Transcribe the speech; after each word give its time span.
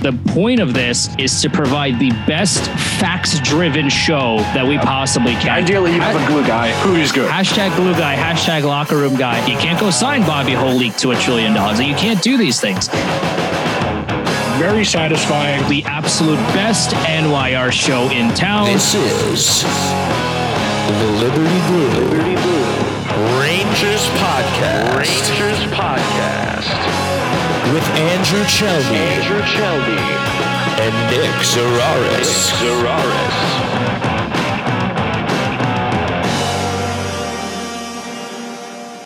The 0.00 0.18
point 0.28 0.60
of 0.60 0.72
this 0.72 1.14
is 1.18 1.42
to 1.42 1.50
provide 1.50 1.98
the 1.98 2.08
best 2.26 2.64
facts 2.98 3.38
driven 3.40 3.90
show 3.90 4.38
that 4.54 4.66
we 4.66 4.78
possibly 4.78 5.34
can. 5.34 5.50
Ideally, 5.50 5.92
you 5.94 6.00
have 6.00 6.16
a 6.16 6.26
glue 6.26 6.46
guy 6.46 6.72
who 6.80 6.94
is 6.94 7.12
good. 7.12 7.30
Hashtag 7.30 7.76
glue 7.76 7.92
guy, 7.92 8.16
hashtag 8.16 8.64
locker 8.64 8.96
room 8.96 9.14
guy. 9.16 9.46
You 9.46 9.58
can't 9.58 9.78
go 9.78 9.90
sign 9.90 10.22
Bobby 10.22 10.52
Holik 10.52 10.98
to 11.00 11.10
a 11.10 11.16
trillion 11.16 11.52
dollars. 11.52 11.80
You 11.80 11.94
can't 11.96 12.22
do 12.22 12.38
these 12.38 12.58
things. 12.58 12.88
Very 14.56 14.86
satisfying. 14.86 15.68
The 15.68 15.84
absolute 15.84 16.40
best 16.56 16.92
NYR 17.04 17.70
show 17.70 18.08
in 18.08 18.32
town. 18.34 18.72
This 18.72 18.94
is 18.94 19.62
the 19.64 21.10
Liberty 21.20 21.60
Blue, 21.68 21.88
Liberty 22.00 22.36
Blue 22.40 23.38
Rangers 23.38 24.08
Podcast. 24.16 24.96
Rangers 24.96 25.58
Podcast 25.74 27.09
with 27.72 27.84
Andrew 27.96 28.44
Chelney, 28.44 28.96
Andrew 28.96 29.42
Chelney, 29.42 30.00
and 30.80 30.94
Nick 31.10 31.36
Zararis. 31.44 32.18
Nick 32.18 32.28
Zararis. 32.60 33.38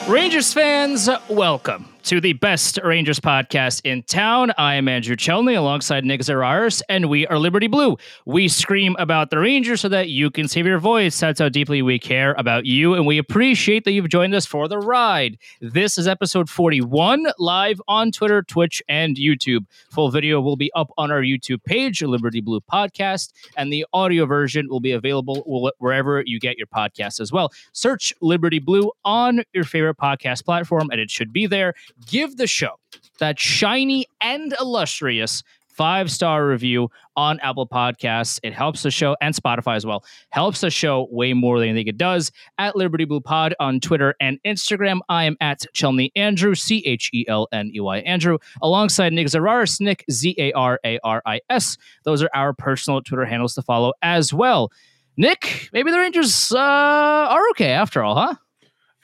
Rangers 0.08 0.52
fans, 0.52 1.08
welcome 1.28 1.93
to 2.04 2.20
the 2.20 2.34
best 2.34 2.78
Rangers 2.84 3.18
podcast 3.18 3.80
in 3.84 4.02
town. 4.02 4.52
I 4.58 4.74
am 4.74 4.88
Andrew 4.88 5.16
Chelney 5.16 5.56
alongside 5.56 6.04
Nick 6.04 6.20
Zararis, 6.20 6.82
and 6.90 7.08
we 7.08 7.26
are 7.28 7.38
Liberty 7.38 7.66
Blue. 7.66 7.96
We 8.26 8.46
scream 8.48 8.94
about 8.98 9.30
the 9.30 9.38
Rangers 9.38 9.80
so 9.80 9.88
that 9.88 10.10
you 10.10 10.30
can 10.30 10.46
save 10.46 10.66
your 10.66 10.78
voice. 10.78 11.18
That's 11.18 11.40
how 11.40 11.48
deeply 11.48 11.80
we 11.80 11.98
care 11.98 12.34
about 12.34 12.66
you, 12.66 12.92
and 12.92 13.06
we 13.06 13.16
appreciate 13.16 13.84
that 13.84 13.92
you've 13.92 14.10
joined 14.10 14.34
us 14.34 14.44
for 14.44 14.68
the 14.68 14.76
ride. 14.78 15.38
This 15.62 15.96
is 15.96 16.06
episode 16.06 16.50
41, 16.50 17.26
live 17.38 17.80
on 17.88 18.12
Twitter, 18.12 18.42
Twitch, 18.42 18.82
and 18.86 19.16
YouTube. 19.16 19.64
Full 19.90 20.10
video 20.10 20.42
will 20.42 20.56
be 20.56 20.70
up 20.74 20.90
on 20.98 21.10
our 21.10 21.22
YouTube 21.22 21.64
page, 21.64 22.02
Liberty 22.02 22.42
Blue 22.42 22.60
Podcast, 22.60 23.32
and 23.56 23.72
the 23.72 23.86
audio 23.94 24.26
version 24.26 24.68
will 24.68 24.80
be 24.80 24.92
available 24.92 25.72
wherever 25.78 26.22
you 26.26 26.38
get 26.38 26.58
your 26.58 26.66
podcasts 26.66 27.18
as 27.18 27.32
well. 27.32 27.50
Search 27.72 28.12
Liberty 28.20 28.58
Blue 28.58 28.92
on 29.06 29.42
your 29.54 29.64
favorite 29.64 29.96
podcast 29.96 30.44
platform, 30.44 30.90
and 30.90 31.00
it 31.00 31.10
should 31.10 31.32
be 31.32 31.46
there 31.46 31.72
give 32.06 32.36
the 32.36 32.46
show 32.46 32.78
that 33.18 33.38
shiny 33.38 34.06
and 34.20 34.54
illustrious 34.60 35.42
five 35.74 36.10
star 36.10 36.46
review 36.46 36.88
on 37.16 37.40
Apple 37.40 37.66
Podcasts. 37.66 38.38
It 38.42 38.52
helps 38.52 38.82
the 38.82 38.90
show 38.90 39.16
and 39.20 39.34
Spotify 39.34 39.76
as 39.76 39.84
well. 39.84 40.04
Helps 40.30 40.60
the 40.60 40.70
show 40.70 41.08
way 41.10 41.32
more 41.32 41.58
than 41.58 41.70
I 41.70 41.74
think 41.74 41.88
it 41.88 41.98
does. 41.98 42.30
At 42.58 42.76
Liberty 42.76 43.04
Blue 43.04 43.20
Pod 43.20 43.54
on 43.60 43.80
Twitter 43.80 44.14
and 44.20 44.38
Instagram. 44.46 45.00
I 45.08 45.24
am 45.24 45.36
at 45.40 45.66
Chelney 45.74 46.10
Andrew, 46.16 46.54
C 46.54 46.82
H 46.86 47.10
E 47.12 47.24
L 47.28 47.48
N 47.52 47.70
E 47.74 47.80
Y 47.80 47.98
Andrew, 47.98 48.38
alongside 48.62 49.12
Nick 49.12 49.26
Zararis, 49.26 49.80
Nick 49.80 50.04
Z 50.10 50.34
A 50.38 50.52
R 50.52 50.80
A 50.84 50.98
R 51.04 51.22
I 51.26 51.40
S. 51.50 51.76
Those 52.04 52.22
are 52.22 52.30
our 52.34 52.52
personal 52.52 53.02
Twitter 53.02 53.24
handles 53.24 53.54
to 53.54 53.62
follow 53.62 53.92
as 54.02 54.32
well. 54.32 54.70
Nick, 55.16 55.68
maybe 55.72 55.92
the 55.92 55.98
Rangers 55.98 56.52
uh, 56.52 56.58
are 56.58 57.48
okay 57.50 57.70
after 57.70 58.02
all, 58.02 58.16
huh? 58.16 58.34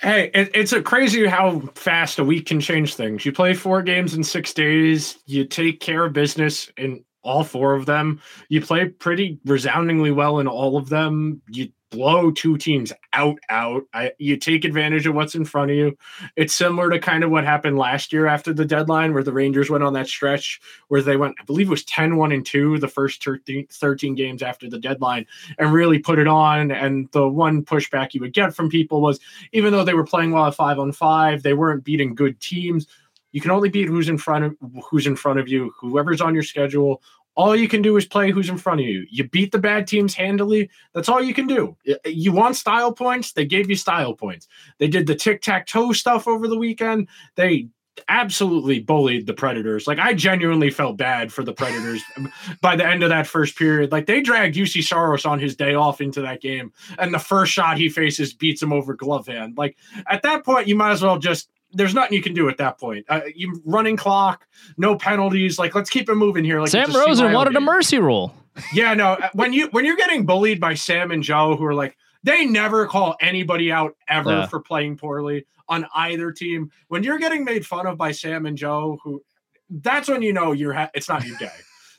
Hey, 0.00 0.30
it, 0.32 0.50
it's 0.54 0.72
a 0.72 0.80
crazy 0.80 1.26
how 1.26 1.60
fast 1.74 2.18
a 2.18 2.24
week 2.24 2.46
can 2.46 2.58
change 2.58 2.94
things. 2.94 3.26
You 3.26 3.32
play 3.32 3.52
four 3.52 3.82
games 3.82 4.14
in 4.14 4.24
six 4.24 4.54
days. 4.54 5.18
You 5.26 5.44
take 5.44 5.80
care 5.80 6.06
of 6.06 6.14
business 6.14 6.70
in 6.78 7.04
all 7.22 7.44
four 7.44 7.74
of 7.74 7.86
them. 7.86 8.20
You 8.48 8.60
play 8.60 8.86
pretty 8.86 9.38
resoundingly 9.44 10.10
well 10.10 10.38
in 10.38 10.46
all 10.46 10.76
of 10.76 10.88
them. 10.88 11.42
You 11.48 11.70
blow 11.90 12.30
two 12.30 12.56
teams 12.56 12.92
out 13.12 13.38
out 13.48 13.82
I, 13.92 14.12
you 14.18 14.36
take 14.36 14.64
advantage 14.64 15.06
of 15.06 15.14
what's 15.14 15.34
in 15.34 15.44
front 15.44 15.72
of 15.72 15.76
you 15.76 15.98
it's 16.36 16.54
similar 16.54 16.88
to 16.90 17.00
kind 17.00 17.24
of 17.24 17.30
what 17.30 17.44
happened 17.44 17.78
last 17.78 18.12
year 18.12 18.26
after 18.26 18.52
the 18.52 18.64
deadline 18.64 19.12
where 19.12 19.24
the 19.24 19.32
rangers 19.32 19.70
went 19.70 19.82
on 19.82 19.92
that 19.94 20.06
stretch 20.06 20.60
where 20.88 21.02
they 21.02 21.16
went 21.16 21.34
i 21.40 21.44
believe 21.44 21.66
it 21.66 21.70
was 21.70 21.84
10 21.84 22.16
1 22.16 22.32
and 22.32 22.46
2 22.46 22.78
the 22.78 22.88
first 22.88 23.22
13, 23.24 23.66
13 23.70 24.14
games 24.14 24.42
after 24.42 24.70
the 24.70 24.78
deadline 24.78 25.26
and 25.58 25.72
really 25.72 25.98
put 25.98 26.20
it 26.20 26.28
on 26.28 26.70
and 26.70 27.08
the 27.10 27.28
one 27.28 27.64
pushback 27.64 28.14
you 28.14 28.20
would 28.20 28.32
get 28.32 28.54
from 28.54 28.70
people 28.70 29.00
was 29.00 29.18
even 29.52 29.72
though 29.72 29.84
they 29.84 29.94
were 29.94 30.04
playing 30.04 30.30
well 30.30 30.46
at 30.46 30.54
5 30.54 30.78
on 30.78 30.92
5 30.92 31.42
they 31.42 31.54
weren't 31.54 31.82
beating 31.84 32.14
good 32.14 32.38
teams 32.40 32.86
you 33.32 33.40
can 33.40 33.50
only 33.50 33.68
beat 33.68 33.88
who's 33.88 34.08
in 34.08 34.18
front 34.18 34.44
of 34.44 34.56
who's 34.90 35.06
in 35.06 35.16
front 35.16 35.38
of 35.38 35.48
you 35.48 35.72
whoever's 35.78 36.20
on 36.20 36.34
your 36.34 36.42
schedule 36.42 37.02
all 37.36 37.56
you 37.56 37.68
can 37.68 37.80
do 37.80 37.96
is 37.96 38.04
play 38.04 38.30
who's 38.30 38.48
in 38.48 38.58
front 38.58 38.80
of 38.80 38.86
you. 38.86 39.06
You 39.08 39.28
beat 39.28 39.52
the 39.52 39.58
bad 39.58 39.86
teams 39.86 40.14
handily. 40.14 40.68
That's 40.92 41.08
all 41.08 41.22
you 41.22 41.32
can 41.32 41.46
do. 41.46 41.76
You 42.04 42.32
want 42.32 42.56
style 42.56 42.92
points? 42.92 43.32
They 43.32 43.44
gave 43.44 43.70
you 43.70 43.76
style 43.76 44.14
points. 44.14 44.48
They 44.78 44.88
did 44.88 45.06
the 45.06 45.14
tic 45.14 45.40
tac 45.40 45.66
toe 45.66 45.92
stuff 45.92 46.26
over 46.26 46.48
the 46.48 46.58
weekend. 46.58 47.08
They 47.36 47.68
absolutely 48.08 48.80
bullied 48.80 49.26
the 49.26 49.34
Predators. 49.34 49.86
Like 49.86 49.98
I 49.98 50.14
genuinely 50.14 50.70
felt 50.70 50.96
bad 50.96 51.32
for 51.32 51.42
the 51.42 51.52
Predators 51.52 52.02
by 52.60 52.76
the 52.76 52.86
end 52.86 53.02
of 53.02 53.10
that 53.10 53.26
first 53.26 53.56
period. 53.56 53.92
Like 53.92 54.06
they 54.06 54.20
dragged 54.20 54.56
Juuse 54.56 54.82
Saros 54.86 55.24
on 55.24 55.38
his 55.38 55.56
day 55.56 55.74
off 55.74 56.00
into 56.00 56.20
that 56.22 56.40
game, 56.40 56.72
and 56.98 57.12
the 57.12 57.18
first 57.18 57.52
shot 57.52 57.78
he 57.78 57.88
faces 57.88 58.32
beats 58.32 58.62
him 58.62 58.72
over 58.72 58.94
glove 58.94 59.26
hand. 59.26 59.56
Like 59.56 59.76
at 60.08 60.22
that 60.22 60.44
point, 60.44 60.68
you 60.68 60.76
might 60.76 60.92
as 60.92 61.02
well 61.02 61.18
just 61.18 61.48
there's 61.72 61.94
nothing 61.94 62.14
you 62.14 62.22
can 62.22 62.34
do 62.34 62.48
at 62.48 62.58
that 62.58 62.78
point. 62.78 63.06
Uh, 63.08 63.20
you 63.34 63.60
running 63.64 63.96
clock, 63.96 64.46
no 64.76 64.96
penalties. 64.96 65.58
Like 65.58 65.74
let's 65.74 65.90
keep 65.90 66.08
it 66.08 66.14
moving 66.14 66.44
here. 66.44 66.60
Like 66.60 66.70
Sam 66.70 66.92
Rosen 66.92 67.32
wanted 67.32 67.56
a 67.56 67.60
mercy 67.60 67.98
rule. 67.98 68.34
yeah, 68.72 68.94
no. 68.94 69.12
Uh, 69.12 69.28
when 69.34 69.52
you 69.52 69.68
when 69.68 69.84
you're 69.84 69.96
getting 69.96 70.26
bullied 70.26 70.60
by 70.60 70.74
Sam 70.74 71.10
and 71.10 71.22
Joe, 71.22 71.56
who 71.56 71.64
are 71.64 71.74
like 71.74 71.96
they 72.22 72.44
never 72.44 72.86
call 72.86 73.16
anybody 73.20 73.72
out 73.72 73.96
ever 74.08 74.30
yeah. 74.30 74.46
for 74.46 74.60
playing 74.60 74.96
poorly 74.96 75.46
on 75.68 75.86
either 75.94 76.32
team. 76.32 76.70
When 76.88 77.02
you're 77.02 77.18
getting 77.18 77.44
made 77.44 77.64
fun 77.64 77.86
of 77.86 77.96
by 77.96 78.12
Sam 78.12 78.46
and 78.46 78.58
Joe, 78.58 78.98
who 79.02 79.22
that's 79.70 80.08
when 80.08 80.22
you 80.22 80.32
know 80.32 80.52
you're 80.52 80.72
ha- 80.72 80.90
it's 80.94 81.08
not 81.08 81.24
your 81.24 81.38
day. 81.38 81.52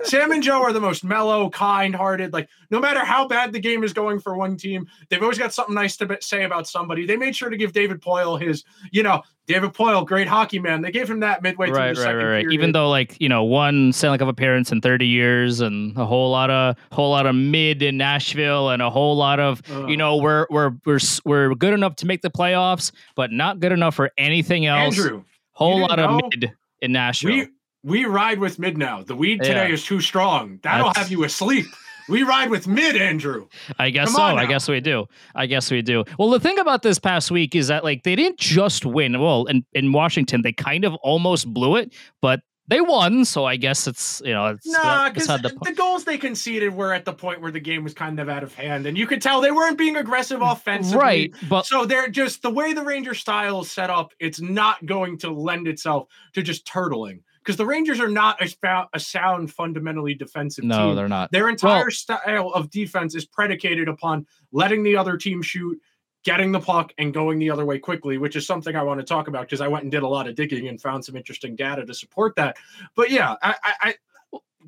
Sam 0.03 0.31
and 0.31 0.43
Joe 0.43 0.61
are 0.61 0.73
the 0.73 0.79
most 0.79 1.03
mellow, 1.03 1.49
kind-hearted. 1.49 2.33
Like 2.33 2.49
no 2.69 2.79
matter 2.79 3.03
how 3.03 3.27
bad 3.27 3.53
the 3.53 3.59
game 3.59 3.83
is 3.83 3.93
going 3.93 4.19
for 4.19 4.35
one 4.35 4.57
team, 4.57 4.87
they've 5.09 5.21
always 5.21 5.37
got 5.37 5.53
something 5.53 5.75
nice 5.75 5.97
to 5.97 6.17
say 6.21 6.43
about 6.43 6.67
somebody. 6.67 7.05
They 7.05 7.17
made 7.17 7.35
sure 7.35 7.49
to 7.49 7.57
give 7.57 7.73
David 7.73 8.01
Poile 8.01 8.41
his, 8.41 8.63
you 8.91 9.03
know, 9.03 9.21
David 9.47 9.73
Poile, 9.73 10.05
great 10.05 10.27
hockey 10.27 10.59
man. 10.59 10.81
They 10.81 10.91
gave 10.91 11.09
him 11.09 11.19
that 11.21 11.41
midway 11.41 11.67
through 11.67 11.77
right, 11.77 11.95
the 11.95 12.01
second 12.01 12.17
right, 12.17 12.23
right. 12.23 12.41
Period. 12.43 12.53
Even 12.53 12.71
though 12.71 12.89
like 12.89 13.19
you 13.19 13.27
know 13.27 13.43
one 13.43 13.91
Stanley 13.91 14.17
Cup 14.17 14.29
appearance 14.29 14.71
in 14.71 14.81
30 14.81 15.07
years 15.07 15.59
and 15.59 15.97
a 15.97 16.05
whole 16.05 16.31
lot 16.31 16.49
of 16.49 16.77
whole 16.91 17.09
lot 17.09 17.25
of 17.25 17.35
mid 17.35 17.81
in 17.81 17.97
Nashville 17.97 18.69
and 18.69 18.81
a 18.81 18.89
whole 18.89 19.15
lot 19.17 19.39
of 19.39 19.61
uh, 19.71 19.87
you 19.87 19.97
know 19.97 20.17
we're 20.17 20.45
we're 20.49 20.71
we're 20.85 20.99
we're 21.25 21.55
good 21.55 21.73
enough 21.73 21.95
to 21.97 22.05
make 22.05 22.21
the 22.21 22.29
playoffs, 22.31 22.91
but 23.15 23.31
not 23.31 23.59
good 23.59 23.71
enough 23.71 23.95
for 23.95 24.11
anything 24.17 24.67
else. 24.67 24.97
Andrew, 24.97 25.23
whole 25.51 25.79
lot 25.79 25.99
of 25.99 26.21
mid 26.31 26.53
in 26.81 26.91
Nashville. 26.91 27.31
We, 27.31 27.47
we 27.83 28.05
ride 28.05 28.39
with 28.39 28.59
mid 28.59 28.77
now. 28.77 29.03
The 29.03 29.15
weed 29.15 29.41
today 29.41 29.67
yeah. 29.67 29.73
is 29.73 29.83
too 29.83 30.01
strong. 30.01 30.59
That'll 30.63 30.87
That's... 30.87 30.99
have 30.99 31.11
you 31.11 31.23
asleep. 31.23 31.65
We 32.09 32.23
ride 32.23 32.49
with 32.49 32.67
mid, 32.67 32.95
Andrew. 32.95 33.47
I 33.79 33.89
guess 33.89 34.07
Come 34.07 34.15
so. 34.15 34.37
I 34.37 34.45
guess 34.45 34.67
we 34.67 34.79
do. 34.81 35.05
I 35.35 35.45
guess 35.45 35.71
we 35.71 35.81
do. 35.81 36.03
Well, 36.19 36.29
the 36.29 36.39
thing 36.39 36.59
about 36.59 36.81
this 36.81 36.99
past 36.99 37.31
week 37.31 37.55
is 37.55 37.67
that 37.67 37.83
like 37.83 38.03
they 38.03 38.15
didn't 38.15 38.37
just 38.37 38.85
win. 38.85 39.19
Well, 39.19 39.45
in, 39.45 39.63
in 39.73 39.91
Washington, 39.91 40.41
they 40.41 40.51
kind 40.51 40.83
of 40.83 40.93
almost 40.95 41.51
blew 41.53 41.77
it, 41.77 41.93
but 42.21 42.41
they 42.67 42.81
won. 42.81 43.23
So 43.23 43.45
I 43.45 43.55
guess 43.55 43.87
it's 43.87 44.21
you 44.25 44.33
know 44.33 44.47
it's 44.47 44.67
nah 44.67 45.09
because 45.09 45.27
the, 45.27 45.57
the, 45.61 45.73
goals 45.73 46.03
they 46.03 46.17
conceded 46.17 46.75
were 46.75 46.93
at 46.93 47.05
the 47.05 47.13
point 47.13 47.41
where 47.41 47.51
the 47.51 47.59
game 47.59 47.83
was 47.83 47.93
kind 47.93 48.19
of 48.19 48.29
out 48.29 48.43
of 48.43 48.53
hand, 48.53 48.87
and 48.87 48.97
you 48.97 49.07
could 49.07 49.21
tell 49.21 49.39
they 49.39 49.51
weren't 49.51 49.77
being 49.77 49.95
aggressive 49.95 50.41
offensively. 50.41 50.99
Right, 50.99 51.33
but 51.49 51.65
so 51.65 51.85
they're 51.85 52.09
just 52.09 52.41
the 52.41 52.49
way 52.49 52.73
the 52.73 52.83
Ranger 52.83 53.13
style 53.13 53.61
is 53.61 53.71
set 53.71 53.89
up. 53.89 54.11
It's 54.19 54.41
not 54.41 54.85
going 54.85 55.17
to 55.19 55.31
lend 55.31 55.67
itself 55.67 56.07
to 56.33 56.41
just 56.41 56.65
turtling 56.65 57.21
because 57.43 57.57
the 57.57 57.65
Rangers 57.65 57.99
are 57.99 58.09
not 58.09 58.41
a, 58.41 58.87
a, 58.93 58.99
sound, 58.99 59.51
fundamentally 59.51 60.13
defensive 60.13 60.63
no, 60.63 60.77
team. 60.77 60.85
No, 60.87 60.95
they're 60.95 61.09
not. 61.09 61.31
Their 61.31 61.49
entire 61.49 61.85
well, 61.85 61.91
style 61.91 62.51
of 62.53 62.69
defense 62.69 63.15
is 63.15 63.25
predicated 63.25 63.87
upon 63.87 64.27
letting 64.51 64.83
the 64.83 64.95
other 64.95 65.17
team 65.17 65.41
shoot, 65.41 65.79
getting 66.23 66.51
the 66.51 66.59
puck, 66.59 66.93
and 66.99 67.13
going 67.13 67.39
the 67.39 67.49
other 67.49 67.65
way 67.65 67.79
quickly, 67.79 68.17
which 68.17 68.35
is 68.35 68.45
something 68.45 68.75
I 68.75 68.83
want 68.83 68.99
to 68.99 69.05
talk 69.05 69.27
about 69.27 69.41
because 69.41 69.61
I 69.61 69.67
went 69.67 69.83
and 69.83 69.91
did 69.91 70.03
a 70.03 70.07
lot 70.07 70.27
of 70.27 70.35
digging 70.35 70.67
and 70.67 70.79
found 70.79 71.03
some 71.03 71.15
interesting 71.15 71.55
data 71.55 71.85
to 71.85 71.93
support 71.93 72.35
that. 72.35 72.57
But 72.95 73.09
yeah, 73.09 73.35
I, 73.41 73.55
I, 73.63 73.73
I 73.81 73.95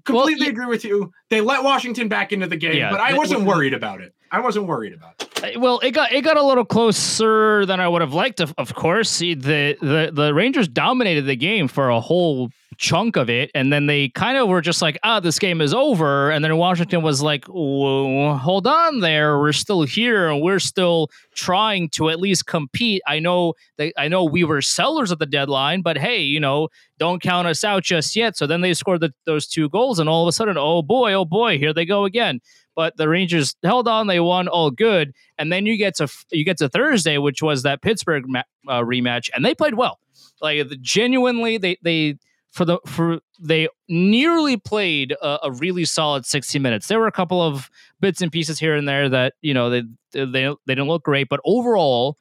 completely 0.03 0.47
well, 0.47 0.49
agree 0.49 0.65
with 0.65 0.83
you. 0.83 1.13
They 1.29 1.41
let 1.41 1.63
Washington 1.63 2.07
back 2.07 2.31
into 2.31 2.47
the 2.47 2.57
game, 2.57 2.77
yeah, 2.77 2.89
but 2.89 2.99
I 2.99 3.15
wasn't 3.15 3.41
worried 3.41 3.73
about 3.73 4.01
it. 4.01 4.15
I 4.33 4.39
wasn't 4.39 4.65
worried 4.65 4.93
about 4.93 5.13
it. 5.21 5.55
Uh, 5.55 5.59
well, 5.59 5.79
it 5.83 5.91
got 5.91 6.11
it 6.11 6.23
got 6.23 6.37
a 6.37 6.43
little 6.43 6.65
closer 6.65 7.67
than 7.67 7.79
I 7.79 7.87
would 7.87 8.01
have 8.01 8.15
liked. 8.15 8.39
Of, 8.39 8.51
of 8.57 8.73
course, 8.73 9.19
the 9.19 9.35
the 9.35 10.09
the 10.11 10.33
Rangers 10.33 10.67
dominated 10.67 11.27
the 11.27 11.35
game 11.35 11.67
for 11.67 11.89
a 11.89 11.99
whole 11.99 12.49
chunk 12.77 13.15
of 13.15 13.29
it, 13.29 13.51
and 13.53 13.71
then 13.71 13.85
they 13.85 14.09
kind 14.09 14.39
of 14.39 14.47
were 14.47 14.61
just 14.61 14.81
like, 14.81 14.97
"Ah, 15.03 15.19
this 15.19 15.37
game 15.37 15.61
is 15.61 15.71
over." 15.71 16.31
And 16.31 16.43
then 16.43 16.57
Washington 16.57 17.03
was 17.03 17.21
like, 17.21 17.45
"Hold 17.45 18.65
on, 18.65 19.01
there, 19.01 19.37
we're 19.37 19.53
still 19.53 19.83
here, 19.83 20.29
and 20.29 20.41
we're 20.41 20.57
still 20.57 21.09
trying 21.35 21.89
to 21.89 22.09
at 22.09 22.19
least 22.19 22.47
compete." 22.47 23.03
I 23.05 23.19
know 23.19 23.53
that 23.77 23.93
I 23.99 24.07
know 24.07 24.23
we 24.23 24.43
were 24.43 24.63
sellers 24.63 25.11
at 25.11 25.19
the 25.19 25.27
deadline, 25.27 25.83
but 25.83 25.95
hey, 25.95 26.21
you 26.21 26.39
know, 26.39 26.69
don't 26.97 27.21
count 27.21 27.47
us 27.47 27.63
out 27.63 27.83
just 27.83 28.15
yet. 28.15 28.35
So 28.35 28.47
then 28.47 28.61
they 28.61 28.73
scored 28.73 29.01
the, 29.01 29.13
those 29.27 29.45
two 29.45 29.69
goals, 29.69 29.99
and 29.99 30.09
all 30.09 30.23
of 30.23 30.27
a 30.27 30.31
sudden, 30.31 30.57
oh 30.57 30.81
boy, 30.81 31.13
oh 31.13 31.25
boy, 31.25 31.59
here 31.59 31.71
they 31.71 31.85
go 31.85 32.05
again 32.05 32.39
but 32.75 32.97
the 32.97 33.07
Rangers 33.09 33.55
held 33.63 33.87
on. 33.87 34.07
They 34.07 34.19
won 34.19 34.47
all 34.47 34.71
good, 34.71 35.13
and 35.37 35.51
then 35.51 35.65
you 35.65 35.77
get 35.77 35.95
to 35.95 36.07
you 36.31 36.43
get 36.43 36.57
to 36.57 36.69
Thursday, 36.69 37.17
which 37.17 37.41
was 37.41 37.63
that 37.63 37.81
Pittsburgh 37.81 38.25
ma- 38.27 38.43
uh, 38.67 38.81
rematch, 38.81 39.29
and 39.35 39.43
they 39.45 39.55
played 39.55 39.75
well. 39.75 39.99
Like 40.41 40.67
genuinely, 40.81 41.57
they 41.57 41.77
they 41.81 42.17
for 42.51 42.65
the 42.65 42.79
for 42.85 43.19
they 43.39 43.67
nearly 43.89 44.57
played 44.57 45.13
a, 45.21 45.47
a, 45.47 45.51
really 45.51 45.85
solid 45.85 46.25
60 46.25 46.59
minutes. 46.59 46.87
There 46.87 46.99
were 46.99 47.07
a 47.07 47.11
couple 47.11 47.41
of 47.41 47.69
bits 47.99 48.21
and 48.21 48.31
pieces 48.31 48.59
here 48.59 48.75
and 48.75 48.87
there 48.87 49.09
that 49.09 49.33
you 49.41 49.53
know 49.53 49.69
they 49.69 49.83
they 50.11 50.23
they 50.23 50.75
didn't 50.75 50.87
look 50.87 51.03
great, 51.03 51.29
but 51.29 51.39
overall, 51.45 52.17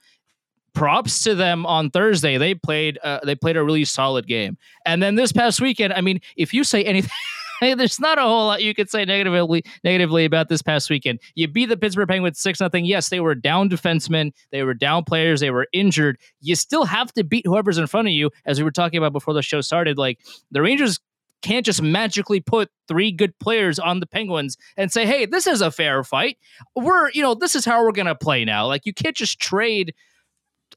props 0.73 1.23
to 1.25 1.35
them 1.35 1.67
on 1.67 1.91
Thursday. 1.91 2.39
They 2.39 2.55
played 2.55 2.99
uh, 3.03 3.21
they 3.25 3.35
played 3.35 3.57
a 3.57 3.63
really 3.63 3.85
solid 3.85 4.27
game. 4.27 4.57
And 4.87 5.03
then 5.03 5.17
this 5.17 5.33
past 5.33 5.61
weekend, 5.61 5.93
I 5.93 6.01
mean, 6.01 6.21
if 6.37 6.55
you 6.55 6.65
say 6.65 6.83
anything 6.85 7.11
there's 7.77 8.01
not 8.01 8.19
a 8.19 8.23
whole 8.23 8.47
lot 8.47 8.63
you 8.63 8.75
could 8.75 8.91
say 8.91 9.05
negatively 9.05 9.65
negatively 9.85 10.25
about 10.25 10.49
this 10.49 10.63
past 10.63 10.91
weekend. 10.91 11.21
You 11.35 11.49
beat 11.49 11.67
the 11.67 11.77
Pittsburgh 11.77 12.09
Penguins 12.09 12.39
six 12.39 12.61
nothing. 12.61 12.85
Yes, 12.85 13.09
they 13.09 13.21
were 13.21 13.35
down 13.35 13.71
defensemen, 13.71 14.33
they 14.51 14.63
were 14.63 14.75
down 14.75 15.05
players, 15.05 15.41
they 15.41 15.51
were 15.51 15.69
injured. 15.73 16.19
You 16.41 16.57
still 16.57 16.85
have 16.85 17.13
to 17.15 17.25
beat 17.25 17.47
whoever's 17.47 17.79
in 17.79 17.87
front 17.87 18.09
of 18.09 18.15
you, 18.15 18.31
as 18.45 18.59
we 18.59 18.65
were 18.65 18.71
talking 18.71 18.99
about 18.99 19.13
before 19.13 19.35
the 19.35 19.43
show 19.43 19.61
started. 19.61 19.97
Like 19.99 20.19
the 20.51 20.63
Rangers 20.63 20.99
can't 21.43 21.67
just 21.67 21.83
magically 21.83 22.41
put 22.41 22.71
three 22.89 23.11
good 23.11 23.37
players 23.39 23.79
on 23.79 24.01
the 24.01 24.07
Penguins 24.07 24.57
and 24.77 24.91
say, 24.91 25.07
"Hey, 25.07 25.27
this 25.27 25.47
is 25.47 25.61
a 25.61 25.71
fair 25.71 26.03
fight. 26.03 26.39
We're, 26.75 27.11
you 27.11 27.23
know, 27.23 27.35
this 27.35 27.55
is 27.55 27.65
how 27.65 27.85
we're 27.85 27.93
going 27.93 28.07
to 28.07 28.15
play 28.15 28.45
now." 28.45 28.67
Like 28.67 28.87
you 28.87 28.93
can't 28.93 29.17
just 29.17 29.39
trade 29.41 29.95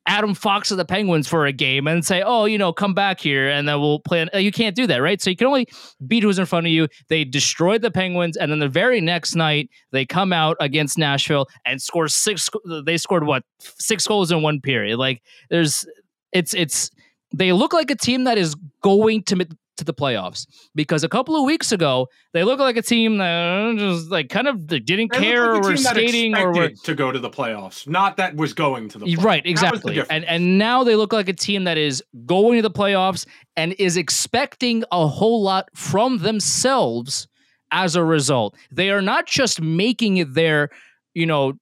Adam 0.08 0.34
Fox 0.34 0.72
of 0.72 0.78
the 0.78 0.86
Penguins 0.86 1.28
for 1.28 1.46
a 1.46 1.52
game 1.52 1.88
and 1.88 2.06
say, 2.06 2.22
oh, 2.22 2.46
you 2.46 2.58
know, 2.58 2.74
come 2.74 2.94
back 2.94 3.20
here 3.20 3.50
and 3.50 3.68
then 3.68 3.80
we'll 3.80 4.00
play. 4.00 4.28
Uh, 4.34 4.38
you 4.38 4.52
can't 4.52 4.76
do 4.76 4.88
that, 4.88 4.98
right? 4.98 5.22
So 5.22 5.30
you 5.30 5.36
can 5.36 5.48
only 5.48 5.68
beat 6.08 6.24
who's 6.24 6.40
in 6.40 6.46
front 6.46 6.66
of 6.66 6.72
you. 6.72 6.88
They 7.10 7.24
destroyed 7.24 7.82
the 7.82 7.92
Penguins, 7.92 8.38
and 8.38 8.52
then 8.52 8.60
the 8.60 8.70
very 8.70 9.02
next 9.02 9.36
night 9.36 9.70
they 9.92 10.06
come 10.06 10.34
out 10.34 10.58
against 10.60 10.98
Nashville 10.98 11.48
and 11.66 11.82
score 11.82 12.08
six. 12.08 12.50
They 12.86 12.98
scored 12.98 13.26
what 13.26 13.44
six 13.60 14.06
goals 14.08 14.32
in 14.32 14.42
one 14.42 14.62
period. 14.62 14.98
Like 14.98 15.22
there's, 15.50 15.86
it's 16.32 16.54
it's 16.54 16.90
they 17.34 17.52
look 17.52 17.74
like 17.74 17.92
a 17.92 17.96
team 17.96 18.24
that 18.26 18.38
is 18.38 18.56
going 18.82 19.24
to 19.24 19.48
to 19.78 19.84
the 19.84 19.94
playoffs 19.94 20.48
because 20.74 21.04
a 21.04 21.10
couple 21.10 21.36
of 21.36 21.44
weeks 21.46 21.72
ago 21.72 22.08
they 22.34 22.44
looked 22.44 22.62
like 22.62 22.78
a 22.78 22.82
team 22.82 23.18
that 23.18 23.76
just 23.78 24.10
like 24.10 24.30
kind 24.30 24.48
of 24.48 24.68
didn't 24.68 25.12
they 25.12 25.20
care 25.20 25.54
like 25.54 25.64
or 25.64 25.70
were 25.70 25.78
skating 25.78 26.36
or 26.36 26.54
were 26.54 26.70
to 26.70 26.96
go 26.96 27.12
to 27.12 27.20
the 27.20 27.30
playoffs, 27.30 27.88
not 27.88 28.18
that 28.18 28.36
was 28.36 28.54
going 28.54 28.90
to 28.90 29.00
the 29.00 29.06
playoffs. 29.06 29.24
right 29.24 29.46
exactly. 29.46 30.02
And 30.10 30.26
and 30.26 30.58
now 30.58 30.84
they 30.84 30.96
look 30.96 31.14
like 31.14 31.30
a 31.30 31.34
team 31.34 31.66
that 31.66 31.78
is 31.78 32.04
going 32.26 32.58
to 32.58 32.62
the 32.62 32.72
playoffs 32.72 33.26
and 33.56 33.74
is 33.74 33.98
expecting 33.98 34.84
a 34.92 35.08
whole 35.08 35.42
lot 35.42 35.70
from 35.74 36.20
themselves 36.20 37.28
as 37.72 37.96
a 37.96 38.04
result. 38.04 38.56
They 38.72 38.90
are 38.90 39.02
not 39.02 39.28
just 39.28 39.62
making 39.62 40.18
it 40.18 40.34
there, 40.34 40.70
you 41.14 41.26
know, 41.26 41.54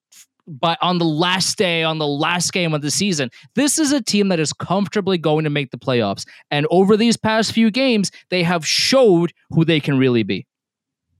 but 0.47 0.77
on 0.81 0.97
the 0.97 1.05
last 1.05 1.57
day, 1.57 1.83
on 1.83 1.97
the 1.97 2.07
last 2.07 2.51
game 2.53 2.73
of 2.73 2.81
the 2.81 2.91
season, 2.91 3.29
this 3.55 3.79
is 3.79 3.91
a 3.91 4.01
team 4.01 4.29
that 4.29 4.39
is 4.39 4.53
comfortably 4.53 5.17
going 5.17 5.43
to 5.43 5.49
make 5.49 5.71
the 5.71 5.77
playoffs. 5.77 6.25
And 6.51 6.67
over 6.69 6.97
these 6.97 7.17
past 7.17 7.51
few 7.51 7.71
games, 7.71 8.11
they 8.29 8.43
have 8.43 8.65
showed 8.65 9.33
who 9.49 9.65
they 9.65 9.79
can 9.79 9.97
really 9.97 10.23
be. 10.23 10.45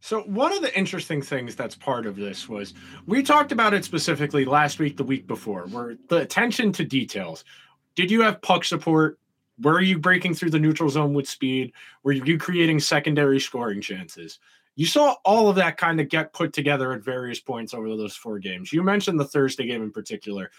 So, 0.02 0.24
one 0.24 0.52
of 0.52 0.62
the 0.62 0.78
interesting 0.78 1.22
things 1.22 1.56
that's 1.56 1.75
part 1.75 2.06
of 2.06 2.18
this 2.18 2.50
was 2.50 2.74
we 3.06 3.24
talked 3.24 3.54
about 3.54 3.74
it 3.74 3.86
specifically 3.86 4.44
last 4.44 4.78
week, 4.78 4.98
the 4.98 5.04
week 5.04 5.28
before, 5.28 5.62
where 5.68 5.96
the 6.10 6.18
attention 6.18 6.74
to 6.74 6.84
details. 6.84 7.46
Did 7.96 8.12
you 8.12 8.22
have 8.22 8.42
puck 8.42 8.66
support? 8.66 9.18
Were 9.62 9.80
you 9.80 10.00
breaking 10.00 10.34
through 10.34 10.50
the 10.50 10.60
neutral 10.60 10.90
zone 10.90 11.14
with 11.14 11.30
speed? 11.30 11.72
Were 12.04 12.12
you 12.12 12.38
creating 12.38 12.81
secondary 12.81 13.40
scoring 13.40 13.80
chances? 13.80 14.40
You 14.75 14.86
saw 14.86 15.16
all 15.24 15.50
of 15.50 15.56
that 15.58 15.78
kind 15.78 16.00
of 16.00 16.10
get 16.10 16.34
put 16.34 16.54
together 16.54 16.92
at 16.94 17.04
various 17.04 17.40
points 17.40 17.74
over 17.74 17.90
those 17.90 18.16
four 18.16 18.40
games. 18.40 18.74
You 18.74 18.84
mentioned 18.84 19.20
the 19.20 19.25
Thursday 19.25 19.68
game 19.68 19.84
in 19.84 19.92
particular. 19.92 20.52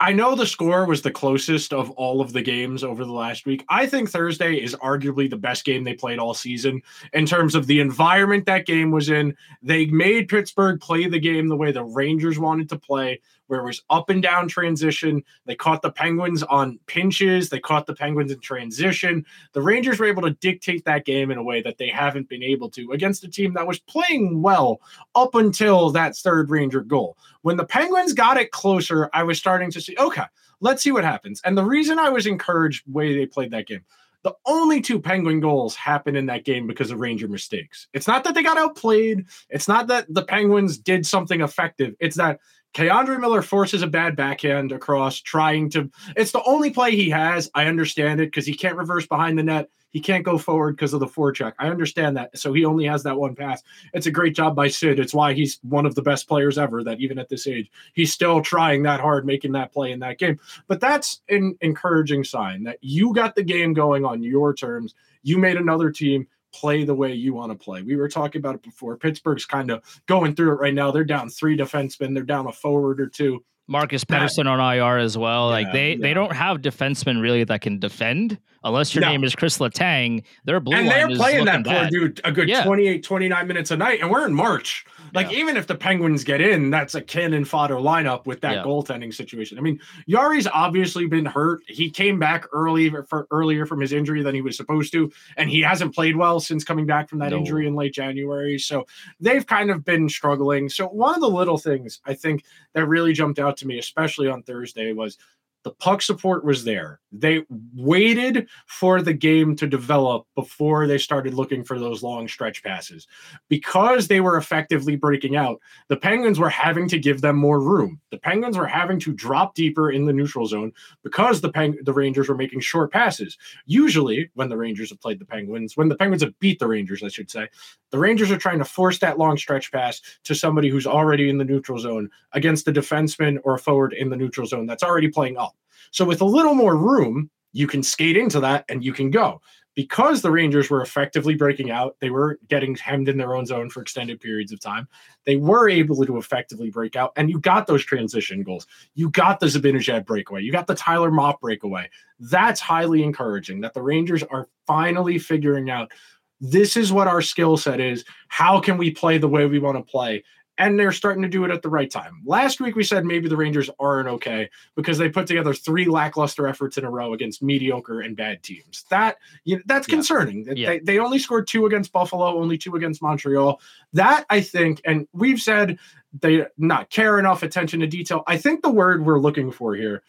I 0.00 0.12
know 0.12 0.36
the 0.36 0.46
score 0.46 0.84
was 0.86 1.02
the 1.02 1.10
closest 1.10 1.72
of 1.72 1.90
all 1.92 2.20
of 2.20 2.32
the 2.32 2.42
games 2.42 2.84
over 2.84 3.04
the 3.04 3.12
last 3.12 3.46
week. 3.46 3.64
I 3.68 3.84
think 3.84 4.08
Thursday 4.08 4.54
is 4.54 4.76
arguably 4.76 5.28
the 5.28 5.36
best 5.36 5.64
game 5.64 5.82
they 5.82 5.94
played 5.94 6.20
all 6.20 6.34
season 6.34 6.82
in 7.14 7.26
terms 7.26 7.56
of 7.56 7.66
the 7.66 7.80
environment 7.80 8.46
that 8.46 8.64
game 8.64 8.92
was 8.92 9.10
in. 9.10 9.36
They 9.60 9.86
made 9.86 10.28
Pittsburgh 10.28 10.80
play 10.80 11.08
the 11.08 11.18
game 11.18 11.48
the 11.48 11.56
way 11.56 11.72
the 11.72 11.82
Rangers 11.82 12.38
wanted 12.38 12.68
to 12.68 12.78
play 12.78 13.20
where 13.48 13.60
it 13.60 13.64
was 13.64 13.82
up 13.90 14.08
and 14.08 14.22
down 14.22 14.48
transition. 14.48 15.22
They 15.44 15.54
caught 15.54 15.82
the 15.82 15.90
Penguins 15.90 16.42
on 16.44 16.78
pinches, 16.86 17.48
they 17.48 17.58
caught 17.58 17.86
the 17.86 17.94
Penguins 17.94 18.30
in 18.30 18.40
transition. 18.40 19.26
The 19.52 19.62
Rangers 19.62 19.98
were 19.98 20.06
able 20.06 20.22
to 20.22 20.30
dictate 20.30 20.84
that 20.84 21.04
game 21.04 21.30
in 21.30 21.38
a 21.38 21.42
way 21.42 21.60
that 21.62 21.78
they 21.78 21.88
haven't 21.88 22.28
been 22.28 22.42
able 22.42 22.70
to 22.70 22.92
against 22.92 23.24
a 23.24 23.28
team 23.28 23.52
that 23.54 23.66
was 23.66 23.80
playing 23.80 24.40
well 24.40 24.80
up 25.14 25.34
until 25.34 25.90
that 25.90 26.16
third 26.16 26.50
Ranger 26.50 26.82
goal. 26.82 27.16
When 27.42 27.56
the 27.56 27.66
Penguins 27.66 28.12
got 28.12 28.36
it 28.36 28.52
closer, 28.52 29.10
I 29.12 29.24
was 29.24 29.38
starting 29.38 29.70
to 29.72 29.80
see, 29.80 29.96
okay, 29.98 30.24
let's 30.60 30.82
see 30.82 30.92
what 30.92 31.04
happens. 31.04 31.40
And 31.44 31.56
the 31.56 31.64
reason 31.64 31.98
I 31.98 32.10
was 32.10 32.26
encouraged 32.26 32.84
way 32.86 33.16
they 33.16 33.26
played 33.26 33.50
that 33.50 33.66
game 33.66 33.84
the 34.24 34.34
only 34.46 34.80
two 34.80 35.00
Penguin 35.00 35.40
goals 35.40 35.76
happened 35.76 36.16
in 36.16 36.26
that 36.26 36.44
game 36.44 36.66
because 36.66 36.90
of 36.90 37.00
Ranger 37.00 37.28
mistakes. 37.28 37.88
It's 37.92 38.08
not 38.08 38.24
that 38.24 38.34
they 38.34 38.42
got 38.42 38.58
outplayed. 38.58 39.26
It's 39.48 39.68
not 39.68 39.86
that 39.88 40.12
the 40.12 40.24
Penguins 40.24 40.76
did 40.76 41.06
something 41.06 41.40
effective. 41.40 41.94
It's 42.00 42.16
that 42.16 42.40
K'Andre 42.74 43.18
Miller 43.18 43.42
forces 43.42 43.82
a 43.82 43.86
bad 43.86 44.14
backhand 44.14 44.72
across, 44.72 45.20
trying 45.20 45.70
to. 45.70 45.90
It's 46.16 46.32
the 46.32 46.42
only 46.44 46.70
play 46.70 46.94
he 46.94 47.10
has. 47.10 47.50
I 47.54 47.66
understand 47.66 48.20
it 48.20 48.26
because 48.26 48.46
he 48.46 48.54
can't 48.54 48.76
reverse 48.76 49.06
behind 49.06 49.38
the 49.38 49.42
net. 49.42 49.68
He 49.90 50.00
can't 50.00 50.24
go 50.24 50.36
forward 50.36 50.76
because 50.76 50.92
of 50.92 51.00
the 51.00 51.06
forecheck. 51.06 51.54
I 51.58 51.68
understand 51.68 52.16
that. 52.16 52.36
So 52.38 52.52
he 52.52 52.66
only 52.66 52.84
has 52.84 53.02
that 53.04 53.18
one 53.18 53.34
pass. 53.34 53.62
It's 53.94 54.06
a 54.06 54.10
great 54.10 54.36
job 54.36 54.54
by 54.54 54.68
Sid. 54.68 54.98
It's 54.98 55.14
why 55.14 55.32
he's 55.32 55.58
one 55.62 55.86
of 55.86 55.94
the 55.94 56.02
best 56.02 56.28
players 56.28 56.58
ever. 56.58 56.84
That 56.84 57.00
even 57.00 57.18
at 57.18 57.30
this 57.30 57.46
age, 57.46 57.70
he's 57.94 58.12
still 58.12 58.42
trying 58.42 58.82
that 58.82 59.00
hard, 59.00 59.24
making 59.24 59.52
that 59.52 59.72
play 59.72 59.90
in 59.90 60.00
that 60.00 60.18
game. 60.18 60.38
But 60.66 60.80
that's 60.80 61.22
an 61.30 61.56
encouraging 61.62 62.24
sign 62.24 62.64
that 62.64 62.78
you 62.82 63.14
got 63.14 63.34
the 63.34 63.42
game 63.42 63.72
going 63.72 64.04
on 64.04 64.22
your 64.22 64.54
terms. 64.54 64.94
You 65.22 65.38
made 65.38 65.56
another 65.56 65.90
team 65.90 66.28
play 66.52 66.84
the 66.84 66.94
way 66.94 67.14
you 67.14 67.34
want 67.34 67.52
to 67.52 67.64
play. 67.64 67.82
We 67.82 67.96
were 67.96 68.08
talking 68.08 68.40
about 68.40 68.54
it 68.54 68.62
before. 68.62 68.96
Pittsburgh's 68.96 69.46
kind 69.46 69.70
of 69.70 69.82
going 70.06 70.34
through 70.34 70.52
it 70.52 70.60
right 70.60 70.74
now. 70.74 70.90
They're 70.90 71.04
down 71.04 71.28
three 71.28 71.56
defensemen, 71.56 72.14
they're 72.14 72.22
down 72.22 72.46
a 72.46 72.52
forward 72.52 73.00
or 73.00 73.06
two. 73.06 73.44
Marcus 73.68 74.04
Pettersson 74.04 74.46
on 74.46 74.58
IR 74.58 74.98
as 74.98 75.16
well. 75.16 75.48
Yeah, 75.48 75.52
like 75.52 75.72
they 75.72 75.92
yeah. 75.92 75.98
they 76.00 76.14
don't 76.14 76.34
have 76.34 76.58
defensemen 76.58 77.20
really 77.20 77.44
that 77.44 77.60
can 77.60 77.78
defend 77.78 78.38
unless 78.64 78.94
your 78.94 79.02
no. 79.02 79.10
name 79.10 79.24
is 79.24 79.36
Chris 79.36 79.58
Letang. 79.58 80.24
Their 80.44 80.58
blue 80.58 80.76
and 80.76 80.88
they're 80.88 81.08
playing 81.08 81.44
that 81.44 81.64
poor 81.64 81.88
dude 81.88 82.20
a 82.24 82.32
good 82.32 82.48
yeah. 82.48 82.64
28, 82.64 83.02
29 83.02 83.46
minutes 83.46 83.70
a 83.70 83.76
night, 83.76 84.00
and 84.00 84.10
we're 84.10 84.26
in 84.26 84.34
March. 84.34 84.84
Like 85.14 85.32
even 85.32 85.56
if 85.56 85.66
the 85.66 85.74
Penguins 85.74 86.24
get 86.24 86.40
in, 86.40 86.70
that's 86.70 86.94
a 86.94 87.00
cannon 87.00 87.44
fodder 87.44 87.76
lineup 87.76 88.26
with 88.26 88.40
that 88.42 88.64
goaltending 88.64 89.12
situation. 89.14 89.58
I 89.58 89.60
mean, 89.60 89.80
Jarry's 90.08 90.46
obviously 90.46 91.06
been 91.06 91.24
hurt. 91.24 91.62
He 91.66 91.90
came 91.90 92.18
back 92.18 92.46
early 92.52 92.90
for 92.90 93.26
earlier 93.30 93.66
from 93.66 93.80
his 93.80 93.92
injury 93.92 94.22
than 94.22 94.34
he 94.34 94.42
was 94.42 94.56
supposed 94.56 94.92
to, 94.92 95.10
and 95.36 95.50
he 95.50 95.60
hasn't 95.62 95.94
played 95.94 96.16
well 96.16 96.40
since 96.40 96.64
coming 96.64 96.86
back 96.86 97.08
from 97.08 97.18
that 97.20 97.30
no. 97.30 97.38
injury 97.38 97.66
in 97.66 97.74
late 97.74 97.94
January. 97.94 98.58
So 98.58 98.86
they've 99.20 99.46
kind 99.46 99.70
of 99.70 99.84
been 99.84 100.08
struggling. 100.08 100.68
So 100.68 100.86
one 100.88 101.14
of 101.14 101.20
the 101.20 101.30
little 101.30 101.58
things 101.58 102.00
I 102.04 102.14
think 102.14 102.44
that 102.74 102.86
really 102.86 103.12
jumped 103.12 103.38
out 103.38 103.56
to 103.58 103.66
me, 103.66 103.78
especially 103.78 104.28
on 104.28 104.42
Thursday, 104.42 104.92
was 104.92 105.18
the 105.64 105.70
puck 105.72 106.02
support 106.02 106.44
was 106.44 106.64
there. 106.64 107.00
They 107.10 107.44
waited 107.74 108.48
for 108.66 109.00
the 109.00 109.14
game 109.14 109.56
to 109.56 109.66
develop 109.66 110.26
before 110.34 110.86
they 110.86 110.98
started 110.98 111.34
looking 111.34 111.64
for 111.64 111.78
those 111.78 112.02
long 112.02 112.28
stretch 112.28 112.62
passes. 112.62 113.06
Because 113.48 114.08
they 114.08 114.20
were 114.20 114.36
effectively 114.36 114.96
breaking 114.96 115.36
out, 115.36 115.60
the 115.88 115.96
Penguins 115.96 116.38
were 116.38 116.50
having 116.50 116.88
to 116.88 116.98
give 116.98 117.20
them 117.20 117.36
more 117.36 117.60
room. 117.60 118.00
The 118.10 118.18
Penguins 118.18 118.58
were 118.58 118.66
having 118.66 118.98
to 119.00 119.12
drop 119.12 119.54
deeper 119.54 119.90
in 119.90 120.04
the 120.04 120.12
neutral 120.12 120.46
zone 120.46 120.72
because 121.02 121.40
the 121.40 121.50
Peng- 121.50 121.78
the 121.82 121.92
Rangers 121.92 122.28
were 122.28 122.34
making 122.34 122.60
short 122.60 122.92
passes. 122.92 123.38
Usually, 123.66 124.30
when 124.34 124.48
the 124.48 124.56
Rangers 124.56 124.90
have 124.90 125.00
played 125.00 125.18
the 125.18 125.24
Penguins, 125.24 125.76
when 125.76 125.88
the 125.88 125.96
Penguins 125.96 126.22
have 126.22 126.38
beat 126.40 126.58
the 126.58 126.68
Rangers, 126.68 127.02
I 127.02 127.08
should 127.08 127.30
say, 127.30 127.48
the 127.90 127.98
Rangers 127.98 128.30
are 128.30 128.38
trying 128.38 128.58
to 128.58 128.64
force 128.64 128.98
that 128.98 129.18
long 129.18 129.36
stretch 129.38 129.72
pass 129.72 130.00
to 130.24 130.34
somebody 130.34 130.68
who's 130.68 130.86
already 130.86 131.30
in 131.30 131.38
the 131.38 131.44
neutral 131.44 131.78
zone 131.78 132.10
against 132.32 132.68
a 132.68 132.72
defenseman 132.72 133.38
or 133.44 133.54
a 133.54 133.58
forward 133.58 133.92
in 133.92 134.10
the 134.10 134.16
neutral 134.16 134.46
zone 134.46 134.66
that's 134.66 134.82
already 134.82 135.08
playing 135.08 135.36
up. 135.36 135.54
So 135.90 136.04
with 136.04 136.20
a 136.20 136.26
little 136.26 136.54
more 136.54 136.76
room, 136.76 137.30
you 137.52 137.66
can 137.66 137.82
skate 137.82 138.16
into 138.16 138.40
that 138.40 138.64
and 138.68 138.84
you 138.84 138.92
can 138.92 139.10
go. 139.10 139.40
Because 139.74 140.22
the 140.22 140.30
Rangers 140.32 140.70
were 140.70 140.82
effectively 140.82 141.36
breaking 141.36 141.70
out, 141.70 141.94
they 142.00 142.10
were 142.10 142.40
getting 142.48 142.74
hemmed 142.74 143.08
in 143.08 143.16
their 143.16 143.36
own 143.36 143.46
zone 143.46 143.70
for 143.70 143.80
extended 143.80 144.20
periods 144.20 144.50
of 144.50 144.58
time. 144.58 144.88
They 145.24 145.36
were 145.36 145.68
able 145.68 146.04
to 146.04 146.16
effectively 146.16 146.68
break 146.68 146.96
out, 146.96 147.12
and 147.14 147.30
you 147.30 147.38
got 147.38 147.68
those 147.68 147.84
transition 147.84 148.42
goals. 148.42 148.66
You 148.96 149.08
got 149.10 149.38
the 149.38 149.46
Zibanejad 149.46 150.04
breakaway. 150.04 150.42
You 150.42 150.50
got 150.50 150.66
the 150.66 150.74
Tyler 150.74 151.12
Motte 151.12 151.40
breakaway. 151.40 151.88
That's 152.18 152.60
highly 152.60 153.04
encouraging 153.04 153.60
that 153.60 153.72
the 153.72 153.82
Rangers 153.82 154.24
are 154.24 154.48
finally 154.66 155.16
figuring 155.16 155.70
out 155.70 155.92
this 156.40 156.76
is 156.76 156.92
what 156.92 157.06
our 157.06 157.22
skill 157.22 157.56
set 157.56 157.78
is. 157.78 158.04
How 158.26 158.58
can 158.58 158.78
we 158.78 158.90
play 158.90 159.18
the 159.18 159.28
way 159.28 159.46
we 159.46 159.60
want 159.60 159.76
to 159.76 159.88
play? 159.88 160.24
And 160.58 160.78
they're 160.78 160.92
starting 160.92 161.22
to 161.22 161.28
do 161.28 161.44
it 161.44 161.50
at 161.50 161.62
the 161.62 161.68
right 161.68 161.90
time. 161.90 162.20
Last 162.26 162.60
week 162.60 162.76
we 162.76 162.84
said 162.84 163.04
maybe 163.04 163.28
the 163.28 163.36
Rangers 163.36 163.70
aren't 163.78 164.08
okay 164.08 164.50
because 164.74 164.98
they 164.98 165.08
put 165.08 165.26
together 165.26 165.54
three 165.54 165.86
lackluster 165.86 166.46
efforts 166.46 166.76
in 166.76 166.84
a 166.84 166.90
row 166.90 167.14
against 167.14 167.42
mediocre 167.42 168.00
and 168.00 168.16
bad 168.16 168.42
teams. 168.42 168.84
That 168.90 169.16
you 169.44 169.56
know, 169.56 169.62
that's 169.66 169.88
yeah. 169.88 169.94
concerning. 169.94 170.56
Yeah. 170.56 170.70
They, 170.70 170.78
they 170.80 170.98
only 170.98 171.18
scored 171.18 171.46
two 171.46 171.66
against 171.66 171.92
Buffalo, 171.92 172.38
only 172.38 172.58
two 172.58 172.76
against 172.76 173.00
Montreal. 173.00 173.60
That 173.92 174.26
I 174.28 174.40
think, 174.40 174.80
and 174.84 175.06
we've 175.12 175.40
said 175.40 175.78
they 176.20 176.46
not 176.58 176.90
care 176.90 177.18
enough 177.18 177.42
attention 177.42 177.80
to 177.80 177.86
detail. 177.86 178.24
I 178.26 178.36
think 178.36 178.62
the 178.62 178.70
word 178.70 179.06
we're 179.06 179.20
looking 179.20 179.50
for 179.52 179.74
here 179.74 180.02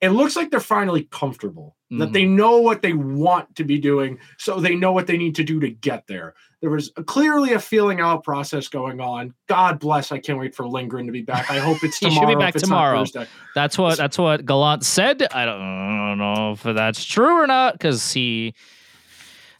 it 0.00 0.10
looks 0.10 0.36
like 0.36 0.50
they're 0.50 0.60
finally 0.60 1.04
comfortable 1.10 1.74
that 1.90 2.08
Mhm. 2.10 2.12
they 2.12 2.24
know 2.24 2.58
what 2.60 2.82
they 2.82 2.92
want 2.92 3.54
to 3.56 3.64
be 3.64 3.78
doing, 3.78 4.18
so 4.38 4.58
they 4.60 4.74
know 4.74 4.92
what 4.92 5.06
they 5.06 5.16
need 5.16 5.34
to 5.36 5.44
do 5.44 5.60
to 5.60 5.70
get 5.70 6.06
there. 6.08 6.34
There 6.60 6.70
was 6.70 6.90
a, 6.96 7.04
clearly 7.04 7.52
a 7.52 7.60
feeling 7.60 8.00
out 8.00 8.24
process 8.24 8.66
going 8.68 9.00
on. 9.00 9.32
God 9.48 9.78
bless. 9.78 10.10
I 10.10 10.18
can't 10.18 10.38
wait 10.38 10.54
for 10.54 10.66
Lindgren 10.66 11.06
to 11.06 11.12
be 11.12 11.22
back. 11.22 11.48
I 11.50 11.58
hope 11.58 11.84
it's 11.84 11.96
He 12.00 12.06
tomorrow. 12.06 12.28
should 12.28 12.36
be 12.36 12.40
back 12.42 12.50
if 12.56 12.62
it's 12.62 12.68
not 12.68 13.04
tomorrow. 13.06 13.26
That's 13.54 13.78
what 13.78 13.96
that's 13.96 14.18
what 14.18 14.44
Gallant 14.44 14.84
said. 14.84 15.22
I 15.32 15.44
don't, 15.44 15.60
I 15.60 16.08
don't 16.08 16.18
know 16.18 16.52
if 16.52 16.62
that's 16.62 17.04
true 17.04 17.40
or 17.40 17.46
not 17.46 17.74
because 17.74 18.12
he 18.12 18.54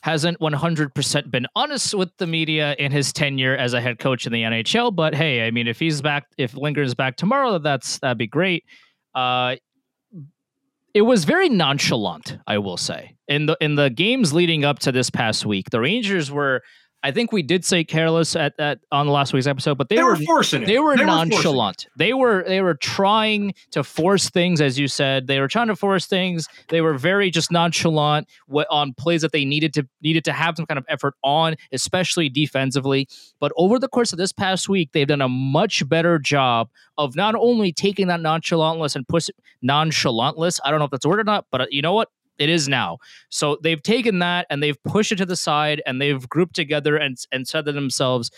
hasn't 0.02 0.38
100% 0.40 1.30
been 1.30 1.46
honest 1.56 1.94
with 1.94 2.16
the 2.18 2.26
media 2.26 2.76
in 2.78 2.92
his 2.92 3.12
tenure 3.12 3.56
as 3.56 3.72
a 3.72 3.80
head 3.80 3.98
coach 3.98 4.26
in 4.26 4.32
the 4.32 4.42
NHL. 4.42 4.94
But 4.94 5.14
hey, 5.14 5.46
I 5.46 5.50
mean, 5.50 5.66
if 5.66 5.78
he's 5.80 6.00
back, 6.02 6.26
if 6.38 6.52
Lindgren's 6.52 6.94
back 6.94 7.16
tomorrow, 7.16 7.58
that's 7.58 7.98
that'd 8.00 8.18
be 8.18 8.26
great. 8.26 8.64
Uh, 9.14 9.56
it 10.96 11.02
was 11.02 11.26
very 11.26 11.50
nonchalant, 11.50 12.38
I 12.46 12.56
will 12.56 12.78
say. 12.78 13.16
In 13.28 13.44
the 13.44 13.56
in 13.60 13.74
the 13.74 13.90
games 13.90 14.32
leading 14.32 14.64
up 14.64 14.78
to 14.78 14.92
this 14.92 15.10
past 15.10 15.44
week, 15.44 15.68
the 15.68 15.78
Rangers 15.78 16.30
were. 16.32 16.62
I 17.02 17.12
think 17.12 17.30
we 17.30 17.42
did 17.42 17.64
say 17.64 17.84
careless 17.84 18.34
at, 18.34 18.58
at 18.58 18.80
on 18.90 19.06
the 19.06 19.12
last 19.12 19.32
week's 19.32 19.46
episode, 19.46 19.78
but 19.78 19.88
they, 19.88 19.96
They, 19.96 20.02
were 20.02 20.10
were 20.10 20.16
forcing 20.16 20.62
it. 20.64 20.66
they 20.66 20.78
were 20.80 20.94
it. 20.94 21.04
nonchalant. 21.04 21.86
They 21.96 22.12
were 22.12 22.42
they 22.44 22.60
were 22.62 22.74
trying 22.74 23.54
to 23.72 23.84
force 23.84 24.28
things, 24.28 24.60
as 24.60 24.76
you 24.78 24.88
said. 24.88 25.28
They 25.28 25.38
were 25.38 25.46
trying 25.46 25.68
to 25.68 25.76
force 25.76 26.06
things. 26.06 26.48
They 26.68 26.80
were 26.80 26.94
very 26.94 27.30
just 27.30 27.52
nonchalant 27.52 28.28
on 28.70 28.92
plays 28.94 29.22
that 29.22 29.30
they 29.30 29.44
needed 29.44 29.72
to 29.74 29.86
needed 30.02 30.24
to 30.24 30.32
have 30.32 30.56
some 30.56 30.66
kind 30.66 30.78
of 30.78 30.84
effort 30.88 31.14
on, 31.22 31.54
especially 31.70 32.28
defensively. 32.28 33.06
But 33.38 33.52
over 33.56 33.78
the 33.78 33.88
course 33.88 34.12
of 34.12 34.18
this 34.18 34.32
past 34.32 34.68
week, 34.68 34.90
they've 34.92 35.06
done 35.06 35.20
a 35.22 35.28
much 35.28 35.88
better 35.88 36.18
job 36.18 36.70
of 36.98 37.14
not 37.14 37.34
only 37.36 37.72
taking 37.72 38.08
that 38.08 38.20
nonchalantness 38.20 38.96
and 38.96 39.06
push 39.06 39.28
nonchalantness. 39.62 40.58
I 40.64 40.70
don't 40.70 40.78
know 40.80 40.86
if 40.86 40.90
that's 40.90 41.04
a 41.04 41.08
word 41.08 41.20
or 41.20 41.24
not, 41.24 41.46
but 41.52 41.60
uh, 41.60 41.66
you 41.70 41.82
know 41.82 41.92
what? 41.92 42.08
It 42.38 42.48
is 42.48 42.68
now. 42.68 42.98
So 43.30 43.58
they've 43.62 43.82
taken 43.82 44.18
that 44.20 44.46
and 44.50 44.62
they've 44.62 44.82
pushed 44.84 45.12
it 45.12 45.16
to 45.16 45.26
the 45.26 45.36
side 45.36 45.82
and 45.86 46.00
they've 46.00 46.28
grouped 46.28 46.54
together 46.54 46.96
and 46.96 47.16
and 47.32 47.46
said 47.46 47.64
to 47.64 47.72
themselves, 47.72 48.30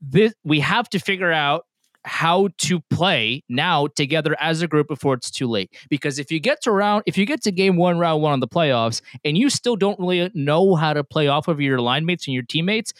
this, 0.00 0.32
we 0.44 0.60
have 0.60 0.88
to 0.90 0.98
figure 0.98 1.32
out 1.32 1.66
how 2.04 2.48
to 2.56 2.80
play 2.90 3.42
now 3.48 3.86
together 3.88 4.34
as 4.40 4.62
a 4.62 4.68
group 4.68 4.88
before 4.88 5.14
it's 5.14 5.30
too 5.30 5.46
late. 5.46 5.70
Because 5.90 6.18
if 6.18 6.32
you 6.32 6.40
get 6.40 6.62
to 6.62 6.70
round, 6.70 7.02
if 7.06 7.18
you 7.18 7.26
get 7.26 7.42
to 7.42 7.52
game 7.52 7.76
one, 7.76 7.98
round 7.98 8.22
one 8.22 8.32
on 8.32 8.40
the 8.40 8.48
playoffs, 8.48 9.02
and 9.24 9.36
you 9.36 9.50
still 9.50 9.76
don't 9.76 9.98
really 9.98 10.30
know 10.34 10.76
how 10.76 10.94
to 10.94 11.04
play 11.04 11.28
off 11.28 11.48
of 11.48 11.60
your 11.60 11.78
line 11.78 12.06
mates 12.06 12.26
and 12.26 12.34
your 12.34 12.42
teammates, 12.42 12.94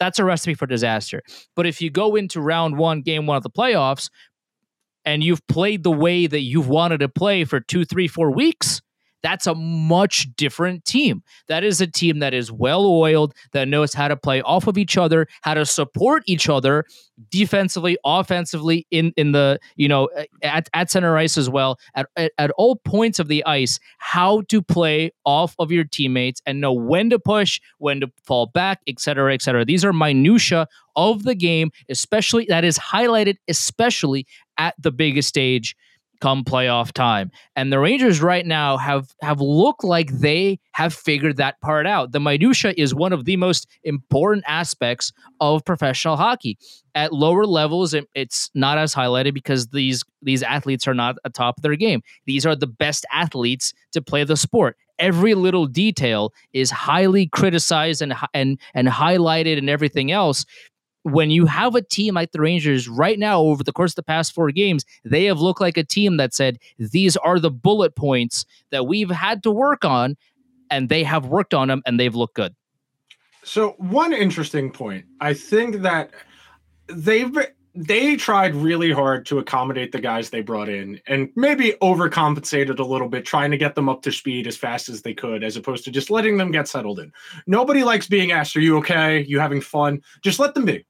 that's 0.00 0.18
a 0.18 0.24
recipe 0.24 0.54
for 0.54 0.66
disaster. 0.66 1.22
But 1.56 1.66
if 1.66 1.82
you 1.82 1.90
go 1.90 2.16
into 2.16 2.40
round 2.40 2.78
one, 2.78 3.02
game 3.02 3.26
one 3.26 3.36
of 3.36 3.42
the 3.42 3.50
playoffs, 3.50 4.08
and 5.04 5.22
you've 5.22 5.46
played 5.46 5.82
the 5.82 5.90
way 5.90 6.26
that 6.26 6.40
you've 6.40 6.68
wanted 6.68 7.00
to 7.00 7.08
play 7.08 7.44
for 7.44 7.60
two, 7.60 7.84
three, 7.84 8.08
four 8.08 8.30
weeks, 8.30 8.80
that's 9.22 9.46
a 9.46 9.54
much 9.54 10.28
different 10.36 10.84
team. 10.84 11.22
That 11.48 11.64
is 11.64 11.80
a 11.80 11.86
team 11.86 12.20
that 12.20 12.34
is 12.34 12.52
well 12.52 12.86
oiled, 12.86 13.34
that 13.52 13.68
knows 13.68 13.94
how 13.94 14.08
to 14.08 14.16
play 14.16 14.42
off 14.42 14.66
of 14.66 14.78
each 14.78 14.96
other, 14.96 15.26
how 15.42 15.54
to 15.54 15.66
support 15.66 16.22
each 16.26 16.48
other 16.48 16.84
defensively, 17.30 17.96
offensively, 18.04 18.86
in 18.90 19.12
in 19.16 19.32
the 19.32 19.58
you 19.76 19.88
know 19.88 20.08
at, 20.42 20.68
at 20.72 20.90
center 20.90 21.16
ice 21.16 21.36
as 21.36 21.50
well, 21.50 21.78
at, 21.94 22.06
at 22.16 22.32
at 22.38 22.50
all 22.52 22.76
points 22.76 23.18
of 23.18 23.28
the 23.28 23.44
ice, 23.44 23.78
how 23.98 24.42
to 24.42 24.62
play 24.62 25.10
off 25.24 25.54
of 25.58 25.72
your 25.72 25.84
teammates 25.84 26.40
and 26.46 26.60
know 26.60 26.72
when 26.72 27.10
to 27.10 27.18
push, 27.18 27.60
when 27.78 28.00
to 28.00 28.10
fall 28.24 28.46
back, 28.46 28.80
et 28.86 29.00
cetera, 29.00 29.34
et 29.34 29.42
cetera. 29.42 29.64
These 29.64 29.84
are 29.84 29.92
minutia 29.92 30.68
of 30.96 31.24
the 31.24 31.34
game, 31.34 31.70
especially 31.88 32.46
that 32.48 32.64
is 32.64 32.78
highlighted, 32.78 33.36
especially 33.48 34.26
at 34.58 34.74
the 34.78 34.90
biggest 34.90 35.28
stage 35.28 35.76
come 36.20 36.44
playoff 36.44 36.92
time. 36.92 37.30
And 37.56 37.72
the 37.72 37.78
Rangers 37.78 38.20
right 38.20 38.44
now 38.46 38.76
have 38.76 39.08
have 39.22 39.40
looked 39.40 39.84
like 39.84 40.10
they 40.10 40.58
have 40.72 40.92
figured 40.94 41.36
that 41.36 41.60
part 41.60 41.86
out. 41.86 42.12
The 42.12 42.20
minutia 42.20 42.74
is 42.76 42.94
one 42.94 43.12
of 43.12 43.24
the 43.24 43.36
most 43.36 43.66
important 43.84 44.44
aspects 44.46 45.12
of 45.40 45.64
professional 45.64 46.16
hockey. 46.16 46.58
At 46.94 47.12
lower 47.12 47.46
levels, 47.46 47.94
it- 47.94 48.08
it's 48.14 48.50
not 48.54 48.78
as 48.78 48.94
highlighted 48.94 49.34
because 49.34 49.68
these 49.68 50.02
these 50.22 50.42
athletes 50.42 50.88
are 50.88 50.94
not 50.94 51.16
atop 51.24 51.62
their 51.62 51.76
game. 51.76 52.02
These 52.26 52.44
are 52.44 52.56
the 52.56 52.66
best 52.66 53.06
athletes 53.12 53.72
to 53.92 54.02
play 54.02 54.24
the 54.24 54.36
sport. 54.36 54.76
Every 54.98 55.34
little 55.34 55.66
detail 55.66 56.32
is 56.52 56.70
highly 56.72 57.26
criticized 57.28 58.02
and 58.02 58.14
and 58.34 58.58
and 58.74 58.88
highlighted 58.88 59.58
and 59.58 59.70
everything 59.70 60.10
else 60.10 60.44
when 61.02 61.30
you 61.30 61.46
have 61.46 61.74
a 61.74 61.82
team 61.82 62.14
like 62.14 62.32
the 62.32 62.40
Rangers 62.40 62.88
right 62.88 63.18
now, 63.18 63.40
over 63.40 63.62
the 63.62 63.72
course 63.72 63.92
of 63.92 63.96
the 63.96 64.02
past 64.02 64.32
four 64.32 64.50
games, 64.50 64.84
they 65.04 65.24
have 65.24 65.40
looked 65.40 65.60
like 65.60 65.76
a 65.76 65.84
team 65.84 66.16
that 66.16 66.34
said, 66.34 66.58
These 66.78 67.16
are 67.18 67.38
the 67.38 67.50
bullet 67.50 67.96
points 67.96 68.44
that 68.70 68.86
we've 68.86 69.10
had 69.10 69.42
to 69.44 69.50
work 69.50 69.84
on. 69.84 70.16
And 70.70 70.90
they 70.90 71.02
have 71.02 71.26
worked 71.26 71.54
on 71.54 71.68
them 71.68 71.82
and 71.86 71.98
they've 71.98 72.14
looked 72.14 72.34
good. 72.34 72.54
So 73.42 73.70
one 73.78 74.12
interesting 74.12 74.70
point, 74.70 75.06
I 75.20 75.32
think 75.32 75.76
that 75.76 76.10
they've 76.88 77.34
they 77.74 78.16
tried 78.16 78.54
really 78.54 78.90
hard 78.90 79.26
to 79.26 79.38
accommodate 79.38 79.92
the 79.92 80.00
guys 80.00 80.30
they 80.30 80.40
brought 80.40 80.68
in 80.68 81.00
and 81.06 81.30
maybe 81.36 81.74
overcompensated 81.82 82.78
a 82.78 82.84
little 82.84 83.08
bit 83.08 83.24
trying 83.24 83.50
to 83.50 83.56
get 83.56 83.74
them 83.74 83.88
up 83.88 84.02
to 84.02 84.12
speed 84.12 84.46
as 84.46 84.56
fast 84.56 84.88
as 84.88 85.02
they 85.02 85.14
could 85.14 85.44
as 85.44 85.56
opposed 85.56 85.84
to 85.84 85.90
just 85.90 86.10
letting 86.10 86.36
them 86.36 86.50
get 86.50 86.68
settled 86.68 86.98
in. 86.98 87.12
Nobody 87.46 87.84
likes 87.84 88.06
being 88.06 88.32
asked, 88.32 88.56
"Are 88.56 88.60
you 88.60 88.76
okay? 88.78 89.24
You 89.24 89.38
having 89.38 89.60
fun?" 89.60 90.00
Just 90.22 90.38
let 90.38 90.54
them 90.54 90.64
be. 90.64 90.84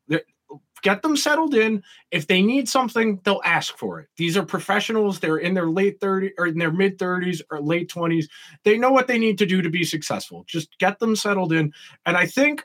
Get 0.83 1.03
them 1.03 1.17
settled 1.17 1.55
in. 1.55 1.83
If 2.13 2.29
they 2.29 2.41
need 2.41 2.69
something, 2.69 3.21
they'll 3.25 3.43
ask 3.45 3.77
for 3.77 3.99
it. 3.99 4.09
These 4.17 4.37
are 4.37 4.45
professionals. 4.45 5.19
They're 5.19 5.39
in 5.39 5.55
their 5.55 5.69
late 5.69 5.99
30s 5.99 6.31
or 6.39 6.47
in 6.47 6.59
their 6.59 6.71
mid 6.71 6.99
30s 6.99 7.43
or 7.51 7.61
late 7.61 7.91
20s. 7.91 8.27
They 8.63 8.79
know 8.79 8.93
what 8.93 9.09
they 9.09 9.19
need 9.19 9.39
to 9.39 9.47
do 9.47 9.61
to 9.61 9.71
be 9.71 9.85
successful. 9.85 10.45
Just 10.47 10.79
get 10.79 11.01
them 11.01 11.17
settled 11.17 11.53
in. 11.53 11.73
And 12.07 12.17
I 12.17 12.27
think 12.27 12.65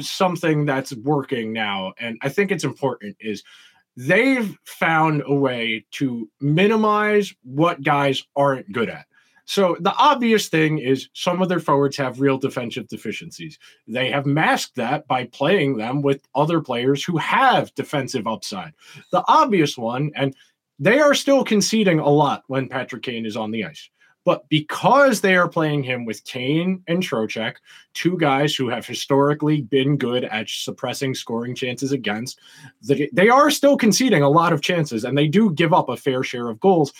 something 0.00 0.64
that's 0.64 0.94
working 0.96 1.52
now, 1.52 1.92
and 1.98 2.18
I 2.22 2.28
think 2.28 2.50
it's 2.50 2.64
important, 2.64 3.16
is 3.20 3.42
they've 3.96 4.56
found 4.64 5.22
a 5.26 5.34
way 5.34 5.84
to 5.92 6.28
minimize 6.40 7.34
what 7.42 7.82
guys 7.82 8.22
aren't 8.36 8.70
good 8.72 8.88
at. 8.88 9.06
So 9.44 9.78
the 9.80 9.94
obvious 9.94 10.48
thing 10.48 10.78
is 10.78 11.08
some 11.14 11.40
of 11.40 11.48
their 11.48 11.58
forwards 11.58 11.96
have 11.96 12.20
real 12.20 12.36
defensive 12.36 12.86
deficiencies. 12.86 13.58
They 13.86 14.10
have 14.10 14.26
masked 14.26 14.76
that 14.76 15.08
by 15.08 15.24
playing 15.24 15.78
them 15.78 16.02
with 16.02 16.20
other 16.34 16.60
players 16.60 17.02
who 17.02 17.16
have 17.16 17.74
defensive 17.74 18.26
upside. 18.26 18.74
The 19.10 19.24
obvious 19.26 19.78
one, 19.78 20.10
and 20.14 20.36
they 20.78 21.00
are 21.00 21.14
still 21.14 21.44
conceding 21.44 21.98
a 21.98 22.10
lot 22.10 22.42
when 22.48 22.68
Patrick 22.68 23.02
Kane 23.02 23.24
is 23.24 23.38
on 23.38 23.50
the 23.50 23.64
ice. 23.64 23.88
But 24.28 24.46
because 24.50 25.22
they 25.22 25.36
are 25.36 25.48
playing 25.48 25.84
him 25.84 26.04
with 26.04 26.22
Kane 26.24 26.82
and 26.86 27.02
Trocheck, 27.02 27.54
two 27.94 28.18
guys 28.18 28.54
who 28.54 28.68
have 28.68 28.86
historically 28.86 29.62
been 29.62 29.96
good 29.96 30.24
at 30.24 30.50
suppressing 30.50 31.14
scoring 31.14 31.54
chances 31.54 31.92
against, 31.92 32.38
they 32.82 33.30
are 33.30 33.50
still 33.50 33.78
conceding 33.78 34.22
a 34.22 34.28
lot 34.28 34.52
of 34.52 34.60
chances 34.60 35.04
and 35.04 35.16
they 35.16 35.28
do 35.28 35.54
give 35.54 35.72
up 35.72 35.88
a 35.88 35.96
fair 35.96 36.22
share 36.22 36.50
of 36.50 36.60
goals, 36.60 36.92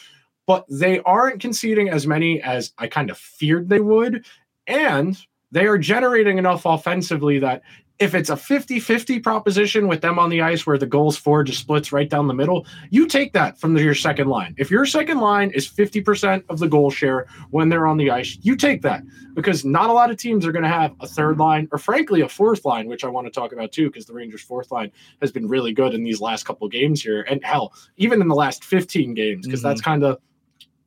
but 0.47 0.65
they 0.71 1.01
aren't 1.01 1.39
conceding 1.39 1.91
as 1.91 2.07
many 2.07 2.41
as 2.41 2.73
I 2.79 2.87
kind 2.87 3.11
of 3.11 3.19
feared 3.19 3.69
they 3.69 3.81
would. 3.81 4.25
And 4.67 5.15
they 5.53 5.67
are 5.67 5.77
generating 5.77 6.39
enough 6.39 6.65
offensively 6.65 7.41
that 7.41 7.61
if 7.99 8.15
it's 8.15 8.31
a 8.31 8.37
50 8.37 8.79
50 8.79 9.19
proposition 9.21 9.89
with 9.89 10.01
them 10.01 10.19
on 10.19 10.31
the 10.31 10.41
ice 10.41 10.67
where 10.67 10.79
the 10.79 10.87
goals 10.87 11.17
for 11.17 11.43
just 11.43 11.61
splits 11.61 11.93
right 11.93 12.09
down 12.09 12.29
the 12.29 12.35
middle, 12.35 12.67
you 12.91 13.07
take 13.07 13.33
that 13.33 13.59
from 13.59 13.77
your 13.77 13.95
second 13.95 14.29
line. 14.29 14.55
If 14.57 14.71
your 14.71 14.87
second 14.87 15.19
line 15.19 15.51
is 15.51 15.69
50% 15.69 16.45
of 16.49 16.61
the 16.61 16.69
goal 16.69 16.91
share 16.91 17.27
when 17.51 17.69
they're 17.69 17.87
on 17.87 17.97
the 17.97 18.11
ice, 18.11 18.39
you 18.43 18.55
take 18.55 18.83
that 18.83 19.03
because 19.35 19.65
not 19.65 19.91
a 19.91 19.93
lot 19.93 20.11
of 20.11 20.17
teams 20.17 20.47
are 20.47 20.53
going 20.53 20.63
to 20.63 20.69
have 20.69 20.95
a 21.01 21.09
third 21.09 21.39
line 21.39 21.69
or, 21.73 21.79
frankly, 21.79 22.21
a 22.21 22.29
fourth 22.29 22.65
line, 22.65 22.87
which 22.87 23.05
I 23.05 23.09
want 23.09 23.27
to 23.27 23.33
talk 23.33 23.53
about 23.53 23.73
too, 23.73 23.89
because 23.89 24.07
the 24.07 24.15
Rangers' 24.15 24.43
fourth 24.43 24.71
line 24.71 24.93
has 25.21 25.33
been 25.33 25.49
really 25.49 25.73
good 25.73 25.93
in 25.93 26.05
these 26.05 26.21
last 26.21 26.45
couple 26.45 26.69
games 26.69 27.03
here. 27.03 27.23
And 27.23 27.45
hell, 27.45 27.73
even 27.97 28.23
in 28.23 28.29
the 28.29 28.35
last 28.35 28.65
15 28.65 29.15
games, 29.15 29.47
because 29.47 29.61
mm-hmm. 29.61 29.69
that's 29.69 29.81
kind 29.81 30.05
of 30.05 30.21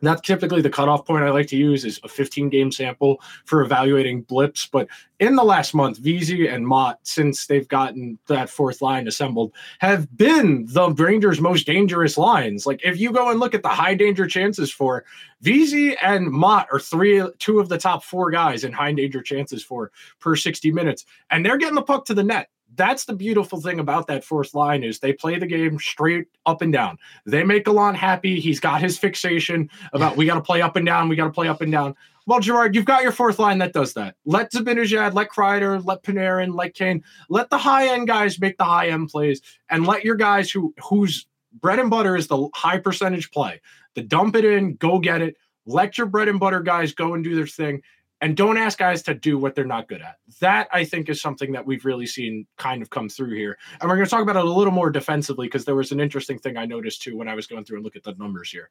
that's 0.07 0.21
typically 0.21 0.61
the 0.61 0.69
cutoff 0.69 1.05
point 1.05 1.23
I 1.23 1.29
like 1.29 1.47
to 1.47 1.57
use 1.57 1.85
is 1.85 1.99
a 2.03 2.07
15 2.07 2.49
game 2.49 2.71
sample 2.71 3.21
for 3.45 3.61
evaluating 3.61 4.23
blips. 4.23 4.65
But 4.65 4.87
in 5.19 5.35
the 5.35 5.43
last 5.43 5.73
month, 5.73 5.99
Vesey 5.99 6.47
and 6.47 6.65
Motte, 6.65 6.99
since 7.03 7.45
they've 7.45 7.67
gotten 7.67 8.17
that 8.27 8.49
fourth 8.49 8.81
line 8.81 9.07
assembled, 9.07 9.53
have 9.79 10.15
been 10.17 10.65
the 10.69 10.89
Rangers' 10.89 11.39
most 11.39 11.65
dangerous 11.65 12.17
lines. 12.17 12.65
Like 12.65 12.81
if 12.83 12.99
you 12.99 13.11
go 13.11 13.29
and 13.29 13.39
look 13.39 13.53
at 13.53 13.63
the 13.63 13.69
high 13.69 13.93
danger 13.93 14.27
chances 14.27 14.71
for 14.71 15.05
Vesey 15.41 15.95
and 15.97 16.27
Motte 16.27 16.67
are 16.71 16.79
three, 16.79 17.23
two 17.39 17.59
of 17.59 17.69
the 17.69 17.77
top 17.77 18.03
four 18.03 18.31
guys 18.31 18.63
in 18.63 18.71
high 18.71 18.93
danger 18.93 19.21
chances 19.21 19.63
for 19.63 19.91
per 20.19 20.35
60 20.35 20.71
minutes, 20.71 21.05
and 21.29 21.45
they're 21.45 21.57
getting 21.57 21.75
the 21.75 21.81
puck 21.81 22.05
to 22.05 22.13
the 22.13 22.23
net 22.23 22.49
that's 22.75 23.05
the 23.05 23.13
beautiful 23.13 23.59
thing 23.59 23.79
about 23.79 24.07
that 24.07 24.23
fourth 24.23 24.53
line 24.53 24.83
is 24.83 24.99
they 24.99 25.13
play 25.13 25.37
the 25.37 25.45
game 25.45 25.77
straight 25.79 26.27
up 26.45 26.61
and 26.61 26.71
down. 26.71 26.97
They 27.25 27.43
make 27.43 27.65
Gallant 27.65 27.97
happy. 27.97 28.39
He's 28.39 28.59
got 28.59 28.81
his 28.81 28.97
fixation 28.97 29.69
about 29.93 30.17
we 30.17 30.25
got 30.25 30.35
to 30.35 30.41
play 30.41 30.61
up 30.61 30.75
and 30.75 30.85
down. 30.85 31.09
We 31.09 31.15
got 31.15 31.25
to 31.25 31.31
play 31.31 31.47
up 31.47 31.61
and 31.61 31.71
down. 31.71 31.95
Well, 32.27 32.39
Gerard, 32.39 32.75
you've 32.75 32.85
got 32.85 33.03
your 33.03 33.11
fourth 33.11 33.39
line 33.39 33.57
that 33.57 33.73
does 33.73 33.93
that. 33.93 34.15
Let 34.25 34.51
Zibanejad, 34.51 35.13
let 35.13 35.29
Kreider, 35.29 35.83
let 35.83 36.03
Panarin, 36.03 36.53
let 36.55 36.75
Kane, 36.75 37.03
let 37.29 37.49
the 37.49 37.57
high 37.57 37.87
end 37.87 38.07
guys 38.07 38.39
make 38.39 38.57
the 38.57 38.63
high 38.63 38.89
end 38.89 39.09
plays, 39.09 39.41
and 39.69 39.87
let 39.87 40.05
your 40.05 40.15
guys 40.15 40.51
who 40.51 40.73
whose 40.83 41.27
bread 41.59 41.79
and 41.79 41.89
butter 41.89 42.15
is 42.15 42.27
the 42.27 42.47
high 42.53 42.77
percentage 42.77 43.31
play, 43.31 43.59
the 43.95 44.03
dump 44.03 44.35
it 44.35 44.45
in, 44.45 44.75
go 44.75 44.99
get 44.99 45.21
it. 45.21 45.35
Let 45.65 45.97
your 45.97 46.07
bread 46.07 46.27
and 46.27 46.39
butter 46.39 46.61
guys 46.61 46.93
go 46.93 47.13
and 47.13 47.23
do 47.23 47.35
their 47.35 47.47
thing 47.47 47.81
and 48.21 48.37
don't 48.37 48.57
ask 48.57 48.77
guys 48.77 49.01
to 49.03 49.13
do 49.13 49.37
what 49.37 49.55
they're 49.55 49.65
not 49.65 49.87
good 49.87 50.01
at. 50.01 50.17
That 50.39 50.67
I 50.71 50.85
think 50.85 51.09
is 51.09 51.19
something 51.19 51.51
that 51.53 51.65
we've 51.65 51.83
really 51.83 52.05
seen 52.05 52.45
kind 52.57 52.81
of 52.81 52.89
come 52.91 53.09
through 53.09 53.35
here. 53.35 53.57
And 53.79 53.89
we're 53.89 53.95
going 53.95 54.05
to 54.05 54.11
talk 54.11 54.21
about 54.21 54.35
it 54.35 54.45
a 54.45 54.49
little 54.49 54.71
more 54.71 54.91
defensively 54.91 55.47
because 55.47 55.65
there 55.65 55.75
was 55.75 55.91
an 55.91 55.99
interesting 55.99 56.37
thing 56.37 56.55
I 56.55 56.65
noticed 56.65 57.01
too 57.01 57.17
when 57.17 57.27
I 57.27 57.33
was 57.33 57.47
going 57.47 57.65
through 57.65 57.77
and 57.77 57.83
look 57.83 57.95
at 57.95 58.03
the 58.03 58.13
numbers 58.13 58.51
here. 58.51 58.69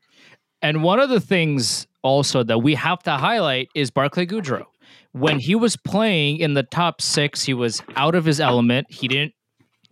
And 0.63 0.83
one 0.83 1.01
of 1.01 1.11
the 1.11 1.21
things 1.21 1.87
also 2.03 2.43
that 2.45 2.59
we 2.59 2.75
have 2.77 3.03
to 3.03 3.13
highlight 3.13 3.69
is 3.75 3.91
Barclay 3.91 4.27
Goodrow. 4.27 4.67
When 5.13 5.41
he 5.41 5.55
was 5.55 5.77
playing 5.77 6.39
in 6.39 6.55
the 6.55 6.63
top 6.63 7.03
six, 7.03 7.43
he 7.43 7.55
was 7.55 7.83
out 7.97 8.15
of 8.15 8.25
his 8.25 8.41
element. 8.41 8.87
He 8.91 9.09
didn't 9.09 9.35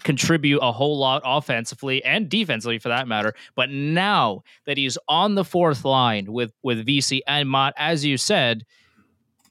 contribute 0.04 0.60
a 0.60 0.70
whole 0.70 0.96
lot 0.96 1.22
offensively 1.24 2.04
and 2.04 2.28
defensively 2.28 2.78
for 2.78 2.88
that 2.88 3.08
matter. 3.08 3.34
But 3.56 3.70
now 3.70 4.42
that 4.66 4.78
he's 4.78 4.96
on 5.08 5.34
the 5.34 5.44
fourth 5.44 5.84
line 5.84 6.32
with 6.32 6.52
with 6.62 6.86
Vesey 6.86 7.22
and 7.26 7.48
Motte, 7.48 7.74
as 7.76 8.04
you 8.04 8.16
said, 8.16 8.64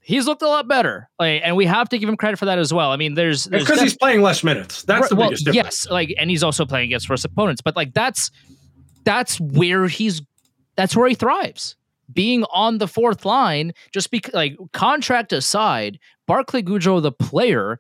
he's 0.08 0.26
looked 0.26 0.42
a 0.42 0.48
lot 0.48 0.70
better. 0.70 1.10
Like, 1.20 1.42
and 1.44 1.58
we 1.58 1.66
have 1.66 1.90
to 1.90 2.00
give 2.00 2.08
him 2.08 2.16
credit 2.16 2.40
for 2.40 2.46
that 2.46 2.58
as 2.58 2.74
well. 2.74 2.92
I 2.92 2.96
mean, 2.96 3.14
there's 3.14 3.46
because 3.46 3.82
he's 3.82 3.98
playing 3.98 4.22
less 4.22 4.44
minutes. 4.44 4.84
That's 4.84 5.10
the 5.10 5.16
well, 5.16 5.30
difference. 5.30 5.56
yes, 5.56 5.88
like, 5.90 6.14
and 6.18 6.30
he's 6.30 6.44
also 6.44 6.66
playing 6.66 6.86
against 6.86 7.10
worse 7.10 7.26
opponents. 7.26 7.62
But 7.62 7.76
like, 7.76 7.94
that's 7.94 8.32
that's 9.04 9.40
where 9.40 9.88
he's 9.88 10.22
that's 10.76 10.96
where 10.96 11.08
he 11.08 11.14
thrives. 11.16 11.76
Being 12.12 12.46
on 12.54 12.78
the 12.78 12.88
fourth 12.88 13.26
line, 13.26 13.74
just 13.92 14.10
because 14.10 14.34
like 14.34 14.56
contract 14.72 15.34
aside, 15.34 16.00
Barclay 16.26 16.64
Goodrow, 16.64 17.02
the 17.02 17.12
player, 17.12 17.80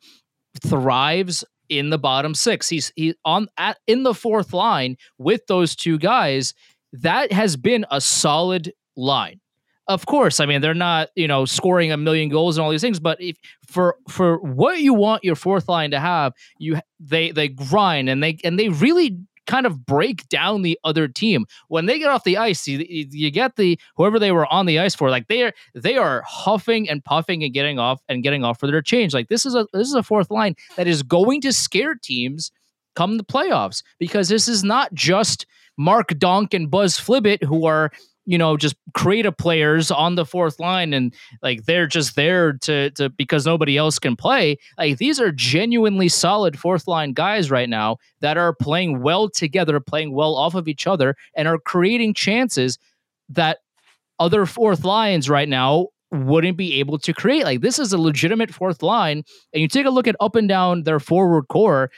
thrives 0.61 1.45
in 1.69 1.91
the 1.91 1.97
bottom 1.97 2.35
six. 2.35 2.67
He's 2.67 2.91
he 2.97 3.15
on 3.23 3.47
at 3.57 3.77
in 3.87 4.03
the 4.03 4.13
fourth 4.13 4.51
line 4.51 4.97
with 5.17 5.47
those 5.47 5.77
two 5.77 5.97
guys. 5.97 6.53
That 6.91 7.31
has 7.31 7.55
been 7.55 7.85
a 7.89 8.01
solid 8.01 8.73
line. 8.97 9.39
Of 9.87 10.05
course, 10.05 10.39
I 10.39 10.45
mean 10.45 10.61
they're 10.61 10.73
not 10.73 11.09
you 11.15 11.27
know 11.27 11.45
scoring 11.45 11.91
a 11.91 11.97
million 11.97 12.29
goals 12.29 12.57
and 12.57 12.63
all 12.63 12.71
these 12.71 12.81
things, 12.81 12.99
but 12.99 13.21
if 13.21 13.37
for 13.65 13.95
for 14.09 14.37
what 14.39 14.79
you 14.79 14.93
want 14.93 15.23
your 15.23 15.35
fourth 15.35 15.69
line 15.69 15.91
to 15.91 15.99
have, 15.99 16.33
you 16.57 16.79
they 16.99 17.31
they 17.31 17.47
grind 17.47 18.09
and 18.09 18.21
they 18.21 18.37
and 18.43 18.59
they 18.59 18.69
really 18.69 19.17
kind 19.47 19.65
of 19.65 19.85
break 19.85 20.27
down 20.29 20.61
the 20.61 20.77
other 20.83 21.07
team 21.07 21.45
when 21.69 21.85
they 21.85 21.97
get 21.97 22.09
off 22.09 22.25
the 22.25 22.37
ice. 22.37 22.67
You, 22.67 22.85
you 22.89 23.31
get 23.31 23.55
the 23.55 23.79
whoever 23.95 24.19
they 24.19 24.31
were 24.31 24.45
on 24.53 24.65
the 24.65 24.77
ice 24.77 24.93
for, 24.93 25.09
like 25.09 25.27
they 25.27 25.43
are 25.43 25.53
they 25.73 25.95
are 25.95 26.21
huffing 26.27 26.89
and 26.89 27.03
puffing 27.03 27.43
and 27.43 27.53
getting 27.53 27.79
off 27.79 28.01
and 28.07 28.21
getting 28.21 28.43
off 28.43 28.59
for 28.59 28.67
their 28.67 28.81
change. 28.81 29.13
Like 29.13 29.29
this 29.29 29.45
is 29.45 29.55
a 29.55 29.65
this 29.73 29.87
is 29.87 29.95
a 29.95 30.03
fourth 30.03 30.29
line 30.29 30.55
that 30.75 30.87
is 30.87 31.01
going 31.01 31.41
to 31.41 31.53
scare 31.53 31.95
teams 31.95 32.51
come 32.95 33.17
the 33.17 33.23
playoffs 33.23 33.83
because 33.99 34.27
this 34.27 34.47
is 34.47 34.63
not 34.63 34.93
just 34.93 35.45
Mark 35.77 36.17
Donk 36.19 36.53
and 36.53 36.69
Buzz 36.69 36.97
Flibbit 36.97 37.43
who 37.43 37.65
are 37.65 37.91
you 38.27 38.37
know 38.37 38.57
just 38.57 38.75
creative 38.93 39.35
players 39.35 39.89
on 39.89 40.15
the 40.15 40.25
fourth 40.25 40.59
line 40.59 40.93
and 40.93 41.15
like 41.41 41.65
they're 41.65 41.87
just 41.87 42.15
there 42.15 42.53
to 42.53 42.91
to 42.91 43.09
because 43.09 43.45
nobody 43.45 43.77
else 43.77 43.97
can 43.97 44.15
play. 44.15 44.57
Like 44.77 44.97
these 44.97 45.19
are 45.19 45.31
genuinely 45.31 46.09
solid 46.09 46.59
fourth 46.59 46.87
line 46.87 47.13
guys 47.13 47.49
right 47.49 47.69
now 47.69 47.97
that 48.19 48.37
are 48.37 48.53
playing 48.53 49.01
well 49.01 49.29
together 49.29 49.79
playing 49.79 50.11
well 50.11 50.35
off 50.35 50.53
of 50.53 50.67
each 50.67 50.85
other 50.85 51.15
and 51.33 51.47
are 51.47 51.57
creating 51.57 52.13
chances 52.13 52.77
that 53.29 53.59
other 54.19 54.45
fourth 54.45 54.83
lines 54.83 55.29
right 55.29 55.47
now 55.47 55.87
wouldn't 56.11 56.57
be 56.57 56.79
able 56.79 56.97
to 56.99 57.13
create. 57.13 57.45
Like 57.45 57.61
this 57.61 57.79
is 57.79 57.93
a 57.93 57.97
legitimate 57.97 58.53
fourth 58.53 58.83
line 58.83 59.23
and 59.53 59.61
you 59.61 59.67
take 59.67 59.85
a 59.85 59.89
look 59.89 60.07
at 60.07 60.15
up 60.19 60.35
and 60.35 60.49
down 60.49 60.83
their 60.83 60.99
forward 60.99 61.47
core 61.47 61.89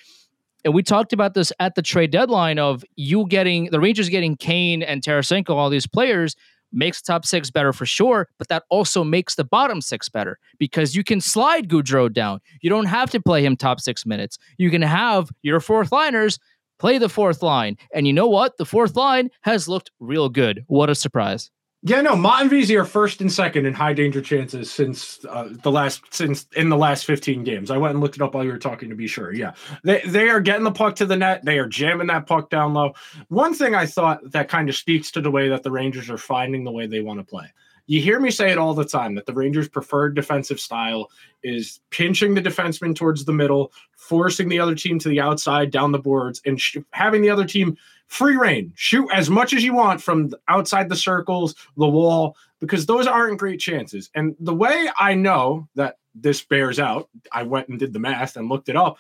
and 0.66 0.74
we 0.74 0.84
talked 0.84 1.14
about 1.14 1.34
this 1.34 1.52
at 1.60 1.76
the 1.76 1.82
trade 1.82 2.12
deadline 2.12 2.60
of 2.60 2.84
you 2.96 3.28
getting 3.28 3.66
the 3.72 3.80
Rangers 3.80 4.10
getting 4.10 4.36
Kane 4.36 4.84
and 4.84 5.02
Tarasenko, 5.02 5.52
all 5.52 5.70
these 5.70 5.88
players 5.88 6.36
makes 6.72 7.02
top 7.02 7.26
six 7.26 7.50
better 7.50 7.74
for 7.74 7.86
sure, 7.86 8.28
but 8.38 8.48
that 8.50 8.64
also 8.70 9.04
makes 9.04 9.36
the 9.36 9.44
bottom 9.44 9.82
six 9.82 10.10
better 10.10 10.38
because 10.60 10.96
you 10.96 11.04
can 11.04 11.20
slide 11.20 11.68
Goodrow 11.68 12.12
down. 12.12 12.40
You 12.62 12.70
don't 12.70 12.86
have 12.86 13.10
to 13.12 13.22
play 13.22 13.44
him 13.44 13.56
top 13.56 13.80
six 13.80 14.06
minutes. 14.06 14.38
You 14.58 14.70
can 14.70 14.82
have 14.82 15.30
your 15.42 15.60
fourth 15.60 15.92
liners 15.92 16.40
play 16.78 16.98
the 16.98 17.10
fourth 17.10 17.42
line. 17.44 17.76
And 17.94 18.08
you 18.08 18.14
know 18.14 18.28
what? 18.28 18.58
The 18.58 18.66
fourth 18.66 18.96
line 18.96 19.30
has 19.42 19.68
looked 19.68 19.92
real 20.00 20.30
good. 20.30 20.64
What 20.68 20.90
a 20.90 20.96
surprise. 20.96 21.52
Yeah, 21.82 22.02
no, 22.02 22.18
Motte 22.18 22.42
and 22.42 22.50
Vesey 22.50 22.76
are 22.76 22.84
first 22.84 23.22
and 23.22 23.32
second 23.32 23.66
in 23.66 23.74
high 23.74 23.94
danger 23.94 24.22
chances 24.22 24.70
since 24.70 25.24
uh, 25.30 25.48
the 25.64 25.72
last 25.72 26.02
since 26.10 26.46
in 26.54 26.68
the 26.68 26.76
last 26.76 27.06
15 27.06 27.46
games. 27.46 27.72
I 27.72 27.78
went 27.78 27.94
and 27.94 28.02
looked 28.02 28.18
it 28.18 28.22
up 28.22 28.34
while 28.34 28.44
you 28.44 28.52
were 28.52 28.58
talking 28.58 28.90
to 28.90 28.96
be 28.96 29.08
sure. 29.08 29.34
Yeah. 29.34 29.54
They 29.84 30.02
they 30.06 30.28
are 30.28 30.42
getting 30.42 30.66
the 30.66 30.72
puck 30.72 30.98
to 30.98 31.06
the 31.06 31.16
net. 31.16 31.46
They 31.46 31.58
are 31.58 31.68
jamming 31.68 32.08
that 32.08 32.28
puck 32.28 32.50
down 32.50 32.74
low. 32.74 32.96
One 33.30 33.54
thing 33.54 33.76
I 33.76 33.86
thought 33.86 34.20
that 34.32 34.50
kind 34.50 34.68
of 34.68 34.76
speaks 34.76 35.10
to 35.12 35.22
the 35.22 35.32
way 35.32 35.48
that 35.48 35.64
the 35.64 35.72
Rangers 35.72 36.10
are 36.10 36.18
finding 36.18 36.66
the 36.66 36.72
way 36.72 36.86
they 36.86 37.00
want 37.00 37.22
to 37.22 37.26
play. 37.26 37.54
You 37.88 38.02
hear 38.02 38.20
me 38.20 38.30
say 38.30 38.52
it 38.52 38.60
all 38.60 38.76
the 38.76 38.86
time 38.86 39.16
that 39.16 39.26
the 39.26 39.34
Rangers' 39.34 39.68
preferred 39.68 40.16
defensive 40.16 40.60
style 40.60 41.10
is 41.42 41.80
pinching 41.90 42.36
the 42.36 42.42
defenseman 42.42 42.94
towards 42.94 43.26
the 43.26 43.34
middle, 43.34 43.72
forcing 43.96 44.48
the 44.48 44.60
other 44.60 44.76
team 44.76 45.00
to 45.00 45.10
the 45.10 45.22
outside 45.22 45.72
down 45.72 45.92
the 45.92 45.98
boards, 45.98 46.40
and 46.46 46.62
sh- 46.62 46.78
having 46.92 47.24
the 47.24 47.32
other 47.32 47.46
team 47.46 47.78
free 48.10 48.36
reign, 48.36 48.74
shoot 48.76 49.08
as 49.14 49.30
much 49.30 49.54
as 49.54 49.64
you 49.64 49.74
want 49.74 50.02
from 50.02 50.32
outside 50.48 50.90
the 50.90 50.96
circles, 50.96 51.56
the 51.78 51.88
wall, 51.88 52.36
because 52.60 52.86
those 52.86 53.08
aren't 53.08 53.40
great 53.40 53.60
chances. 53.60 54.10
And 54.16 54.36
the 54.40 54.54
way 54.54 54.90
I 55.00 55.14
know 55.14 55.70
that 55.76 55.98
this 56.16 56.44
bears 56.44 56.80
out, 56.80 57.08
I 57.32 57.44
went 57.44 57.70
and 57.70 57.80
did 57.80 57.94
the 57.94 58.00
math 58.00 58.36
and 58.36 58.50
looked 58.50 58.68
it 58.68 58.76
up. 58.76 58.98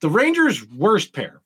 The 0.00 0.08
Rangers' 0.08 0.66
worst 0.68 1.12
pair, 1.12 1.42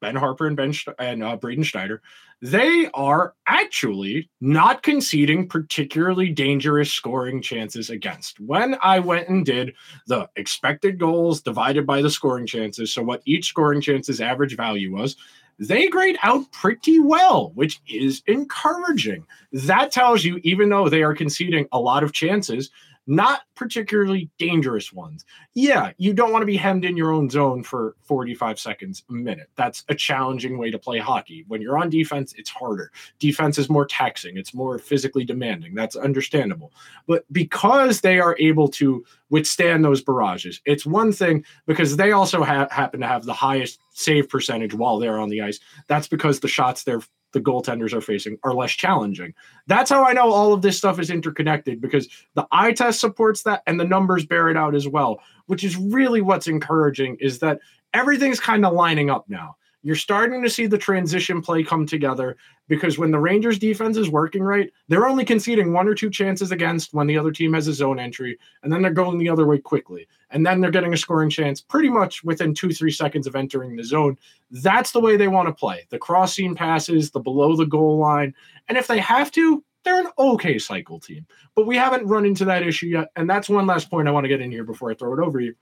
Ben 0.00 0.16
Harpur 0.16 0.46
and 0.46 0.56
Ben 0.56 0.74
and 0.98 1.22
uh, 1.22 1.36
Braden 1.36 1.64
Schneider, 1.64 2.02
they 2.40 2.90
are 2.92 3.34
actually 3.46 4.28
not 4.40 4.82
conceding 4.82 5.48
particularly 5.48 6.28
dangerous 6.30 6.92
scoring 6.92 7.40
chances 7.40 7.88
against. 7.88 8.40
When 8.40 8.76
I 8.82 8.98
went 8.98 9.28
and 9.28 9.46
did 9.46 9.74
the 10.08 10.28
expected 10.34 10.98
goals 10.98 11.40
divided 11.40 11.86
by 11.86 12.02
the 12.02 12.10
scoring 12.10 12.46
chances, 12.46 12.92
so 12.92 13.02
what 13.02 13.22
each 13.26 13.46
scoring 13.46 13.80
chance's 13.80 14.20
average 14.20 14.56
value 14.56 14.92
was, 14.92 15.16
they 15.62 15.88
grade 15.88 16.18
out 16.22 16.50
pretty 16.50 16.98
well, 16.98 17.52
which 17.54 17.80
is 17.86 18.22
encouraging. 18.26 19.24
That 19.52 19.92
tells 19.92 20.24
you, 20.24 20.40
even 20.42 20.68
though 20.68 20.88
they 20.88 21.02
are 21.04 21.14
conceding 21.14 21.68
a 21.70 21.78
lot 21.78 22.02
of 22.02 22.12
chances, 22.12 22.70
not 23.06 23.42
particularly 23.54 24.30
dangerous 24.38 24.92
ones. 24.92 25.24
Yeah, 25.54 25.92
you 25.98 26.12
don't 26.12 26.32
want 26.32 26.42
to 26.42 26.46
be 26.46 26.56
hemmed 26.56 26.84
in 26.84 26.96
your 26.96 27.12
own 27.12 27.28
zone 27.28 27.62
for 27.62 27.96
45 28.02 28.58
seconds 28.58 29.02
a 29.10 29.12
minute. 29.12 29.50
That's 29.56 29.84
a 29.88 29.94
challenging 29.94 30.58
way 30.58 30.70
to 30.70 30.78
play 30.78 30.98
hockey. 30.98 31.44
When 31.48 31.60
you're 31.60 31.78
on 31.78 31.90
defense, 31.90 32.32
it's 32.36 32.50
harder. 32.50 32.92
Defense 33.18 33.58
is 33.58 33.68
more 33.68 33.86
taxing, 33.86 34.36
it's 34.36 34.54
more 34.54 34.78
physically 34.78 35.24
demanding. 35.24 35.74
That's 35.74 35.96
understandable. 35.96 36.72
But 37.06 37.24
because 37.32 38.00
they 38.00 38.20
are 38.20 38.36
able 38.38 38.68
to 38.68 39.04
withstand 39.30 39.84
those 39.84 40.02
barrages, 40.02 40.60
it's 40.64 40.86
one 40.86 41.12
thing 41.12 41.44
because 41.66 41.96
they 41.96 42.12
also 42.12 42.42
ha- 42.42 42.68
happen 42.70 43.00
to 43.00 43.06
have 43.06 43.24
the 43.24 43.34
highest 43.34 43.80
save 43.92 44.28
percentage 44.28 44.74
while 44.74 44.98
they're 44.98 45.18
on 45.18 45.28
the 45.28 45.40
ice. 45.40 45.58
That's 45.88 46.08
because 46.08 46.40
the 46.40 46.48
shots 46.48 46.84
they're 46.84 47.02
the 47.32 47.40
goaltenders 47.40 47.92
are 47.92 48.00
facing 48.00 48.38
are 48.44 48.54
less 48.54 48.72
challenging. 48.72 49.34
That's 49.66 49.90
how 49.90 50.04
I 50.04 50.12
know 50.12 50.30
all 50.30 50.52
of 50.52 50.62
this 50.62 50.78
stuff 50.78 50.98
is 50.98 51.10
interconnected 51.10 51.80
because 51.80 52.08
the 52.34 52.46
eye 52.52 52.72
test 52.72 53.00
supports 53.00 53.42
that 53.42 53.62
and 53.66 53.78
the 53.78 53.84
numbers 53.84 54.24
bear 54.24 54.48
it 54.48 54.56
out 54.56 54.74
as 54.74 54.86
well, 54.86 55.20
which 55.46 55.64
is 55.64 55.76
really 55.76 56.20
what's 56.20 56.46
encouraging 56.46 57.16
is 57.20 57.38
that 57.40 57.60
everything's 57.94 58.40
kind 58.40 58.64
of 58.64 58.72
lining 58.72 59.10
up 59.10 59.28
now. 59.28 59.56
You're 59.84 59.96
starting 59.96 60.42
to 60.42 60.50
see 60.50 60.66
the 60.66 60.78
transition 60.78 61.42
play 61.42 61.64
come 61.64 61.86
together 61.86 62.36
because 62.68 62.98
when 62.98 63.10
the 63.10 63.18
Rangers 63.18 63.58
defense 63.58 63.96
is 63.96 64.08
working 64.08 64.42
right, 64.42 64.72
they're 64.86 65.08
only 65.08 65.24
conceding 65.24 65.72
one 65.72 65.88
or 65.88 65.94
two 65.94 66.08
chances 66.08 66.52
against 66.52 66.94
when 66.94 67.08
the 67.08 67.18
other 67.18 67.32
team 67.32 67.52
has 67.54 67.66
a 67.66 67.72
zone 67.72 67.98
entry, 67.98 68.38
and 68.62 68.72
then 68.72 68.80
they're 68.80 68.92
going 68.92 69.18
the 69.18 69.28
other 69.28 69.46
way 69.46 69.58
quickly. 69.58 70.06
And 70.30 70.46
then 70.46 70.60
they're 70.60 70.70
getting 70.70 70.92
a 70.92 70.96
scoring 70.96 71.30
chance 71.30 71.60
pretty 71.60 71.88
much 71.88 72.22
within 72.22 72.54
two, 72.54 72.72
three 72.72 72.92
seconds 72.92 73.26
of 73.26 73.34
entering 73.34 73.74
the 73.74 73.84
zone. 73.84 74.16
That's 74.50 74.92
the 74.92 75.00
way 75.00 75.16
they 75.16 75.28
want 75.28 75.48
to 75.48 75.54
play 75.54 75.86
the 75.90 75.98
cross 75.98 76.38
passes, 76.54 77.10
the 77.10 77.20
below 77.20 77.56
the 77.56 77.66
goal 77.66 77.98
line. 77.98 78.34
And 78.68 78.78
if 78.78 78.86
they 78.86 79.00
have 79.00 79.32
to, 79.32 79.64
they're 79.84 80.00
an 80.00 80.12
okay 80.16 80.58
cycle 80.58 81.00
team. 81.00 81.26
But 81.56 81.66
we 81.66 81.76
haven't 81.76 82.06
run 82.06 82.24
into 82.24 82.44
that 82.44 82.62
issue 82.62 82.86
yet. 82.86 83.08
And 83.16 83.28
that's 83.28 83.48
one 83.48 83.66
last 83.66 83.90
point 83.90 84.08
I 84.08 84.12
want 84.12 84.24
to 84.24 84.28
get 84.28 84.40
in 84.40 84.52
here 84.52 84.64
before 84.64 84.90
I 84.90 84.94
throw 84.94 85.12
it 85.12 85.24
over 85.24 85.40
you. 85.40 85.54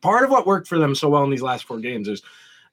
Part 0.00 0.24
of 0.24 0.30
what 0.30 0.46
worked 0.46 0.66
for 0.66 0.78
them 0.78 0.94
so 0.94 1.10
well 1.10 1.22
in 1.22 1.30
these 1.30 1.42
last 1.42 1.64
four 1.64 1.78
games 1.78 2.08
is 2.08 2.22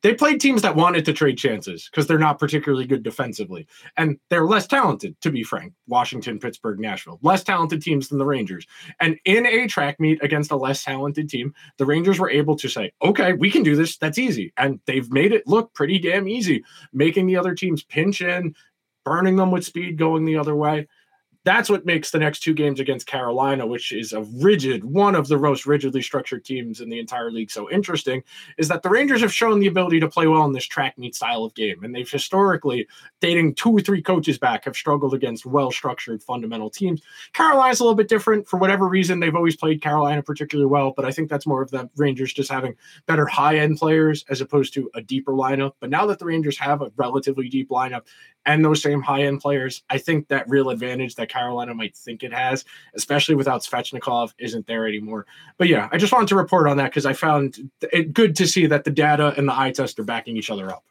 they 0.02 0.14
played 0.14 0.40
teams 0.40 0.62
that 0.62 0.76
wanted 0.76 1.06
to 1.06 1.14
trade 1.14 1.38
chances 1.38 1.90
because 1.90 2.08
they're 2.08 2.18
not 2.18 2.40
particularly 2.40 2.86
good 2.86 3.04
defensively. 3.04 3.68
And 3.98 4.18
they're 4.30 4.46
less 4.46 4.68
talented, 4.68 5.20
to 5.22 5.32
be 5.32 5.44
frank. 5.44 5.74
Washington, 5.88 6.40
Pittsburgh, 6.40 6.80
Nashville, 6.80 7.20
less 7.22 7.44
talented 7.44 7.82
teams 7.82 8.08
than 8.08 8.18
the 8.18 8.26
Rangers. 8.26 8.66
And 9.00 9.18
in 9.26 9.46
a 9.46 9.68
track 9.68 10.00
meet 10.00 10.24
against 10.24 10.52
a 10.52 10.56
less 10.56 10.84
talented 10.84 11.30
team, 11.30 11.54
the 11.78 11.86
Rangers 11.86 12.20
were 12.20 12.30
able 12.30 12.56
to 12.58 12.70
say, 12.70 12.92
okay, 13.02 13.34
we 13.34 13.52
can 13.52 13.64
do 13.64 13.76
this. 13.76 13.98
That's 13.98 14.18
easy. 14.18 14.54
And 14.58 14.80
they've 14.86 15.12
made 15.12 15.34
it 15.34 15.48
look 15.48 15.74
pretty 15.74 16.00
damn 16.00 16.28
easy, 16.28 16.64
making 16.94 17.28
the 17.28 17.38
other 17.38 17.54
teams 17.54 17.84
pinch 17.84 18.22
in, 18.22 18.56
burning 19.04 19.36
them 19.36 19.52
with 19.52 19.66
speed 19.66 19.98
going 19.98 20.26
the 20.26 20.38
other 20.38 20.56
way 20.56 20.88
that's 21.46 21.70
what 21.70 21.86
makes 21.86 22.12
the 22.12 22.20
next 22.20 22.42
two 22.42 22.54
games 22.54 22.80
against 22.80 23.08
Carolina, 23.08 23.66
which 23.66 23.92
is 23.92 24.12
a 24.12 24.22
rigid, 24.42 24.84
one 24.84 25.16
of 25.16 25.28
the 25.28 25.38
most 25.38 25.66
rigidly 25.66 26.02
structured 26.02 26.44
teams 26.44 26.82
in 26.82 26.90
the 26.90 27.00
entire 27.00 27.32
league, 27.32 27.50
so 27.50 27.70
interesting, 27.72 28.24
is 28.58 28.68
that 28.68 28.84
the 28.84 28.90
Rangers 28.90 29.22
have 29.22 29.34
shown 29.34 29.60
the 29.60 29.68
ability 29.68 30.00
to 30.02 30.10
play 30.10 30.28
well 30.28 30.46
in 30.46 30.52
this 30.52 30.66
track 30.66 30.98
meet 30.98 31.16
style 31.16 31.46
of 31.46 31.56
game. 31.56 31.84
And 31.84 31.96
they've 31.96 32.10
historically, 32.10 32.88
dating 33.22 33.56
two 33.56 33.72
or 33.72 33.80
three 33.80 34.02
coaches 34.02 34.38
back, 34.38 34.66
have 34.66 34.76
struggled 34.76 35.14
against 35.14 35.46
well 35.46 35.72
structured 35.72 36.22
fundamental 36.22 36.70
teams. 36.70 37.02
Carolina's 37.34 37.80
a 37.80 37.84
little 37.84 37.96
bit 37.96 38.10
different. 38.10 38.48
For 38.48 38.58
whatever 38.58 38.88
reason, 38.88 39.20
they've 39.20 39.36
always 39.36 39.56
played 39.56 39.82
Carolina 39.82 40.22
particularly 40.22 40.70
well, 40.70 40.94
but 40.96 41.06
I 41.06 41.12
think 41.12 41.30
that's 41.30 41.48
more 41.48 41.62
of 41.62 41.72
the 41.72 41.90
Rangers 41.96 42.34
just 42.34 42.52
having 42.52 42.76
better 43.06 43.26
high 43.26 43.58
end 43.58 43.78
players 43.78 44.26
as 44.30 44.42
opposed 44.42 44.74
to 44.74 44.90
a 44.94 45.02
deeper 45.02 45.32
lineup. 45.32 45.74
But 45.80 45.90
now 45.90 46.06
that 46.08 46.20
the 46.20 46.26
Rangers 46.26 46.58
have 46.58 46.82
a 46.82 46.92
relatively 46.98 47.48
deep 47.48 47.70
lineup, 47.70 48.08
and 48.46 48.64
those 48.64 48.82
same 48.82 49.02
high 49.02 49.24
end 49.24 49.42
players, 49.42 49.84
I 49.90 49.98
think 49.98 50.28
that 50.30 50.50
real 50.50 50.70
advantage 50.70 51.16
that 51.16 51.29
Carolina 51.30 51.74
might 51.74 51.96
think 51.96 52.24
it 52.24 52.34
has, 52.34 52.66
especially 52.96 53.36
without 53.36 53.62
Svechnikov, 53.62 54.34
isn't 54.40 54.68
there 54.68 54.88
anymore. 54.88 55.26
But 55.58 55.68
yeah, 55.68 55.90
I 55.92 55.98
just 55.98 56.12
wanted 56.12 56.28
to 56.30 56.36
report 56.36 56.68
on 56.68 56.78
that 56.78 56.92
because 56.92 57.06
I 57.06 57.14
found 57.14 57.70
it 57.94 58.14
good 58.14 58.36
to 58.38 58.48
see 58.48 58.66
that 58.68 58.84
the 58.84 58.92
data 58.92 59.34
and 59.38 59.48
the 59.48 59.58
eye 59.58 59.72
test 59.72 60.00
are 60.00 60.04
backing 60.04 60.36
each 60.38 60.50
other 60.50 60.70
up. 60.70 60.84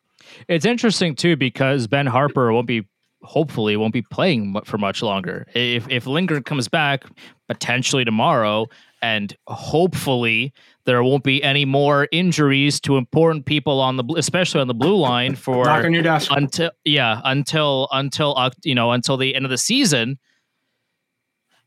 It's 0.48 0.64
interesting 0.64 1.14
too 1.14 1.36
because 1.36 1.86
Ben 1.86 2.06
Harpur 2.06 2.52
won't 2.52 2.66
be 2.66 2.86
hopefully 3.22 3.76
won't 3.76 3.92
be 3.92 4.02
playing 4.02 4.58
for 4.64 4.78
much 4.78 5.02
longer. 5.02 5.46
If 5.54 5.88
if 5.90 6.06
Lindgren 6.06 6.42
comes 6.44 6.68
back 6.68 7.04
potentially 7.48 8.04
tomorrow 8.04 8.66
and 9.02 9.36
hopefully 9.46 10.52
there 10.84 11.02
won't 11.02 11.24
be 11.24 11.42
any 11.42 11.64
more 11.64 12.08
injuries 12.12 12.80
to 12.80 12.96
important 12.96 13.46
people 13.46 13.80
on 13.80 13.96
the 13.96 14.04
especially 14.16 14.60
on 14.60 14.68
the 14.68 14.74
blue 14.74 14.96
line 14.96 15.34
for 15.36 15.64
Knock 15.64 15.84
on 15.84 15.92
your 15.92 16.02
desk. 16.02 16.30
until 16.32 16.70
yeah 16.84 17.20
until 17.24 17.88
until 17.92 18.50
you 18.62 18.74
know 18.74 18.92
until 18.92 19.16
the 19.16 19.34
end 19.34 19.44
of 19.44 19.50
the 19.50 19.58
season 19.58 20.18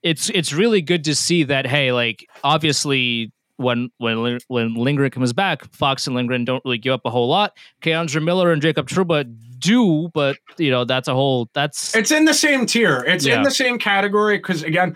it's 0.03 0.29
it's 0.31 0.51
really 0.53 0.81
good 0.81 1.03
to 1.05 1.15
see 1.15 1.43
that 1.43 1.65
hey 1.67 1.91
like 1.91 2.27
obviously 2.43 3.31
when 3.57 3.91
when 3.99 4.39
when 4.47 4.73
Lindgren 4.73 5.11
comes 5.11 5.33
back 5.33 5.63
Fox 5.73 6.07
and 6.07 6.15
Lindgren 6.15 6.45
don't 6.45 6.63
really 6.65 6.79
give 6.79 6.93
up 6.93 7.01
a 7.05 7.09
whole 7.11 7.27
lot 7.27 7.55
K'Andre 7.83 8.23
Miller 8.23 8.51
and 8.51 8.61
Jacob 8.61 8.87
Trouba 8.89 9.31
do 9.59 10.09
but 10.15 10.37
you 10.57 10.71
know 10.71 10.83
that's 10.83 11.07
a 11.07 11.13
whole 11.13 11.47
that's 11.53 11.93
It's 11.93 12.09
in 12.09 12.25
the 12.25 12.33
same 12.33 12.65
tier. 12.65 13.03
It's 13.05 13.23
Yeah. 13.27 13.35
in 13.37 13.43
the 13.43 13.51
same 13.51 13.77
category 13.77 14.37
because 14.37 14.63
again, 14.63 14.95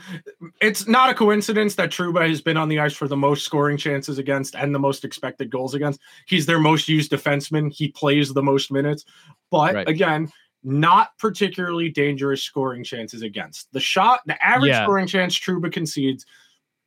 it's 0.60 0.88
not 0.88 1.12
a 1.12 1.14
coincidence 1.14 1.76
that 1.76 1.92
Trouba 1.92 2.28
has 2.28 2.42
been 2.42 2.58
on 2.58 2.68
the 2.68 2.80
ice 2.80 2.94
for 2.94 3.08
the 3.08 3.16
most 3.16 3.46
scoring 3.46 3.78
chances 3.78 4.18
against 4.18 4.56
and 4.56 4.74
the 4.74 4.80
most 4.80 5.06
expected 5.06 5.52
goals 5.52 5.76
against. 5.76 6.00
He's 6.26 6.48
their 6.48 6.58
most 6.60 6.88
used 6.90 7.12
defenseman. 7.12 7.72
He 7.72 7.90
plays 7.90 8.34
the 8.34 8.42
most 8.42 8.72
minutes, 8.72 9.06
but 9.52 9.76
Right. 9.76 9.88
again, 9.88 10.32
not 10.66 11.18
particularly 11.20 11.90
dangerous 11.90 12.42
scoring 12.42 12.84
chances 12.84 13.22
against. 13.22 13.72
The 13.72 13.80
shot, 13.80 14.22
the 14.26 14.44
average 14.44 14.72
Yeah. 14.72 14.84
scoring 14.84 15.08
chance 15.08 15.40
Trouba 15.40 15.72
concedes 15.72 16.26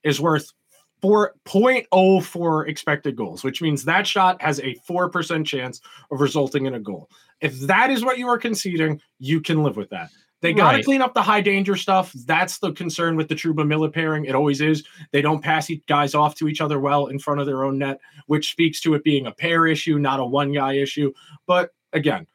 is 0.03 0.21
worth. 0.21 0.53
4.04 1.01 2.67
expected 2.69 3.15
goals, 3.15 3.45
which 3.45 3.63
means 3.63 3.85
that 3.85 4.05
shot 4.07 4.43
has 4.43 4.59
a 4.61 4.75
4% 4.87 5.47
chance 5.47 5.81
of 6.11 6.21
resulting 6.21 6.67
in 6.67 6.75
a 6.75 6.81
goal. 6.81 7.09
If 7.41 7.59
that 7.61 7.91
is 7.91 8.05
what 8.05 8.19
you 8.19 8.27
are 8.29 8.39
conceding, 8.39 9.01
you 9.21 9.41
can 9.41 9.63
live 9.63 9.77
with 9.77 9.91
that. 9.91 10.11
They 10.41 10.53
got 10.53 10.71
to 10.73 10.77
Right. 10.79 10.85
clean 10.85 11.03
up 11.03 11.15
the 11.15 11.23
high 11.23 11.41
danger 11.41 11.77
stuff. 11.77 12.13
That's 12.27 12.59
the 12.59 12.73
concern 12.73 13.17
with 13.17 13.29
the 13.29 13.35
Trouba 13.35 13.67
Miller 13.67 13.91
pairing. 13.91 14.25
It 14.25 14.35
always 14.35 14.61
is. 14.61 14.85
They 15.13 15.23
don't 15.23 15.43
pass 15.43 15.71
guys 15.87 16.15
off 16.15 16.37
to 16.37 16.49
each 16.49 16.61
other 16.61 16.79
well 16.79 17.07
in 17.07 17.19
front 17.19 17.41
of 17.41 17.47
their 17.47 17.65
own 17.65 17.79
net, 17.79 18.01
which 18.27 18.51
speaks 18.51 18.81
to 18.83 18.95
it 18.95 19.03
being 19.05 19.27
a 19.27 19.33
pair 19.33 19.67
issue, 19.67 19.99
not 19.99 20.21
a 20.21 20.25
one 20.25 20.53
guy 20.53 20.75
issue. 20.75 21.13
But 21.47 21.71
again, 21.93 22.27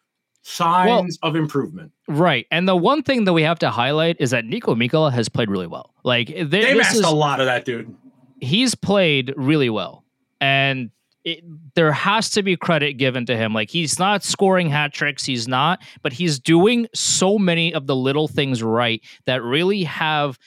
signs 0.44 1.18
of 1.24 1.36
improvement. 1.36 1.92
right 2.08 2.46
and 2.52 2.68
the 2.68 2.76
one 2.76 3.02
thing 3.02 3.24
that 3.24 3.34
we 3.34 3.42
have 3.42 3.58
to 3.60 3.70
highlight 3.70 4.18
is 4.20 4.32
that 4.32 4.44
Niko 4.46 4.76
Mikkola 4.76 5.12
has 5.12 5.30
played 5.30 5.50
really 5.50 5.68
well 5.68 5.94
like 6.04 6.28
th- 6.28 6.50
They 6.50 6.78
is 6.78 7.00
a 7.00 7.10
lot 7.10 7.40
of 7.40 7.46
that, 7.46 7.64
dude. 7.66 7.96
he's 8.42 8.76
played 8.76 9.34
really 9.38 9.70
well 9.70 10.04
and 10.42 10.92
it, 11.24 11.42
there 11.76 11.94
has 11.94 12.30
to 12.32 12.44
be 12.44 12.58
credit 12.58 12.98
given 12.98 13.26
to 13.28 13.38
him 13.38 13.54
like 13.54 13.70
he's 13.70 13.98
not 13.98 14.22
scoring 14.24 14.70
hat 14.70 14.92
tricks 14.92 15.24
he's 15.24 15.48
not 15.48 15.80
but 16.02 16.12
he's 16.12 16.38
doing 16.40 16.88
so 16.94 17.40
many 17.40 17.74
of 17.74 17.88
the 17.88 17.96
little 17.96 18.28
things 18.28 18.62
right 18.62 19.02
that 19.26 19.42
really 19.42 19.86
have 19.86 20.38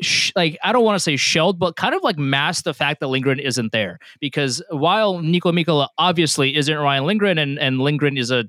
sh- 0.00 0.30
like 0.36 0.56
I 0.62 0.70
don't 0.70 0.84
want 0.84 0.94
to 0.94 1.00
say 1.00 1.16
shelled, 1.16 1.58
but 1.58 1.74
kind 1.74 1.92
of 1.92 2.04
like 2.04 2.16
masked 2.18 2.64
the 2.64 2.74
fact 2.74 3.00
that 3.00 3.08
Lindgren 3.08 3.40
isn't 3.40 3.72
there. 3.72 3.98
Because 4.20 4.62
while 4.70 5.16
Niko 5.16 5.52
Mikkola 5.52 5.88
obviously 5.98 6.54
isn't 6.54 6.76
Ryan 6.78 7.04
Lindgren, 7.04 7.36
and 7.38 7.58
and 7.58 7.80
Lindgren 7.80 8.16
is 8.16 8.30
a 8.30 8.44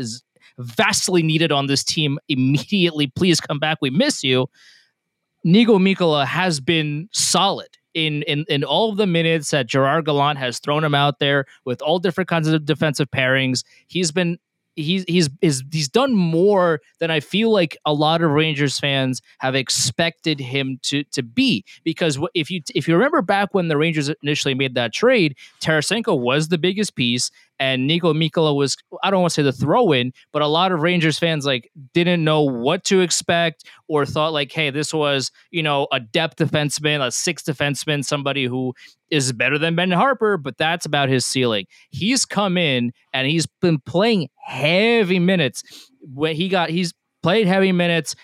is 0.00 0.22
vastly 0.58 1.22
needed 1.22 1.52
on 1.52 1.66
this 1.66 1.84
team 1.84 2.18
immediately. 2.28 3.06
Please 3.06 3.40
come 3.40 3.58
back. 3.58 3.78
We 3.80 3.90
miss 3.90 4.24
you. 4.24 4.48
Niko 5.46 5.78
Mikkola 5.78 6.26
has 6.26 6.60
been 6.60 7.08
solid 7.12 7.68
in, 7.94 8.22
in 8.22 8.44
in 8.48 8.62
all 8.62 8.90
of 8.90 8.98
the 8.98 9.06
minutes 9.06 9.50
that 9.50 9.66
Gerard 9.66 10.04
Gallant 10.04 10.38
has 10.38 10.58
thrown 10.58 10.84
him 10.84 10.94
out 10.94 11.18
there 11.18 11.46
with 11.64 11.80
all 11.82 11.98
different 11.98 12.28
kinds 12.28 12.48
of 12.48 12.64
defensive 12.64 13.10
pairings. 13.10 13.64
He's 13.88 14.12
been 14.12 14.38
he's 14.76 15.04
he's 15.08 15.28
is 15.40 15.62
he's 15.70 15.88
done 15.88 16.14
more 16.14 16.80
than 16.98 17.10
I 17.10 17.20
feel 17.20 17.50
like 17.50 17.76
a 17.84 17.92
lot 17.92 18.22
of 18.22 18.30
Rangers 18.30 18.78
fans 18.78 19.20
have 19.38 19.54
expected 19.54 20.40
him 20.40 20.78
to 20.82 21.04
to 21.04 21.22
be. 21.22 21.64
Because 21.84 22.18
if 22.34 22.50
you 22.50 22.62
if 22.74 22.86
you 22.86 22.94
remember 22.94 23.22
back 23.22 23.54
when 23.54 23.68
the 23.68 23.76
Rangers 23.76 24.10
initially 24.22 24.54
made 24.54 24.74
that 24.74 24.92
trade, 24.92 25.36
Tarasenko 25.60 26.18
was 26.18 26.48
the 26.48 26.58
biggest 26.58 26.94
piece, 26.94 27.30
and 27.60 27.88
Niko 27.88 28.14
Mikkola 28.14 28.56
was 28.56 28.76
I 29.04 29.10
don't 29.10 29.20
want 29.20 29.32
to 29.32 29.34
say 29.34 29.42
the 29.42 29.52
throw 29.52 29.92
in, 29.92 30.12
but 30.32 30.42
a 30.42 30.48
lot 30.48 30.72
of 30.72 30.80
Rangers 30.80 31.18
fans 31.18 31.44
like 31.44 31.70
didn't 31.92 32.24
know 32.24 32.42
what 32.42 32.82
to 32.84 33.02
expect 33.02 33.64
or 33.86 34.04
thought 34.06 34.32
like, 34.32 34.50
hey, 34.50 34.70
this 34.70 34.92
was 34.92 35.30
you 35.50 35.62
know 35.62 35.86
a 35.92 36.00
depth 36.00 36.36
defenseman, 36.36 37.06
a 37.06 37.12
sixth 37.12 37.46
defenseman, 37.46 38.04
somebody 38.04 38.46
who 38.46 38.72
is 39.10 39.32
better 39.32 39.58
than 39.58 39.76
Ben 39.76 39.90
Harpur, 39.90 40.42
but 40.42 40.56
that's 40.56 40.86
about 40.86 41.08
his 41.08 41.24
ceiling. 41.24 41.66
He's 41.90 42.24
come 42.24 42.56
in 42.56 42.92
and 43.12 43.28
he's 43.28 43.46
been 43.60 43.78
playing 43.80 44.28
heavy 44.42 45.18
minutes. 45.18 45.62
When 46.00 46.34
he 46.34 46.48
got 46.48 46.70
he's 46.70 46.94
played 47.22 47.46
heavy 47.46 47.72
minutes 47.72 48.16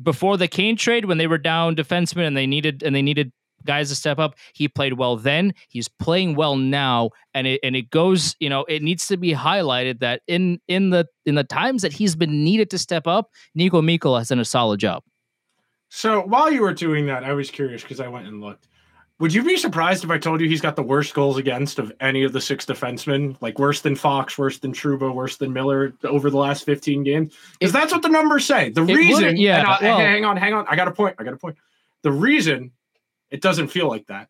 before 0.00 0.36
the 0.36 0.48
Kane 0.48 0.76
trade 0.76 1.04
when 1.04 1.18
they 1.18 1.26
were 1.26 1.38
down 1.38 1.76
defensemen 1.76 2.26
and 2.28 2.36
they 2.36 2.46
needed 2.46 2.82
and 2.82 2.94
they 2.94 3.02
needed 3.02 3.32
guys 3.64 3.88
to 3.88 3.94
step 3.94 4.18
up. 4.18 4.34
He 4.54 4.68
played 4.68 4.94
well 4.94 5.16
then. 5.16 5.54
He's 5.68 5.88
playing 5.88 6.34
well 6.34 6.56
now, 6.56 7.10
and 7.34 7.46
it 7.46 7.60
and 7.62 7.74
it 7.76 7.90
goes. 7.90 8.36
You 8.40 8.48
know, 8.48 8.64
it 8.64 8.82
needs 8.82 9.06
to 9.08 9.16
be 9.16 9.32
highlighted 9.32 10.00
that 10.00 10.22
in 10.26 10.60
in 10.68 10.90
the 10.90 11.06
in 11.26 11.34
the 11.34 11.44
times 11.44 11.82
that 11.82 11.92
he's 11.92 12.16
been 12.16 12.44
needed 12.44 12.70
to 12.70 12.78
step 12.78 13.06
up, 13.06 13.30
Niko 13.58 13.82
Mikkola 13.82 14.18
has 14.18 14.28
done 14.28 14.40
a 14.40 14.44
solid 14.44 14.80
job. 14.80 15.02
So 15.88 16.22
while 16.22 16.50
you 16.50 16.62
were 16.62 16.72
doing 16.72 17.06
that, 17.06 17.22
I 17.24 17.32
was 17.34 17.50
curious 17.50 17.82
because 17.82 18.00
I 18.00 18.08
went 18.08 18.26
and 18.26 18.40
looked. 18.40 18.68
Would 19.18 19.32
you 19.32 19.44
be 19.44 19.56
surprised 19.56 20.02
if 20.02 20.10
I 20.10 20.18
told 20.18 20.40
you 20.40 20.48
he's 20.48 20.60
got 20.60 20.74
the 20.74 20.82
worst 20.82 21.14
goals 21.14 21.36
against 21.36 21.78
of 21.78 21.92
any 22.00 22.24
of 22.24 22.32
the 22.32 22.40
six 22.40 22.64
defensemen? 22.64 23.36
Like 23.40 23.56
worse 23.58 23.80
than 23.80 23.94
Fox, 23.94 24.36
worse 24.36 24.58
than 24.58 24.72
Trouba, 24.72 25.14
worse 25.14 25.36
than 25.36 25.52
Miller 25.52 25.92
over 26.02 26.28
the 26.28 26.38
last 26.38 26.64
15 26.64 27.04
games? 27.04 27.36
Because 27.60 27.72
that's 27.72 27.92
what 27.92 28.02
the 28.02 28.08
numbers 28.08 28.46
say. 28.46 28.70
The 28.70 28.82
reason, 28.82 29.36
yeah, 29.36 29.78
well- 29.80 29.98
hang 29.98 30.24
on, 30.24 30.36
hang 30.36 30.54
on. 30.54 30.66
I 30.68 30.74
got 30.74 30.88
a 30.88 30.92
point. 30.92 31.14
I 31.20 31.24
got 31.24 31.34
a 31.34 31.36
point. 31.36 31.56
The 32.02 32.10
reason 32.10 32.72
it 33.32 33.40
doesn't 33.40 33.68
feel 33.68 33.88
like 33.88 34.06
that 34.06 34.28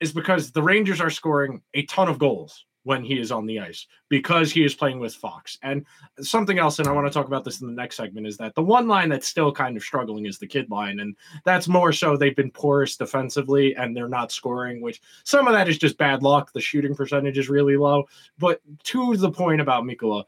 is 0.00 0.12
because 0.12 0.52
the 0.52 0.62
Rangers 0.62 1.00
are 1.00 1.10
scoring 1.10 1.62
a 1.74 1.84
ton 1.86 2.08
of 2.08 2.18
goals 2.18 2.66
when 2.84 3.04
he 3.04 3.18
is 3.18 3.30
on 3.30 3.46
the 3.46 3.60
ice 3.60 3.86
because 4.08 4.50
he 4.50 4.64
is 4.64 4.74
playing 4.74 4.98
with 4.98 5.14
Fox. 5.14 5.56
And 5.62 5.86
something 6.20 6.58
else, 6.58 6.78
and 6.78 6.88
I 6.88 6.92
want 6.92 7.06
to 7.06 7.12
talk 7.12 7.28
about 7.28 7.44
this 7.44 7.60
in 7.60 7.68
the 7.68 7.72
next 7.72 7.96
segment, 7.96 8.26
is 8.26 8.36
that 8.38 8.54
the 8.54 8.62
one 8.62 8.88
line 8.88 9.08
that's 9.08 9.28
still 9.28 9.52
kind 9.52 9.76
of 9.76 9.84
struggling 9.84 10.26
is 10.26 10.38
the 10.38 10.46
kid 10.46 10.68
line. 10.68 10.98
And 11.00 11.16
that's 11.44 11.68
more 11.68 11.92
so 11.92 12.16
they've 12.16 12.34
been 12.34 12.50
porous 12.50 12.96
defensively 12.96 13.76
and 13.76 13.96
they're 13.96 14.08
not 14.08 14.32
scoring, 14.32 14.80
which 14.80 15.00
some 15.24 15.46
of 15.46 15.52
that 15.52 15.68
is 15.68 15.78
just 15.78 15.96
bad 15.96 16.22
luck. 16.22 16.52
The 16.52 16.60
shooting 16.60 16.94
percentage 16.94 17.38
is 17.38 17.48
really 17.48 17.76
low. 17.76 18.04
But 18.38 18.60
to 18.84 19.16
the 19.16 19.30
point 19.30 19.60
about 19.60 19.84
Mikkola, 19.84 20.24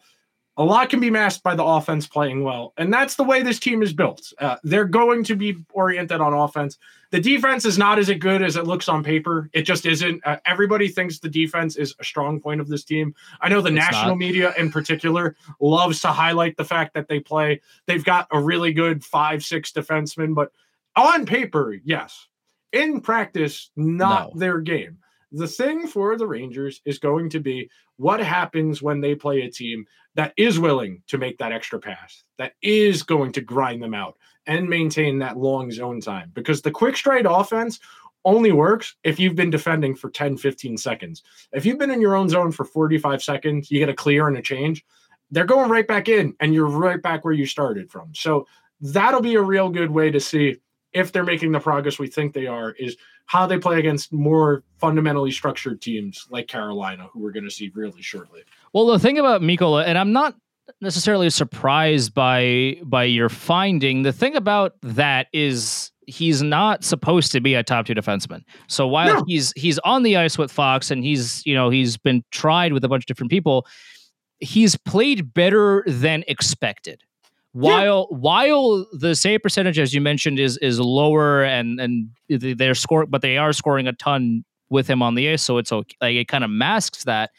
a 0.57 0.65
lot 0.65 0.89
can 0.89 1.01
be 1.01 1.11
masked 1.11 1.43
by 1.43 1.55
the 1.57 1.65
offense 1.65 2.07
playing 2.07 2.45
well. 2.45 2.73
And 2.77 2.93
that's 2.95 3.17
the 3.17 3.25
way 3.25 3.43
this 3.43 3.59
team 3.59 3.83
is 3.83 3.93
built. 3.93 4.33
Uh, 4.39 4.57
they're 4.63 4.85
going 4.85 5.25
to 5.25 5.35
be 5.35 5.57
oriented 5.73 6.21
on 6.21 6.33
offense. 6.33 6.79
The 7.11 7.21
defense 7.21 7.65
is 7.65 7.77
not 7.77 7.99
as 7.99 8.09
good 8.11 8.41
as 8.41 8.55
it 8.57 8.65
looks 8.67 8.89
on 8.89 9.03
paper. 9.03 9.51
It 9.53 9.63
just 9.63 9.85
isn't. 9.85 10.25
Uh, 10.25 10.37
everybody 10.47 10.89
thinks 10.89 11.19
the 11.19 11.29
defense 11.29 11.75
is 11.77 11.95
a 11.99 12.05
strong 12.05 12.41
point 12.41 12.61
of 12.61 12.69
this 12.69 12.85
team. 12.85 13.15
I 13.41 13.49
know 13.49 13.61
the 13.61 13.69
It's 13.69 13.75
national 13.77 14.11
not. 14.11 14.19
media 14.19 14.55
in 14.57 14.71
particular 14.71 15.35
loves 15.61 16.01
to 16.03 16.09
highlight 16.09 16.57
the 16.57 16.65
fact 16.65 16.95
that 16.95 17.09
they 17.09 17.19
play. 17.21 17.61
They've 17.87 18.05
got 18.05 18.29
a 18.31 18.41
really 18.41 18.73
good 18.73 19.05
five, 19.05 19.43
six 19.45 19.73
defensemen, 19.73 20.35
but 20.35 20.53
on 20.97 21.27
paper, 21.27 21.77
yes. 21.85 22.29
In 22.73 23.01
practice, 23.01 23.71
not 23.77 24.35
No. 24.35 24.41
their 24.41 24.61
game. 24.61 24.99
The 25.35 25.49
thing 25.49 25.87
for 25.87 26.17
the 26.17 26.27
Rangers 26.27 26.81
is 26.85 26.99
going 26.99 27.31
to 27.31 27.41
be 27.41 27.71
what 27.97 28.21
happens 28.21 28.83
when 28.83 29.01
they 29.01 29.15
play 29.15 29.43
a 29.43 29.51
team 29.51 29.87
that 30.15 30.33
is 30.37 30.59
willing 30.59 31.03
to 31.09 31.19
make 31.19 31.39
that 31.39 31.53
extra 31.53 31.79
pass, 31.79 32.23
that 32.39 32.55
is 32.63 33.03
going 33.03 33.33
to 33.33 33.41
grind 33.41 33.83
them 33.83 33.95
out 33.95 34.17
and 34.47 34.69
maintain 34.69 35.19
that 35.19 35.37
long 35.37 35.71
zone 35.71 36.01
time. 36.01 36.31
Because 36.35 36.63
the 36.63 36.71
quick 36.71 36.97
straight 36.97 37.27
offense 37.29 37.81
only 38.25 38.53
works 38.53 38.97
if 39.05 39.19
you've 39.19 39.35
been 39.35 39.51
defending 39.51 39.95
for 39.95 40.11
10, 40.11 40.37
15 40.37 40.77
seconds. 40.79 41.23
If 41.53 41.67
you've 41.67 41.79
been 41.79 41.91
in 41.91 42.01
your 42.01 42.15
own 42.15 42.29
zone 42.29 42.53
for 42.53 42.65
45 42.65 43.23
seconds, 43.23 43.71
you 43.71 43.79
get 43.79 43.89
a 43.89 43.95
clear 43.95 44.29
and 44.29 44.37
a 44.37 44.43
change, 44.43 44.85
they're 45.31 45.45
going 45.45 45.71
right 45.71 45.87
back 45.87 46.09
in 46.09 46.35
and 46.41 46.55
you're 46.55 46.67
right 46.67 47.03
back 47.03 47.25
where 47.25 47.35
you 47.35 47.45
started 47.45 47.91
from. 47.91 48.15
So 48.15 48.47
That'll 48.81 49.23
be 49.23 49.35
a 49.35 49.43
real 49.43 49.71
good 49.71 49.91
way 49.91 50.11
to 50.11 50.21
see 50.21 50.59
if 50.93 51.11
they're 51.11 51.25
making 51.25 51.53
the 51.53 51.61
progress 51.61 51.99
we 51.99 52.07
think 52.07 52.35
they 52.35 52.47
are. 52.47 52.73
Is 52.73 52.97
how 53.27 53.47
they 53.47 53.59
play 53.59 53.79
against 53.79 54.13
more 54.13 54.63
fundamentally 54.79 55.31
structured 55.31 55.81
teams 55.81 56.27
like 56.31 56.47
Carolina, 56.47 57.09
who 57.13 57.21
we're 57.21 57.33
going 57.33 57.45
to 57.45 57.51
see 57.51 57.71
really 57.75 58.03
shortly. 58.03 58.43
Well, 58.73 58.87
the 58.87 58.99
thing 58.99 59.19
about 59.19 59.41
Mikkola, 59.41 59.85
and 59.87 59.97
I'm 59.97 60.13
not 60.13 60.35
necessarily 60.81 61.31
surprised 61.31 62.15
by 62.15 62.77
by 62.85 63.05
your 63.05 63.29
finding. 63.29 64.03
The 64.03 64.13
thing 64.13 64.35
about 64.37 64.73
that 64.83 65.27
is 65.33 65.91
he's 66.07 66.43
not 66.43 66.85
supposed 66.85 67.33
to 67.33 67.41
be 67.41 67.55
a 67.55 67.63
top 67.63 67.87
two 67.87 67.95
defenseman. 67.95 68.43
So 68.69 68.87
while 68.87 69.15
No. 69.21 69.25
he's 69.27 69.53
he's 69.57 69.79
on 69.81 70.03
the 70.03 70.17
ice 70.17 70.37
with 70.37 70.53
Fox 70.53 70.91
and 70.91 71.03
he's 71.03 71.45
you 71.47 71.55
know 71.55 71.71
he's 71.71 71.97
been 71.97 72.23
tried 72.31 72.73
with 72.73 72.85
a 72.85 72.89
bunch 72.89 73.05
of 73.05 73.07
different 73.07 73.31
people, 73.31 73.67
he's 74.39 74.77
played 74.77 75.33
better 75.33 75.83
than 75.87 76.25
expected. 76.29 77.03
While 77.55 78.09
while 78.11 78.85
the 78.93 79.15
save 79.15 79.43
percentage, 79.43 79.79
as 79.79 79.95
you 79.95 80.01
mentioned, 80.01 80.41
is 80.41 80.57
is 80.59 80.81
lower 80.81 81.45
and 81.45 81.81
and 81.81 82.09
they're 82.29 82.75
scoring, 82.75 83.09
but 83.11 83.23
they 83.23 83.39
are 83.39 83.53
scoring 83.53 83.87
a 83.87 83.93
ton 83.93 84.45
with 84.71 84.89
him 84.89 85.03
on 85.03 85.15
the 85.15 85.31
ice, 85.31 85.43
so 85.43 85.59
it's 85.59 85.71
okay. 85.71 85.97
Like 86.01 86.17
it 86.17 86.27
kind 86.27 86.43
of 86.43 86.51
masks 86.51 87.05
that 87.05 87.31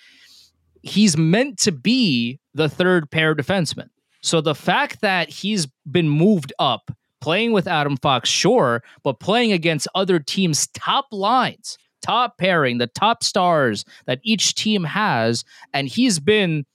he's 0.83 1.17
meant 1.17 1.59
to 1.59 1.71
be 1.73 2.39
the 2.53 2.69
third 2.69 3.11
pair 3.11 3.35
defenseman. 3.35 3.89
So 4.21 4.39
the 4.39 4.55
fact 4.55 5.01
that 5.01 5.29
he's 5.29 5.67
been 5.91 6.09
moved 6.09 6.53
up, 6.59 6.91
playing 7.19 7.51
with 7.51 7.67
Adam 7.67 7.97
Fox, 7.97 8.29
sure, 8.29 8.83
but 9.03 9.19
playing 9.19 9.51
against 9.51 9.87
other 9.95 10.17
teams' 10.19 10.67
top 10.67 11.07
lines, 11.11 11.77
top 12.01 12.37
pairing, 12.37 12.77
the 12.77 12.87
top 12.87 13.21
stars 13.21 13.83
that 14.05 14.19
each 14.23 14.55
team 14.55 14.85
has, 14.85 15.43
and 15.73 15.89
he's 15.89 16.19
been 16.19 16.65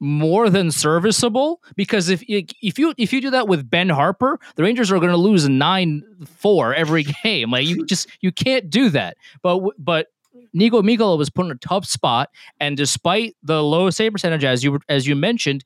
more 0.00 0.48
than 0.48 0.70
serviceable 0.70 1.62
because 1.76 2.08
if 2.08 2.22
if 2.28 2.78
you 2.78 2.94
if 2.96 3.12
you 3.12 3.20
do 3.20 3.30
that 3.30 3.46
with 3.46 3.68
Ben 3.70 3.88
Harpur, 3.88 4.38
the 4.56 4.62
Rangers 4.62 4.90
are 4.90 4.98
going 4.98 5.10
to 5.10 5.16
lose 5.16 5.46
9-4 5.46 6.74
every 6.74 7.04
game. 7.22 7.50
Like 7.50 7.66
you 7.66 7.84
just 7.84 8.08
you 8.20 8.32
can't 8.32 8.70
do 8.70 8.88
that. 8.90 9.16
But 9.42 9.60
but 9.78 10.08
Niko 10.56 10.82
Mikkola 10.82 11.18
was 11.18 11.28
put 11.28 11.46
in 11.46 11.52
a 11.52 11.56
tough 11.56 11.84
spot 11.84 12.30
and 12.58 12.76
despite 12.76 13.36
the 13.42 13.62
low 13.62 13.90
save 13.90 14.12
percentage 14.12 14.44
as 14.44 14.64
you 14.64 14.80
as 14.88 15.06
you 15.06 15.14
mentioned, 15.14 15.64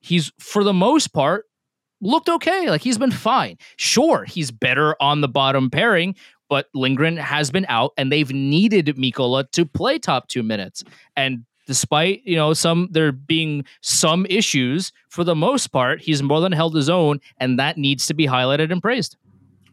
he's 0.00 0.32
for 0.38 0.62
the 0.62 0.72
most 0.72 1.08
part 1.12 1.46
looked 2.00 2.28
okay. 2.28 2.70
Like 2.70 2.82
he's 2.82 2.98
been 2.98 3.10
fine. 3.10 3.58
Sure, 3.76 4.24
he's 4.24 4.50
better 4.50 4.94
on 5.00 5.22
the 5.22 5.28
bottom 5.28 5.70
pairing, 5.70 6.14
but 6.48 6.66
Lindgren 6.74 7.16
has 7.16 7.50
been 7.50 7.66
out 7.68 7.92
and 7.96 8.12
they've 8.12 8.32
needed 8.32 8.86
Mikkola 8.86 9.50
to 9.52 9.64
play 9.64 9.98
top 9.98 10.28
2 10.28 10.42
minutes. 10.42 10.84
And 11.16 11.44
despite 11.66 12.22
you 12.24 12.36
know 12.36 12.52
some 12.52 12.88
there 12.90 13.12
being 13.12 13.64
some 13.80 14.26
issues 14.26 14.92
for 15.08 15.24
the 15.24 15.34
most 15.34 15.68
part 15.68 16.00
he's 16.00 16.22
more 16.22 16.40
than 16.40 16.52
held 16.52 16.74
his 16.74 16.88
own 16.88 17.20
and 17.38 17.58
that 17.58 17.76
needs 17.78 18.06
to 18.06 18.14
be 18.14 18.26
highlighted 18.26 18.70
and 18.70 18.82
praised 18.82 19.16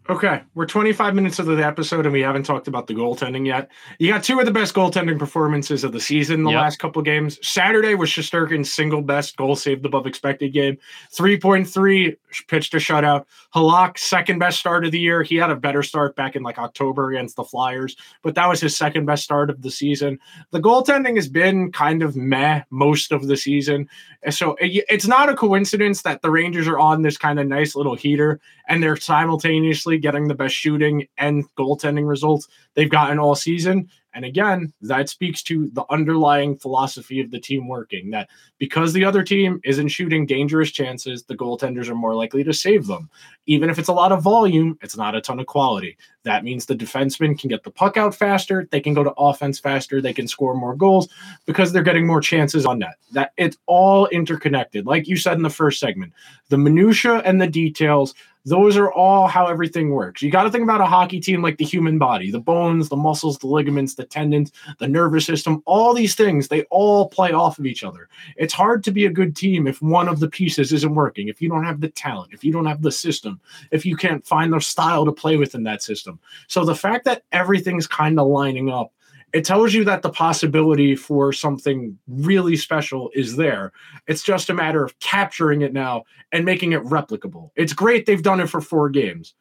Okay, 0.10 0.42
we're 0.56 0.66
25 0.66 1.14
minutes 1.14 1.38
into 1.38 1.54
the 1.56 1.64
episode 1.64 2.08
and 2.08 2.12
we 2.12 2.22
haven't 2.22 2.42
talked 2.42 2.68
about 2.68 2.88
the 2.88 2.96
goaltending 2.96 3.46
yet. 3.46 3.70
You 4.00 4.12
got 4.12 4.24
two 4.24 4.40
of 4.40 4.48
the 4.48 4.52
best 4.52 4.74
goaltending 4.74 5.20
performances 5.20 5.84
of 5.84 5.92
the 5.92 6.00
season 6.00 6.40
in 6.40 6.44
the 6.46 6.50
Yep. 6.50 6.62
last 6.62 6.80
couple 6.80 7.00
games. 7.04 7.38
Saturday 7.48 7.94
was 7.94 8.10
Shesterkin's 8.10 8.74
single 8.74 9.04
best 9.04 9.38
goal 9.38 9.56
saved 9.56 9.86
above 9.86 10.08
expected 10.08 10.52
game. 10.52 10.78
3.3 11.16 12.16
pitched 12.48 12.74
a 12.74 12.78
shutout. 12.78 13.26
Halak, 13.54 14.00
second 14.00 14.40
best 14.40 14.60
start 14.60 14.84
of 14.84 14.92
the 14.92 15.00
year. 15.00 15.22
He 15.22 15.36
had 15.36 15.52
a 15.52 15.56
better 15.56 15.84
start 15.84 16.16
back 16.16 16.36
in 16.36 16.42
like 16.42 16.58
October 16.58 17.12
against 17.12 17.36
the 17.36 17.44
Flyers, 17.44 17.96
but 18.24 18.34
that 18.34 18.50
was 18.50 18.60
his 18.62 18.76
second 18.76 19.06
best 19.06 19.24
start 19.24 19.52
of 19.52 19.62
the 19.62 19.70
season. 19.70 20.18
The 20.50 20.60
goaltending 20.60 21.18
has 21.18 21.30
been 21.30 21.72
kind 21.72 22.02
of 22.02 22.16
meh 22.16 22.64
most 22.72 23.12
of 23.12 23.28
the 23.28 23.38
season. 23.38 23.88
So 24.32 24.54
eh, 24.54 24.82
it's 24.90 25.06
not 25.06 25.30
a 25.30 25.36
coincidence 25.36 26.02
that 26.02 26.24
the 26.24 26.32
Rangers 26.32 26.68
are 26.68 26.80
on 26.80 27.04
this 27.04 27.18
kind 27.18 27.40
of 27.40 27.46
nice 27.46 27.76
little 27.76 27.96
heater 27.96 28.40
and 28.68 28.82
they're 28.82 28.98
simultaneously 28.98 29.99
getting 30.00 30.28
the 30.28 30.36
best 30.36 30.56
shooting 30.56 31.08
and 31.18 31.46
goaltending 31.56 32.08
results 32.08 32.48
they've 32.76 32.90
gotten 32.90 33.20
all 33.20 33.36
season. 33.36 33.90
And 34.14 34.26
again, 34.26 34.74
that 34.82 35.08
speaks 35.08 35.44
to 35.44 35.70
the 35.74 35.86
underlying 35.90 36.58
philosophy 36.58 37.22
of 37.22 37.30
the 37.30 37.40
team 37.40 37.68
working 37.68 38.10
that 38.10 38.28
because 38.58 38.92
the 38.92 39.06
other 39.06 39.24
team 39.24 39.62
isn't 39.64 39.90
shooting 39.90 40.26
dangerous 40.26 40.72
chances, 40.72 41.24
the 41.24 41.38
goaltenders 41.38 41.90
are 41.90 41.96
more 41.96 42.16
likely 42.16 42.44
to 42.44 42.54
save 42.54 42.88
them. 42.88 43.10
Even 43.46 43.70
if 43.70 43.78
it's 43.78 43.88
a 43.88 43.94
lot 43.94 44.12
of 44.12 44.24
volume, 44.24 44.78
it's 44.82 44.98
not 44.98 45.16
a 45.16 45.22
ton 45.22 45.40
of 45.40 45.46
quality. 45.46 45.96
That 46.24 46.44
means 46.44 46.66
the 46.66 46.76
defensemen 46.76 47.40
can 47.40 47.50
get 47.50 47.64
the 47.64 47.72
puck 47.72 47.98
out 47.98 48.16
faster, 48.16 48.68
they 48.72 48.82
can 48.82 48.94
go 48.94 49.04
to 49.04 49.14
offense 49.14 49.60
faster, 49.60 50.02
they 50.02 50.14
can 50.14 50.28
score 50.28 50.56
more 50.56 50.76
goals 50.76 51.08
because 51.46 51.72
they're 51.72 51.84
getting 51.84 52.08
more 52.08 52.22
chances 52.22 52.66
on 52.66 52.80
net. 52.80 52.96
That 53.12 53.32
it's 53.38 53.58
all 53.68 54.08
interconnected. 54.08 54.88
Like 54.88 55.08
you 55.08 55.18
said 55.18 55.38
in 55.38 55.44
the 55.44 55.50
first 55.50 55.80
segment, 55.80 56.14
the 56.50 56.58
minutia 56.58 57.18
and 57.20 57.40
the 57.40 57.48
details 57.48 58.16
those 58.46 58.78
are 58.78 58.92
all 58.92 59.28
how 59.28 59.48
everything 59.48 59.92
works. 59.92 60.22
You 60.22 60.32
got 60.32 60.44
to 60.44 60.52
think 60.52 60.64
about 60.64 60.82
a 60.82 60.86
hockey 60.86 61.20
team 61.20 61.42
like 61.42 61.58
the 61.58 61.66
human 61.66 61.98
body, 61.98 62.32
the 62.32 62.40
bones, 62.40 62.90
the 62.90 62.96
muscles, 62.96 63.38
the 63.38 63.48
ligaments, 63.48 63.96
the 63.96 64.06
tendons, 64.06 64.52
the 64.80 64.88
nervous 64.88 65.26
system, 65.26 65.62
all 65.66 65.94
these 65.94 66.16
things, 66.16 66.48
they 66.48 66.64
all 66.64 67.10
play 67.10 67.32
off 67.32 67.60
of 67.60 67.66
each 67.66 67.84
other. 67.84 68.10
It's 68.38 68.54
hard 68.54 68.84
to 68.86 68.92
be 68.92 69.06
a 69.06 69.12
good 69.12 69.36
team 69.36 69.68
if 69.68 69.82
one 69.82 70.08
of 70.08 70.20
the 70.20 70.30
pieces 70.30 70.72
isn't 70.72 70.96
working, 70.96 71.28
if 71.28 71.42
you 71.42 71.50
don't 71.50 71.66
have 71.66 71.82
the 71.82 71.90
talent, 71.90 72.34
if 72.34 72.44
you 72.44 72.52
don't 72.52 72.66
have 72.66 72.82
the 72.82 72.92
system, 72.92 73.40
if 73.72 73.86
you 73.86 73.96
can't 73.96 74.26
find 74.26 74.54
the 74.54 74.60
style 74.60 75.06
to 75.06 75.12
play 75.12 75.38
within 75.38 75.64
that 75.64 75.84
system. 75.84 76.20
So 76.48 76.64
the 76.64 76.76
fact 76.76 77.06
that 77.06 77.24
everything's 77.32 77.88
kind 77.88 78.20
of 78.20 78.28
lining 78.28 78.70
up 78.70 78.94
it 79.34 79.46
tells 79.46 79.74
you 79.74 79.84
that 79.86 80.02
the 80.02 80.10
possibility 80.10 80.96
for 80.96 81.32
something 81.34 81.98
really 82.08 82.56
special 82.56 83.12
is 83.14 83.36
there. 83.36 83.72
It's 84.08 84.24
just 84.24 84.50
a 84.50 84.54
matter 84.54 84.84
of 84.84 84.98
capturing 85.00 85.62
it 85.62 85.74
now 85.74 86.04
and 86.32 86.46
making 86.46 86.72
it 86.74 86.82
replicable. 86.84 87.52
It's 87.56 87.74
great 87.74 88.06
they've 88.06 88.24
done 88.24 88.40
it 88.40 88.50
for 88.50 88.62
four 88.62 88.90
games. 88.90 89.34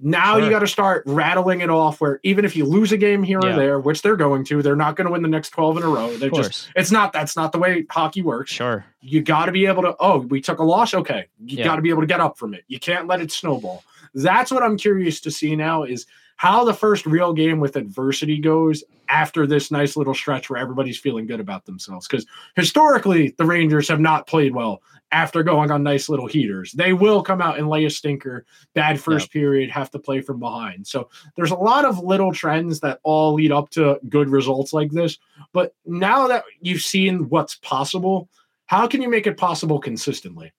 Now 0.00 0.38
you 0.38 0.50
got 0.50 0.58
to 0.58 0.66
start 0.66 1.04
rattling 1.06 1.60
it 1.60 1.70
off 1.70 2.00
where 2.00 2.18
even 2.24 2.44
if 2.44 2.56
you 2.56 2.64
lose 2.64 2.90
a 2.90 2.96
game 2.96 3.22
here 3.22 3.40
Yeah. 3.40 3.52
or 3.52 3.56
there, 3.56 3.78
which 3.80 4.02
they're 4.02 4.16
going 4.16 4.44
to, 4.46 4.60
they're 4.60 4.74
not 4.74 4.96
going 4.96 5.06
to 5.06 5.12
win 5.12 5.22
the 5.22 5.28
next 5.28 5.50
12 5.50 5.76
in 5.76 5.82
a 5.84 5.88
row. 5.88 6.16
They're 6.16 6.30
just 6.30 6.68
it's 6.74 6.90
not 6.90 7.12
that's 7.12 7.36
not 7.36 7.52
the 7.52 7.58
way 7.58 7.86
hockey 7.88 8.20
works. 8.20 8.50
sure 8.50 8.84
You 9.00 9.22
got 9.22 9.46
to 9.46 9.52
be 9.52 9.66
able 9.66 9.82
to 9.82 9.94
oh, 10.00 10.18
we 10.18 10.40
took 10.40 10.58
a 10.58 10.64
loss, 10.64 10.94
okay. 10.94 11.26
You 11.44 11.58
Yeah. 11.58 11.64
got 11.64 11.76
to 11.76 11.82
be 11.82 11.90
able 11.90 12.00
to 12.00 12.08
get 12.08 12.18
up 12.20 12.36
from 12.36 12.54
it. 12.54 12.64
You 12.66 12.80
can't 12.80 13.06
let 13.06 13.20
it 13.20 13.30
snowball. 13.30 13.84
That's 14.14 14.50
what 14.50 14.62
I'm 14.64 14.76
curious 14.76 15.20
to 15.20 15.30
see 15.30 15.54
now 15.54 15.84
is 15.84 16.06
how 16.36 16.64
the 16.64 16.74
first 16.74 17.06
real 17.06 17.32
game 17.32 17.60
with 17.60 17.76
adversity 17.76 18.38
goes 18.38 18.84
after 19.08 19.46
this 19.46 19.70
nice 19.70 19.96
little 19.96 20.14
stretch 20.14 20.48
where 20.48 20.60
everybody's 20.60 20.98
feeling 20.98 21.26
good 21.26 21.40
about 21.40 21.64
themselves. 21.66 22.06
Because 22.06 22.26
historically, 22.56 23.34
the 23.38 23.44
Rangers 23.44 23.88
have 23.88 24.00
not 24.00 24.26
played 24.26 24.54
well 24.54 24.82
after 25.12 25.42
going 25.42 25.70
on 25.70 25.82
nice 25.82 26.08
little 26.08 26.26
heaters. 26.26 26.72
They 26.72 26.92
will 26.92 27.22
come 27.22 27.40
out 27.40 27.58
and 27.58 27.68
lay 27.68 27.84
a 27.84 27.90
stinker, 27.90 28.44
bad 28.74 28.98
first 28.98 29.30
period, 29.30 29.70
have 29.70 29.90
to 29.92 29.98
play 29.98 30.20
from 30.20 30.40
behind. 30.40 30.86
So 30.86 31.08
there's 31.36 31.52
a 31.52 31.56
lot 31.56 31.84
of 31.84 32.00
little 32.00 32.32
trends 32.32 32.80
that 32.80 32.98
all 33.04 33.34
lead 33.34 33.52
up 33.52 33.70
to 33.70 34.00
good 34.08 34.28
results 34.28 34.72
like 34.72 34.90
this. 34.90 35.18
But 35.52 35.74
now 35.86 36.26
that 36.28 36.44
you've 36.60 36.82
seen 36.82 37.28
what's 37.28 37.56
possible, 37.56 38.28
how 38.66 38.86
can 38.88 39.02
you 39.02 39.08
make 39.08 39.26
it 39.26 39.36
possible 39.36 39.78
consistently? 39.78 40.52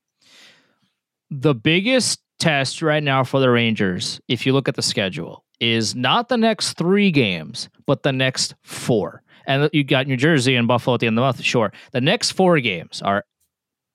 the 1.32 1.56
biggest 1.56 2.22
test 2.40 2.82
right 2.82 3.04
now 3.04 3.24
for 3.24 3.40
the 3.40 3.50
Rangers, 3.50 4.20
if 4.28 4.46
you 4.46 4.54
look 4.54 4.68
at 4.68 4.76
the 4.76 4.82
schedule, 4.82 5.44
is 5.60 5.96
not 5.96 6.30
the 6.30 6.38
next 6.38 6.74
three 6.74 7.12
games, 7.12 7.70
but 7.86 8.04
the 8.04 8.12
next 8.12 8.56
four. 8.64 9.22
And 9.48 9.70
you 9.74 9.84
got 9.84 10.08
New 10.08 10.18
Jersey 10.18 10.56
and 10.56 10.68
Buffalo 10.68 10.96
at 10.96 11.00
the 11.00 11.08
end 11.08 11.18
of 11.18 11.22
the 11.22 11.26
month, 11.26 11.44
sure. 11.44 11.72
The 11.92 12.02
next 12.02 12.32
four 12.32 12.60
games 12.60 13.02
are 13.02 13.26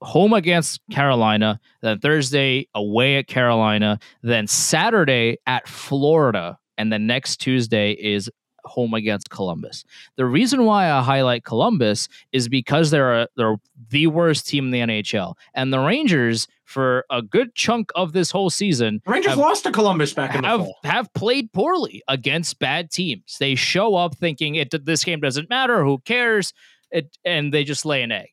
home 0.03 0.33
against 0.33 0.81
Carolina, 0.91 1.61
then 1.83 1.99
Thursday 1.99 2.69
away 2.75 3.17
at 3.17 3.27
Carolina, 3.27 3.99
then 4.23 4.47
Saturday 4.47 5.39
at 5.47 5.69
Florida, 5.69 6.59
and 6.79 6.93
the 6.93 6.99
next 6.99 7.37
Tuesday 7.39 7.93
is 7.93 8.31
home 8.65 8.95
against 8.95 9.31
Columbus. 9.31 9.85
The 10.17 10.27
reason 10.27 10.65
why 10.65 10.91
I 10.91 11.03
highlight 11.03 11.45
Columbus 11.45 12.09
is 12.33 12.49
because 12.49 12.91
they're 12.91 13.23
a, 13.23 13.29
they're 13.37 13.57
the 13.91 14.07
worst 14.09 14.49
team 14.49 14.67
in 14.67 14.71
the 14.71 14.81
NHL, 14.81 15.35
and 15.55 15.73
the 15.73 15.79
Rangers 15.81 16.47
for 16.65 17.05
a 17.11 17.21
good 17.21 17.55
chunk 17.57 17.91
of 17.97 18.13
this 18.13 18.31
whole 18.31 18.49
season 18.51 19.01
The 19.05 19.11
Rangers 19.13 19.31
have- 19.31 19.39
lost 19.39 19.65
to 19.65 19.73
Columbus 19.73 20.13
back 20.15 20.35
in 20.35 20.43
the 20.43 20.49
have 20.49 20.61
fall. 20.61 20.77
have 20.85 21.13
played 21.15 21.53
poorly 21.53 22.03
against 22.07 22.59
bad 22.61 22.91
teams. 22.91 23.37
They 23.41 23.55
show 23.57 23.97
up 23.97 24.17
thinking 24.17 24.55
it 24.55 24.73
this 24.87 25.03
game 25.03 25.21
doesn't 25.21 25.51
matter, 25.51 25.85
who 25.85 25.99
cares? 25.99 26.53
It 26.93 27.17
and 27.25 27.53
they 27.53 27.65
just 27.65 27.85
lay 27.85 28.03
an 28.03 28.13
egg. 28.13 28.29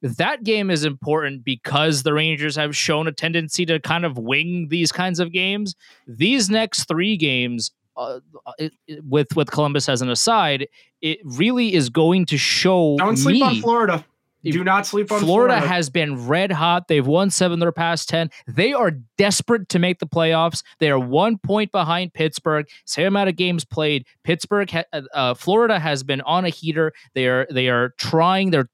That 0.00 0.44
game 0.44 0.70
is 0.70 0.84
important 0.84 1.44
because 1.44 2.04
the 2.04 2.12
Rangers 2.12 2.54
have 2.54 2.76
shown 2.76 3.08
a 3.08 3.12
tendency 3.12 3.66
to 3.66 3.80
kind 3.80 4.04
of 4.04 4.16
wing 4.16 4.68
these 4.68 4.92
kinds 4.92 5.18
of 5.18 5.32
games. 5.32 5.74
These 6.06 6.48
next 6.48 6.84
3 6.84 7.16
games 7.16 7.72
uh, 7.98 8.20
it, 8.58 8.72
it- 8.86 9.04
with 9.04 9.34
with 9.36 9.50
Columbus 9.50 9.88
as 9.88 10.00
an 10.02 10.08
aside, 10.10 10.68
it 11.02 11.18
really 11.24 11.74
is 11.74 11.90
going 11.90 12.24
to 12.26 12.38
show 12.38 12.96
Don't 12.98 13.16
sleep 13.16 13.34
me 13.36 13.42
on 13.42 13.56
Florida. 13.60 14.04
Do 14.44 14.62
not 14.64 14.86
sleep 14.86 15.10
on 15.10 15.18
Florida, 15.20 15.54
Florida. 15.54 15.66
has 15.68 15.90
been 15.90 16.26
red 16.28 16.52
hot. 16.52 16.86
They've 16.86 17.06
won 17.06 17.28
seven 17.28 17.54
of 17.54 17.60
their 17.60 17.72
past 17.72 18.08
10. 18.08 18.30
They 18.46 18.72
are 18.72 18.92
desperate 19.18 19.68
to 19.70 19.80
make 19.80 19.98
the 19.98 20.06
playoffs. 20.06 20.62
They 20.78 20.90
are 20.90 20.98
one 20.98 21.38
point 21.38 21.72
behind 21.72 22.14
Pittsburgh. 22.14 22.66
Same 22.86 23.08
amount 23.08 23.28
of 23.28 23.36
games 23.36 23.64
played. 23.64 24.06
Pittsburgh, 24.22 24.70
ha- 24.70 24.84
uh, 24.92 25.02
uh, 25.12 25.34
Florida 25.34 25.78
has 25.80 26.04
been 26.04 26.20
on 26.22 26.44
a 26.44 26.50
heater. 26.50 26.92
They 27.14 27.26
are 27.26 27.48
they 27.50 27.68
are 27.68 27.90
trying. 27.98 28.52
They're 28.52 28.70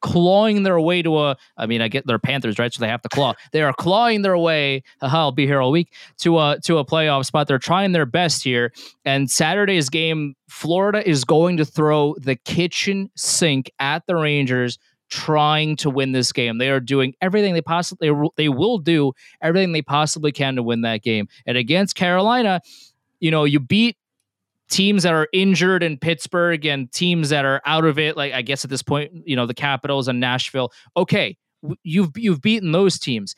clawing 0.00 0.62
their 0.62 0.80
way 0.80 1.02
to 1.02 1.18
a 1.18 1.36
I 1.56 1.66
mean 1.66 1.82
I 1.82 1.88
get 1.88 2.06
they're 2.06 2.18
Panthers 2.18 2.58
right? 2.58 2.72
So 2.72 2.80
they 2.80 2.88
have 2.88 3.02
to 3.02 3.08
claw. 3.08 3.34
They 3.52 3.62
are 3.62 3.72
clawing 3.72 4.22
their 4.22 4.38
way 4.38 4.82
haha, 5.00 5.18
I'll 5.18 5.32
be 5.32 5.46
here 5.46 5.60
all 5.60 5.70
week 5.70 5.92
to 6.18 6.38
a 6.38 6.58
to 6.64 6.78
a 6.78 6.84
playoff 6.84 7.26
spot. 7.26 7.48
They're 7.48 7.58
trying 7.58 7.92
their 7.92 8.06
best 8.06 8.42
here. 8.42 8.72
And 9.04 9.30
Saturday's 9.30 9.88
game 9.88 10.34
Florida 10.48 11.06
is 11.08 11.24
going 11.24 11.56
to 11.56 11.64
throw 11.64 12.14
the 12.18 12.36
kitchen 12.36 13.10
sink 13.16 13.70
at 13.78 14.06
the 14.06 14.16
Rangers 14.16 14.78
trying 15.10 15.76
to 15.76 15.90
win 15.90 16.12
this 16.12 16.32
game. 16.32 16.58
They 16.58 16.70
are 16.70 16.80
doing 16.80 17.14
everything 17.20 17.54
they 17.54 17.62
possibly 17.62 18.10
they 18.36 18.48
will 18.48 18.78
do 18.78 19.12
everything 19.40 19.72
they 19.72 19.82
possibly 19.82 20.32
can 20.32 20.56
to 20.56 20.62
win 20.62 20.82
that 20.82 21.02
game. 21.02 21.28
And 21.46 21.56
against 21.56 21.96
Carolina 21.96 22.60
you 23.20 23.30
know 23.30 23.44
you 23.44 23.58
beat 23.58 23.96
teams 24.70 25.02
that 25.02 25.12
are 25.12 25.28
injured 25.32 25.82
in 25.82 25.98
Pittsburgh 25.98 26.64
and 26.66 26.90
teams 26.92 27.28
that 27.28 27.44
are 27.44 27.60
out 27.66 27.84
of 27.84 27.98
it, 27.98 28.16
like 28.16 28.32
I 28.32 28.42
guess 28.42 28.64
at 28.64 28.70
this 28.70 28.82
point, 28.82 29.12
you 29.24 29.36
know, 29.36 29.46
the 29.46 29.54
Capitals 29.54 30.08
and 30.08 30.20
Nashville. 30.20 30.72
Okay, 30.96 31.36
you've 31.82 32.10
you've 32.16 32.40
beaten 32.40 32.72
those 32.72 32.98
teams. 32.98 33.34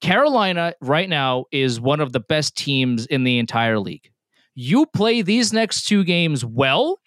Carolina 0.00 0.74
right 0.80 1.08
now 1.08 1.44
is 1.52 1.80
one 1.80 2.00
of 2.00 2.12
the 2.12 2.20
best 2.20 2.56
teams 2.56 3.06
in 3.06 3.24
the 3.24 3.38
entire 3.38 3.78
league. 3.78 4.10
You 4.54 4.86
play 4.86 5.22
these 5.22 5.52
next 5.52 5.86
two 5.86 6.04
games 6.04 6.44
well, 6.44 6.98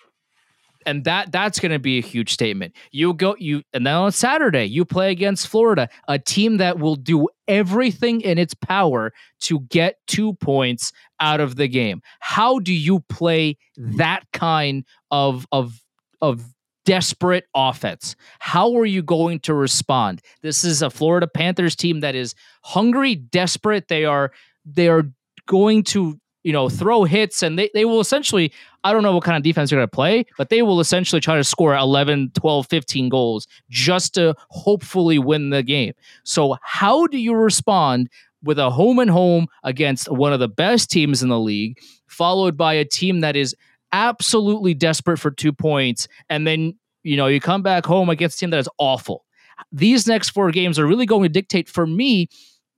and 0.86 1.04
that 1.04 1.32
that's 1.32 1.60
going 1.60 1.72
to 1.72 1.80
be 1.80 1.98
a 1.98 2.02
huge 2.02 2.32
statement. 2.32 2.76
You 2.92 3.14
go 3.14 3.36
you 3.40 3.64
and 3.74 3.86
then 3.86 3.94
on 3.94 4.12
Saturday 4.12 4.66
you 4.66 4.86
play 4.86 5.12
against 5.12 5.48
Florida, 5.48 5.90
a 6.08 6.20
team 6.20 6.58
that 6.58 6.80
will 6.80 6.96
do 6.96 7.28
everything 7.48 8.22
in 8.22 8.38
its 8.38 8.54
power 8.54 9.14
to 9.42 9.62
get 9.62 9.98
2 10.08 10.34
points 10.34 10.92
out 11.20 11.40
of 11.40 11.56
the 11.56 11.68
game. 11.68 12.02
How 12.20 12.60
do 12.60 12.74
you 12.74 13.02
play 13.02 13.58
that 13.78 14.24
kind 14.34 14.86
of 15.12 15.46
of 15.52 15.82
of 16.22 16.44
desperate 16.86 17.46
offense? 17.56 18.16
How 18.40 18.76
are 18.78 18.86
you 18.86 19.02
going 19.02 19.40
to 19.42 19.54
respond? 19.54 20.22
This 20.42 20.64
is 20.64 20.82
a 20.82 20.90
Florida 20.90 21.28
Panthers 21.28 21.76
team 21.76 22.02
that 22.02 22.16
is 22.16 22.36
hungry, 22.64 23.16
desperate. 23.16 23.88
They 23.88 24.06
are 24.06 24.32
they 24.66 24.88
are 24.88 25.04
going 25.48 25.84
to 25.84 26.20
you 26.46 26.54
know, 26.54 26.70
throw 26.70 27.06
hits 27.06 27.42
and 27.42 27.58
they, 27.58 27.72
they 27.74 27.86
will 27.86 28.00
essentially, 28.00 28.54
I 28.86 28.94
don't 28.94 29.02
know 29.02 29.14
what 29.14 29.24
kind 29.24 29.36
of 29.36 29.42
defense 29.42 29.72
they're 29.72 29.80
going 29.80 29.88
to 29.88 29.96
play, 29.96 30.26
but 30.38 30.50
they 30.50 30.62
will 30.62 30.80
essentially 30.80 31.20
try 31.20 31.38
to 31.38 31.44
score 31.44 31.76
11, 31.76 32.32
12, 32.36 32.68
15 32.68 33.10
goals 33.10 33.48
just 33.68 34.14
to 34.14 34.36
hopefully 34.50 35.18
win 35.18 35.50
the 35.50 35.64
game. 35.64 35.94
So, 36.24 36.58
how 36.62 37.08
do 37.08 37.18
you 37.18 37.34
respond 37.34 38.10
with 38.44 38.60
a 38.60 38.70
home 38.70 39.00
and 39.00 39.10
home 39.10 39.48
against 39.64 40.12
one 40.12 40.34
of 40.34 40.40
the 40.40 40.48
best 40.48 40.92
teams 40.92 41.24
in 41.24 41.30
the 41.30 41.40
league, 41.40 41.80
followed 42.06 42.56
by 42.56 42.76
a 42.76 42.86
team 42.86 43.22
that 43.22 43.36
is 43.36 43.56
absolutely 43.92 44.76
desperate 44.76 45.18
for 45.18 45.32
two 45.32 45.52
points, 45.52 46.08
and 46.30 46.46
then, 46.46 46.78
you 47.02 47.18
know, 47.18 47.26
you 47.26 47.40
come 47.40 47.64
back 47.64 47.88
home 47.88 48.12
against 48.12 48.38
a 48.38 48.40
team 48.42 48.52
that 48.52 48.60
is 48.60 48.70
awful? 48.78 49.26
These 49.72 50.06
next 50.06 50.30
four 50.30 50.52
games 50.52 50.78
are 50.78 50.86
really 50.86 51.08
going 51.08 51.24
to 51.24 51.30
dictate 51.30 51.68
for 51.68 51.88
me 51.88 52.30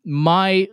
my 0.06 0.70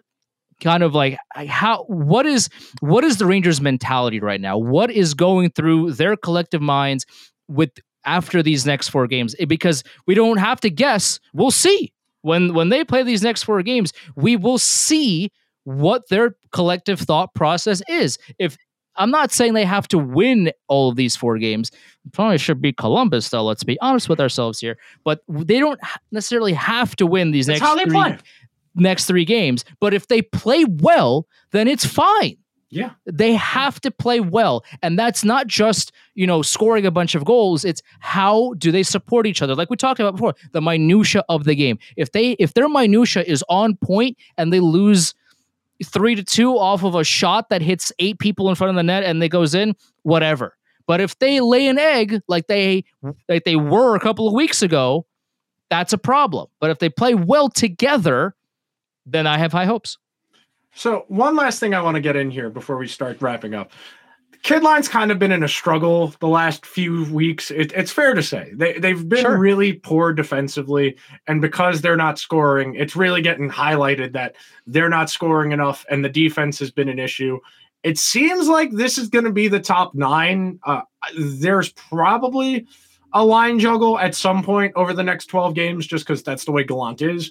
kind 0.63 0.83
of 0.83 0.95
like 0.95 1.17
how 1.35 1.85
what 1.85 2.27
is 2.27 2.49
what 2.81 3.05
is 3.05 3.19
the 3.19 3.27
Rangers 3.27 3.61
mentality 3.61 4.21
right 4.21 4.41
now? 4.41 4.59
What 4.59 4.91
is 4.91 5.15
going 5.15 5.51
through 5.51 5.93
their 5.93 6.17
collective 6.17 6.63
minds 6.63 7.07
with 7.49 7.71
after 8.05 8.43
these 8.43 8.67
next 8.67 8.89
four 8.89 9.07
games? 9.07 9.35
Eh, 9.39 9.45
because 9.45 9.83
we 10.07 10.15
don't 10.15 10.39
have 10.39 10.61
to 10.61 10.71
guess. 10.71 11.21
We'll 11.33 11.51
see. 11.51 11.93
When 12.23 12.55
when 12.55 12.71
they 12.71 12.85
play 12.85 13.03
these 13.03 13.23
next 13.23 13.43
four 13.43 13.63
games, 13.63 13.93
we 14.17 14.37
will 14.37 14.59
see 14.59 15.31
what 15.65 16.09
their 16.09 16.37
collective 16.53 17.01
thought 17.01 17.35
process 17.35 17.83
is. 17.89 18.19
If 18.39 18.57
I'm 18.97 19.11
not 19.11 19.33
saying 19.33 19.55
they 19.55 19.65
have 19.65 19.89
to 19.89 19.99
win 19.99 20.53
all 20.69 20.89
of 20.89 20.97
these 20.97 21.17
four 21.17 21.39
games. 21.39 21.71
Probably 22.13 22.39
should 22.39 22.61
be 22.61 22.73
Columbus, 22.73 23.29
though. 23.29 23.45
Let's 23.45 23.65
be 23.65 23.79
honest 23.81 24.09
with 24.09 24.21
ourselves 24.21 24.61
here. 24.61 24.77
But 25.05 25.21
they 25.29 25.59
don't 25.59 25.81
necessarily 26.13 26.53
have 26.53 26.95
to 26.97 27.07
win 27.07 27.31
these 27.33 27.47
That's 27.47 27.61
next 27.61 27.69
how 27.69 27.77
they 27.77 27.85
three 27.85 27.93
play. 27.93 28.19
Next 28.75 29.07
three 29.07 29.25
games. 29.25 29.65
But 29.81 29.95
if 29.95 30.09
they 30.09 30.23
play 30.23 30.65
well, 30.65 31.27
then 31.53 31.69
it's 31.69 31.85
fine. 31.85 32.37
Yeah. 32.71 32.91
They 33.07 33.35
have 33.35 33.81
to 33.83 33.91
play 33.93 34.19
well. 34.19 34.65
And 34.83 34.99
that's 34.99 35.23
not 35.23 35.47
just, 35.47 35.93
you 36.15 36.27
know, 36.27 36.43
scoring 36.43 36.85
a 36.85 36.91
bunch 36.91 37.15
of 37.15 37.25
goals. 37.25 37.65
It's 37.65 37.81
how 38.01 38.55
do 38.59 38.73
they 38.73 38.83
support 38.83 39.29
each 39.29 39.43
other? 39.43 39.55
Like 39.55 39.71
we 39.71 39.77
talked 39.77 40.01
about 40.01 40.15
before, 40.15 40.35
the 40.51 40.61
minutia 40.61 41.25
of 41.29 41.45
the 41.45 41.55
game. 41.55 41.79
If 41.97 42.11
they 42.11 42.33
if 42.33 42.55
their 42.55 42.69
minutia 42.69 43.23
is 43.23 43.45
on 43.49 43.77
point 43.77 44.19
and 44.37 44.53
they 44.53 44.59
lose 44.59 45.15
three 45.85 46.17
to 46.17 46.25
two 46.25 46.59
off 46.59 46.83
of 46.83 46.97
a 46.97 47.05
shot 47.05 47.49
that 47.51 47.63
hits 47.63 47.93
eight 48.01 48.19
people 48.19 48.49
in 48.49 48.57
front 48.57 48.71
of 48.71 48.77
the 48.77 48.83
net 48.83 49.05
and 49.05 49.23
they 49.23 49.29
goes 49.29 49.55
in, 49.55 49.77
whatever. 50.03 50.57
But 50.87 51.01
if 51.01 51.17
they 51.21 51.41
lay 51.41 51.69
an 51.69 51.79
egg 51.79 52.21
like 52.27 52.49
they 52.49 52.85
like 53.29 53.45
they 53.45 53.57
were 53.57 53.95
a 53.95 54.01
couple 54.01 54.27
of 54.27 54.35
weeks 54.35 54.63
ago, 54.63 55.07
that's 55.71 55.93
a 55.93 55.99
problem. 55.99 56.49
But 56.59 56.71
if 56.71 56.81
they 56.81 56.89
play 56.89 57.15
well 57.15 57.49
together, 57.49 58.35
then 59.07 59.27
I 59.27 59.39
have 59.39 59.53
high 59.53 59.67
hopes. 59.67 59.99
So 60.75 61.05
one 61.09 61.37
last 61.37 61.61
thing 61.61 61.75
I 61.75 61.83
want 61.83 61.95
to 61.95 62.01
get 62.01 62.17
in 62.17 62.31
here 62.31 62.51
before 62.51 62.77
we 62.77 62.89
start 62.89 63.21
wrapping 63.23 63.55
up. 63.55 63.71
Kidline's 64.43 64.89
kind 64.89 65.11
of 65.11 65.19
been 65.19 65.33
in 65.33 65.43
a 65.43 65.49
struggle 65.49 66.09
the 66.21 66.29
last 66.29 66.67
few 66.67 67.05
weeks. 67.15 67.51
It, 67.51 67.73
it's 67.73 67.91
fair 67.91 68.13
to 68.13 68.23
say 68.23 68.51
they 68.53 68.79
they've 68.79 69.09
been 69.09 69.23
Sure. 69.23 69.39
really 69.39 69.73
poor 69.73 70.13
defensively, 70.13 70.99
and 71.27 71.41
because 71.41 71.81
they're 71.81 71.97
not 71.97 72.19
scoring, 72.19 72.75
it's 72.75 72.95
really 72.95 73.23
getting 73.23 73.49
highlighted 73.49 74.13
that 74.13 74.37
they're 74.67 74.91
not 74.91 75.09
scoring 75.09 75.53
enough, 75.53 75.87
and 75.91 76.05
the 76.05 76.11
defense 76.11 76.59
has 76.59 76.71
been 76.71 76.91
an 76.91 76.99
issue. 76.99 77.39
It 77.85 77.97
seems 77.97 78.47
like 78.49 78.71
this 78.73 78.99
is 78.99 79.09
going 79.09 79.25
to 79.25 79.33
be 79.33 79.49
the 79.49 79.61
top 79.61 79.95
nine. 79.95 80.59
Uh, 80.63 80.83
there's 81.19 81.71
probably 81.73 82.67
a 83.15 83.25
line 83.25 83.59
juggle 83.59 83.99
at 83.99 84.15
some 84.15 84.43
point 84.43 84.73
over 84.77 84.93
the 84.93 85.03
next 85.03 85.27
12 85.27 85.55
games, 85.55 85.87
just 85.87 86.05
because 86.05 86.23
that's 86.23 86.45
the 86.45 86.53
way 86.53 86.65
Gallant 86.65 87.01
is. 87.01 87.31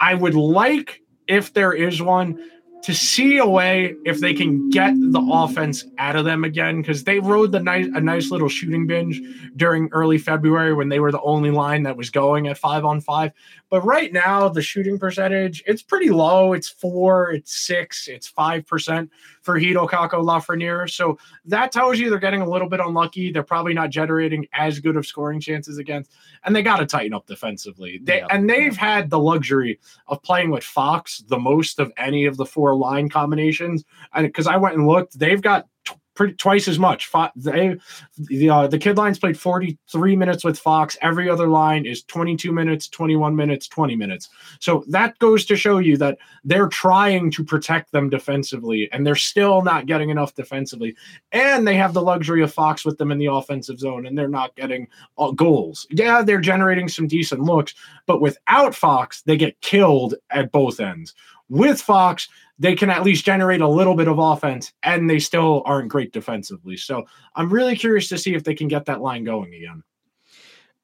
I 0.00 0.14
would 0.14 0.34
like, 0.34 1.02
if 1.28 1.52
there 1.52 1.72
is 1.72 2.00
one, 2.00 2.38
to 2.82 2.94
see 2.94 3.36
a 3.36 3.46
way 3.46 3.94
if 4.06 4.20
they 4.20 4.32
can 4.32 4.70
get 4.70 4.94
the 4.98 5.20
offense 5.30 5.84
out 5.98 6.16
of 6.16 6.24
them 6.24 6.44
again 6.44 6.80
because 6.80 7.04
they 7.04 7.20
rode 7.20 7.52
the 7.52 7.60
nice 7.60 7.86
a 7.94 8.00
nice 8.00 8.30
little 8.30 8.48
shooting 8.48 8.86
binge 8.86 9.20
during 9.56 9.88
early 9.92 10.16
February 10.16 10.72
when 10.72 10.88
they 10.88 10.98
were 10.98 11.12
the 11.12 11.20
only 11.20 11.50
line 11.50 11.82
that 11.82 11.96
was 11.96 12.08
going 12.08 12.48
at 12.48 12.56
five 12.56 12.84
on 12.84 13.00
five. 13.00 13.32
But 13.68 13.82
right 13.82 14.12
now 14.12 14.48
the 14.48 14.62
shooting 14.62 14.98
percentage 14.98 15.62
it's 15.66 15.82
pretty 15.82 16.08
low. 16.10 16.54
It's 16.54 16.68
four, 16.68 17.30
it's 17.32 17.54
six, 17.54 18.08
it's 18.08 18.26
five 18.26 18.66
percent 18.66 19.10
for 19.42 19.58
Chytil 19.60 19.88
Kakko 19.88 20.24
Lafreniere. 20.24 20.88
So 20.88 21.18
that 21.46 21.72
tells 21.72 21.98
you 21.98 22.08
they're 22.08 22.18
getting 22.18 22.42
a 22.42 22.48
little 22.48 22.68
bit 22.68 22.80
unlucky. 22.80 23.30
They're 23.30 23.42
probably 23.42 23.74
not 23.74 23.90
generating 23.90 24.46
as 24.54 24.78
good 24.80 24.96
of 24.96 25.06
scoring 25.06 25.40
chances 25.40 25.78
against, 25.78 26.12
and 26.44 26.56
they 26.56 26.62
got 26.62 26.78
to 26.78 26.86
tighten 26.86 27.12
up 27.14 27.26
defensively. 27.26 28.00
They 28.02 28.18
Yeah. 28.20 28.26
and 28.30 28.48
they've 28.48 28.76
had 28.76 29.10
the 29.10 29.18
luxury 29.18 29.78
of 30.08 30.22
playing 30.22 30.50
with 30.50 30.64
Fox 30.64 31.18
the 31.28 31.38
most 31.38 31.78
of 31.78 31.92
any 31.98 32.24
of 32.24 32.36
the 32.38 32.46
four 32.46 32.69
line 32.74 33.08
combinations. 33.08 33.84
And 34.14 34.26
because 34.26 34.46
I 34.46 34.56
went 34.56 34.76
and 34.76 34.86
looked, 34.86 35.18
they've 35.18 35.42
got 35.42 35.66
t- 35.86 35.94
pretty 36.14 36.34
twice 36.34 36.68
as 36.68 36.78
much. 36.78 37.06
Fo- 37.06 37.30
They 37.36 37.76
the 38.18 38.50
uh, 38.50 38.66
the 38.66 38.78
kid 38.78 38.98
lines 38.98 39.18
played 39.18 39.38
43 39.38 40.16
minutes 40.16 40.44
with 40.44 40.58
Fox. 40.58 40.96
Every 41.00 41.30
other 41.30 41.46
line 41.48 41.86
is 41.86 42.02
22 42.02 42.52
minutes, 42.52 42.88
21 42.88 43.34
minutes, 43.34 43.66
20 43.68 43.96
minutes. 43.96 44.28
So 44.58 44.84
that 44.88 45.18
goes 45.18 45.46
to 45.46 45.56
show 45.56 45.78
you 45.78 45.96
that 45.98 46.18
they're 46.44 46.68
trying 46.68 47.30
to 47.32 47.44
protect 47.44 47.92
them 47.92 48.10
defensively, 48.10 48.90
and 48.92 49.06
they're 49.06 49.14
still 49.14 49.62
not 49.62 49.86
getting 49.86 50.10
enough 50.10 50.34
defensively. 50.34 50.94
And 51.32 51.66
they 51.66 51.76
have 51.76 51.94
the 51.94 52.02
luxury 52.02 52.42
of 52.42 52.52
Fox 52.52 52.84
with 52.84 52.98
them 52.98 53.10
in 53.10 53.18
the 53.18 53.26
offensive 53.26 53.78
zone, 53.78 54.04
and 54.06 54.18
they're 54.18 54.28
not 54.28 54.54
getting 54.56 54.88
uh, 55.16 55.30
goals. 55.30 55.86
Yeah, 55.90 56.22
they're 56.22 56.40
generating 56.40 56.88
some 56.88 57.06
decent 57.06 57.40
looks, 57.40 57.74
but 58.06 58.20
without 58.20 58.74
Fox, 58.74 59.22
they 59.22 59.36
get 59.36 59.60
killed 59.62 60.14
at 60.30 60.52
both 60.52 60.80
ends. 60.80 61.14
With 61.48 61.80
Fox, 61.80 62.28
they 62.60 62.76
can 62.76 62.90
at 62.90 63.02
least 63.02 63.24
generate 63.24 63.62
a 63.62 63.68
little 63.68 63.96
bit 63.96 64.06
of 64.06 64.18
offense, 64.18 64.72
and 64.82 65.08
they 65.08 65.18
still 65.18 65.62
aren't 65.64 65.88
great 65.88 66.12
defensively. 66.12 66.76
So 66.76 67.04
I'm 67.34 67.50
really 67.50 67.74
curious 67.74 68.08
to 68.10 68.18
see 68.18 68.34
if 68.34 68.44
they 68.44 68.54
can 68.54 68.68
get 68.68 68.84
that 68.84 69.00
line 69.00 69.24
going 69.24 69.54
again. 69.54 69.82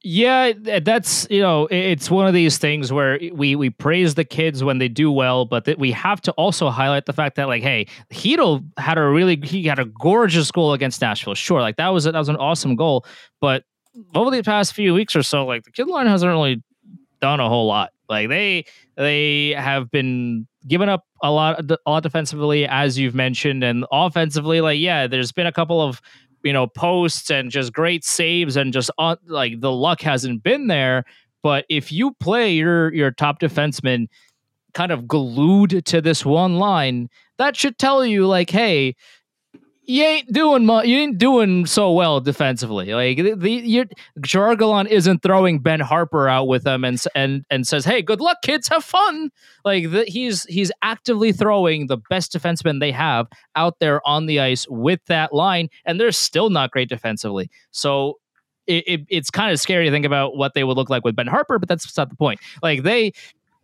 Yeah, 0.02 0.52
that's 0.82 1.26
you 1.30 1.40
know, 1.40 1.66
it's 1.70 2.10
one 2.10 2.26
of 2.26 2.32
these 2.32 2.58
things 2.58 2.92
where 2.92 3.18
we 3.32 3.56
we 3.56 3.70
praise 3.70 4.14
the 4.14 4.24
kids 4.24 4.64
when 4.64 4.78
they 4.78 4.88
do 4.88 5.10
well, 5.12 5.44
but 5.44 5.64
that 5.66 5.78
we 5.78 5.92
have 5.92 6.20
to 6.22 6.32
also 6.32 6.70
highlight 6.70 7.06
the 7.06 7.12
fact 7.12 7.36
that 7.36 7.48
like, 7.48 7.62
hey, 7.62 7.86
Chytil 8.12 8.64
had 8.78 8.98
a 8.98 9.06
really 9.06 9.36
he 9.42 9.64
had 9.64 9.78
a 9.78 9.84
gorgeous 9.84 10.50
goal 10.50 10.72
against 10.72 11.00
Nashville. 11.00 11.34
Sure, 11.34 11.60
like 11.60 11.76
that 11.76 11.88
was 11.88 12.06
a, 12.06 12.12
that 12.12 12.18
was 12.18 12.28
an 12.28 12.36
awesome 12.36 12.76
goal, 12.76 13.04
but 13.40 13.64
over 14.14 14.30
the 14.30 14.42
past 14.42 14.72
few 14.72 14.94
weeks 14.94 15.16
or 15.16 15.22
so, 15.22 15.44
like 15.44 15.64
the 15.64 15.72
kid 15.72 15.88
line 15.88 16.06
hasn't 16.06 16.30
really 16.30 16.62
done 17.20 17.40
a 17.40 17.48
whole 17.48 17.66
lot. 17.66 17.92
Like 18.08 18.28
they 18.28 18.64
they 18.96 19.50
have 19.58 19.90
been 19.90 20.46
giving 20.66 20.88
up 20.88 21.04
a 21.22 21.30
lot 21.30 21.70
a 21.70 21.90
lot 21.90 22.02
defensively, 22.02 22.66
as 22.66 22.98
you've 22.98 23.14
mentioned, 23.14 23.64
and 23.64 23.84
offensively, 23.92 24.60
like 24.60 24.78
yeah, 24.78 25.06
there's 25.06 25.32
been 25.32 25.46
a 25.46 25.52
couple 25.52 25.80
of 25.80 26.00
you 26.42 26.52
know 26.52 26.66
posts 26.66 27.30
and 27.30 27.50
just 27.50 27.72
great 27.72 28.04
saves 28.04 28.56
and 28.56 28.72
just 28.72 28.90
on 28.98 29.16
like 29.26 29.60
the 29.60 29.72
luck 29.72 30.00
hasn't 30.00 30.42
been 30.42 30.66
there. 30.66 31.04
But 31.42 31.64
if 31.68 31.92
you 31.92 32.12
play 32.20 32.52
your 32.52 32.92
your 32.94 33.10
top 33.10 33.40
defenseman 33.40 34.06
kind 34.74 34.92
of 34.92 35.08
glued 35.08 35.84
to 35.86 36.00
this 36.00 36.24
one 36.24 36.58
line, 36.58 37.08
that 37.38 37.56
should 37.56 37.78
tell 37.78 38.04
you 38.04 38.26
like, 38.26 38.50
hey, 38.50 38.94
you 39.86 40.02
ain't 40.02 40.32
doing 40.32 40.66
mu- 40.66 40.82
you 40.82 40.98
ain't 40.98 41.18
doing 41.18 41.64
so 41.64 41.92
well 41.92 42.20
defensively. 42.20 42.92
Like 42.92 43.18
the, 43.18 43.34
the 43.34 43.50
you, 43.50 43.84
Gerard 44.20 44.58
Gallant 44.58 44.90
isn't 44.90 45.22
throwing 45.22 45.60
Ben 45.60 45.80
Harpur 45.80 46.30
out 46.30 46.48
with 46.48 46.64
them 46.64 46.84
and 46.84 47.02
and 47.14 47.44
and 47.50 47.66
says, 47.66 47.84
"Hey, 47.84 48.02
good 48.02 48.20
luck, 48.20 48.38
kids, 48.42 48.68
have 48.68 48.84
fun." 48.84 49.30
Like 49.64 49.90
the, 49.90 50.04
he's 50.06 50.44
he's 50.44 50.72
actively 50.82 51.32
throwing 51.32 51.86
the 51.86 51.98
best 52.10 52.32
defenseman 52.32 52.80
they 52.80 52.92
have 52.92 53.28
out 53.54 53.78
there 53.78 54.06
on 54.06 54.26
the 54.26 54.40
ice 54.40 54.66
with 54.68 55.00
that 55.06 55.32
line, 55.32 55.68
and 55.84 56.00
they're 56.00 56.12
still 56.12 56.50
not 56.50 56.70
great 56.70 56.88
defensively. 56.88 57.50
So. 57.70 58.18
It, 58.68 58.82
it, 58.88 59.00
it's 59.08 59.30
kind 59.30 59.52
of 59.52 59.60
scary 59.60 59.84
to 59.84 59.92
think 59.92 60.04
about 60.04 60.36
what 60.36 60.54
they 60.54 60.64
would 60.64 60.76
look 60.76 60.90
like 60.90 61.04
with 61.04 61.14
Ben 61.14 61.28
Harpur, 61.28 61.60
but 61.60 61.68
that's 61.68 61.96
not 61.96 62.10
the 62.10 62.16
point. 62.16 62.40
Like 62.64 62.82
they, 62.82 63.12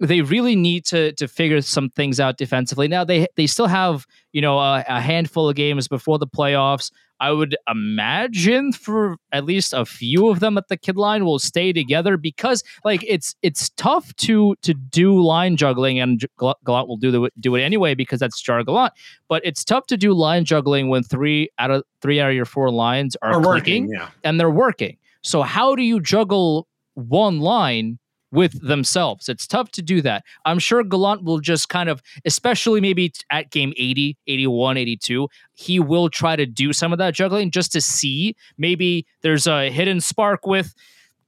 they 0.02 0.20
really 0.20 0.56
need 0.56 0.84
to 0.86 1.12
to 1.12 1.28
figure 1.28 1.60
some 1.62 1.90
things 1.90 2.20
out 2.20 2.36
defensively. 2.36 2.88
Now 2.88 3.04
they 3.04 3.26
they 3.36 3.46
still 3.46 3.66
have 3.68 4.06
you 4.32 4.40
know 4.40 4.58
a, 4.58 4.84
a 4.88 5.00
handful 5.00 5.48
of 5.48 5.56
games 5.56 5.88
before 5.88 6.18
the 6.18 6.26
playoffs. 6.26 6.90
I 7.20 7.30
would 7.30 7.56
imagine 7.68 8.72
for 8.72 9.14
at 9.30 9.44
least 9.44 9.72
a 9.72 9.84
few 9.84 10.28
of 10.28 10.40
them 10.40 10.58
at 10.58 10.66
the 10.66 10.76
kid 10.76 10.96
line 10.96 11.24
will 11.24 11.38
stay 11.38 11.72
together 11.72 12.16
because 12.16 12.64
like 12.84 13.04
it's 13.06 13.36
it's 13.42 13.70
tough 13.70 14.12
to 14.16 14.56
to 14.62 14.74
do 14.74 15.22
line 15.22 15.56
juggling 15.56 16.00
and 16.00 16.18
J- 16.18 16.26
Gal- 16.36 16.58
Gallant 16.66 16.88
will 16.88 16.96
do 16.96 17.12
the, 17.12 17.30
do 17.38 17.54
it 17.54 17.62
anyway 17.62 17.94
because 17.94 18.18
that's 18.18 18.40
Jar 18.40 18.64
Gallant. 18.64 18.92
But 19.28 19.42
it's 19.44 19.64
tough 19.64 19.86
to 19.86 19.96
do 19.96 20.12
line 20.14 20.44
juggling 20.44 20.88
when 20.88 21.04
three 21.04 21.48
out 21.60 21.70
of 21.70 21.84
three 22.00 22.18
out 22.20 22.30
of 22.30 22.34
your 22.34 22.44
four 22.44 22.72
lines 22.72 23.16
are 23.22 23.36
Or 23.36 23.40
clicking 23.42 23.84
working, 23.84 23.88
yeah. 24.00 24.08
and 24.24 24.40
they're 24.40 24.50
working. 24.50 24.96
So 25.22 25.42
how 25.42 25.76
do 25.76 25.82
you 25.84 26.00
juggle 26.00 26.66
one 26.94 27.38
line 27.38 28.00
with 28.32 28.66
themselves? 28.66 29.28
It's 29.28 29.46
tough 29.46 29.70
to 29.72 29.82
do 29.82 30.02
that. 30.02 30.24
I'm 30.44 30.58
sure 30.58 30.82
Gallant 30.82 31.22
will 31.22 31.38
just 31.38 31.68
kind 31.68 31.88
of, 31.88 32.02
especially 32.24 32.80
maybe 32.80 33.12
at 33.30 33.50
game 33.50 33.72
80, 33.76 34.16
81, 34.26 34.76
82, 34.76 35.28
he 35.54 35.78
will 35.78 36.08
try 36.08 36.34
to 36.34 36.46
do 36.46 36.72
some 36.72 36.92
of 36.92 36.98
that 36.98 37.14
juggling 37.14 37.50
just 37.50 37.70
to 37.72 37.80
see 37.80 38.34
maybe 38.58 39.06
there's 39.20 39.46
a 39.46 39.70
hidden 39.70 40.00
spark 40.00 40.46
with 40.46 40.74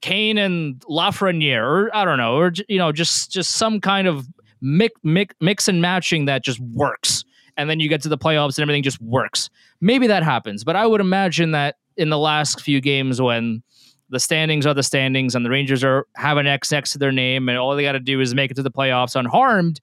Kane 0.01 0.37
and 0.37 0.81
Lafreniere, 0.81 1.63
or 1.63 1.97
I 1.97 2.05
don't 2.05 2.19
know, 2.19 2.37
or 2.37 2.53
you 2.69 2.79
know, 2.79 2.93
just 2.93 3.31
just 3.31 3.53
some 3.53 3.81
kind 3.81 4.07
of 4.07 4.27
mix, 4.61 4.95
mix, 5.03 5.35
mix 5.41 5.69
and 5.69 5.81
matching 5.81 6.25
that 6.25 6.45
just 6.45 6.61
works. 6.61 7.25
And 7.57 7.71
then 7.71 7.81
you 7.81 7.89
get 7.89 8.03
to 8.03 8.09
the 8.09 8.19
playoffs 8.19 8.59
and 8.59 8.63
everything 8.63 8.83
just 8.83 9.01
works. 9.01 9.49
Maybe 9.81 10.07
that 10.09 10.23
happens, 10.23 10.65
but 10.65 10.77
I 10.77 10.87
would 10.87 11.01
imagine 11.01 11.53
that 11.53 11.77
in 11.97 12.11
the 12.11 12.19
last 12.19 12.61
few 12.61 12.81
games 12.81 13.23
when 13.23 13.63
the 14.11 14.21
standings 14.21 14.67
are 14.67 14.75
the 14.75 14.83
standings 14.83 15.35
and 15.35 15.45
the 15.45 15.51
Rangers 15.51 15.83
are 15.83 16.07
have 16.17 16.37
an 16.37 16.47
X 16.47 16.71
next 16.73 16.93
to 16.93 16.99
their 16.99 17.13
name 17.13 17.49
and 17.49 17.59
all 17.59 17.75
they 17.75 17.83
got 17.83 17.93
to 17.93 18.01
do 18.01 18.21
is 18.21 18.35
make 18.35 18.51
it 18.51 18.55
to 18.55 18.63
the 18.63 18.71
playoffs 18.71 19.17
unharmed. 19.17 19.81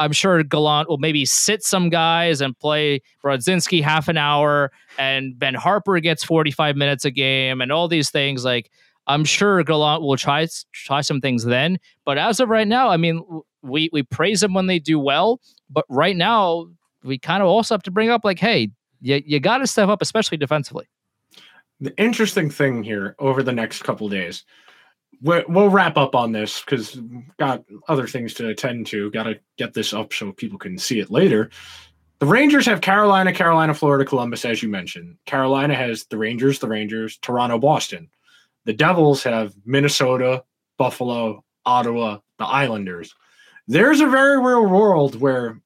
I'm 0.00 0.12
sure 0.12 0.42
Gallant 0.44 0.88
will 0.88 0.98
maybe 0.98 1.24
sit 1.24 1.64
some 1.64 1.90
guys 1.90 2.40
and 2.40 2.56
play 2.58 3.00
Brodzinski 3.24 3.82
half 3.82 4.06
an 4.08 4.16
hour 4.16 4.70
and 4.96 5.36
Ben 5.38 5.54
Harpur 5.54 6.00
gets 6.00 6.22
45 6.22 6.76
minutes 6.76 7.04
a 7.04 7.10
game 7.10 7.60
and 7.60 7.72
all 7.72 7.88
these 7.88 8.10
things 8.10 8.44
like 8.44 8.70
I'm 9.08 9.24
sure 9.24 9.62
Gallant 9.64 10.02
will 10.02 10.16
try 10.16 10.46
try 10.72 11.00
some 11.00 11.20
things 11.20 11.44
then, 11.44 11.78
but 12.04 12.18
as 12.18 12.40
of 12.40 12.50
right 12.50 12.68
now, 12.68 12.90
I 12.90 12.98
mean, 12.98 13.24
we 13.62 13.88
we 13.92 14.02
praise 14.02 14.40
them 14.40 14.54
when 14.54 14.66
they 14.66 14.78
do 14.78 14.98
well, 14.98 15.40
but 15.70 15.86
right 15.88 16.14
now 16.14 16.66
we 17.02 17.18
kind 17.18 17.42
of 17.42 17.48
also 17.48 17.74
have 17.74 17.82
to 17.84 17.90
bring 17.90 18.10
up 18.10 18.24
like, 18.24 18.38
hey, 18.38 18.70
you, 19.00 19.22
you 19.24 19.40
got 19.40 19.58
to 19.58 19.66
step 19.66 19.88
up, 19.88 20.02
especially 20.02 20.36
defensively. 20.36 20.86
The 21.80 21.96
interesting 21.96 22.50
thing 22.50 22.82
here 22.82 23.14
over 23.18 23.42
the 23.42 23.52
next 23.52 23.82
couple 23.82 24.08
days, 24.08 24.44
we- 25.22 25.44
we'll 25.48 25.70
wrap 25.70 25.96
up 25.96 26.14
on 26.14 26.32
this 26.32 26.60
because 26.60 27.00
got 27.38 27.64
other 27.88 28.06
things 28.06 28.34
to 28.34 28.48
attend 28.48 28.86
to. 28.88 29.10
Got 29.10 29.24
to 29.24 29.40
get 29.56 29.74
this 29.74 29.92
up 29.92 30.12
so 30.12 30.32
people 30.32 30.58
can 30.58 30.78
see 30.78 31.00
it 31.00 31.10
later. 31.10 31.50
The 32.18 32.26
Rangers 32.26 32.66
have 32.66 32.80
Carolina, 32.80 33.32
Carolina, 33.32 33.74
Florida, 33.74 34.04
Columbus, 34.04 34.44
as 34.44 34.60
you 34.62 34.68
mentioned. 34.68 35.16
Carolina 35.24 35.74
has 35.74 36.04
the 36.06 36.18
Rangers, 36.18 36.58
the 36.58 36.66
Rangers, 36.68 37.16
Toronto, 37.18 37.58
Boston. 37.58 38.10
The 38.64 38.72
Devils 38.72 39.22
have 39.22 39.54
Minnesota, 39.64 40.42
Buffalo, 40.78 41.44
Ottawa, 41.64 42.18
the 42.38 42.44
Islanders. 42.44 43.14
There's 43.68 44.00
a 44.00 44.06
very 44.06 44.38
real 44.38 44.66
world 44.66 45.20
where 45.20 45.60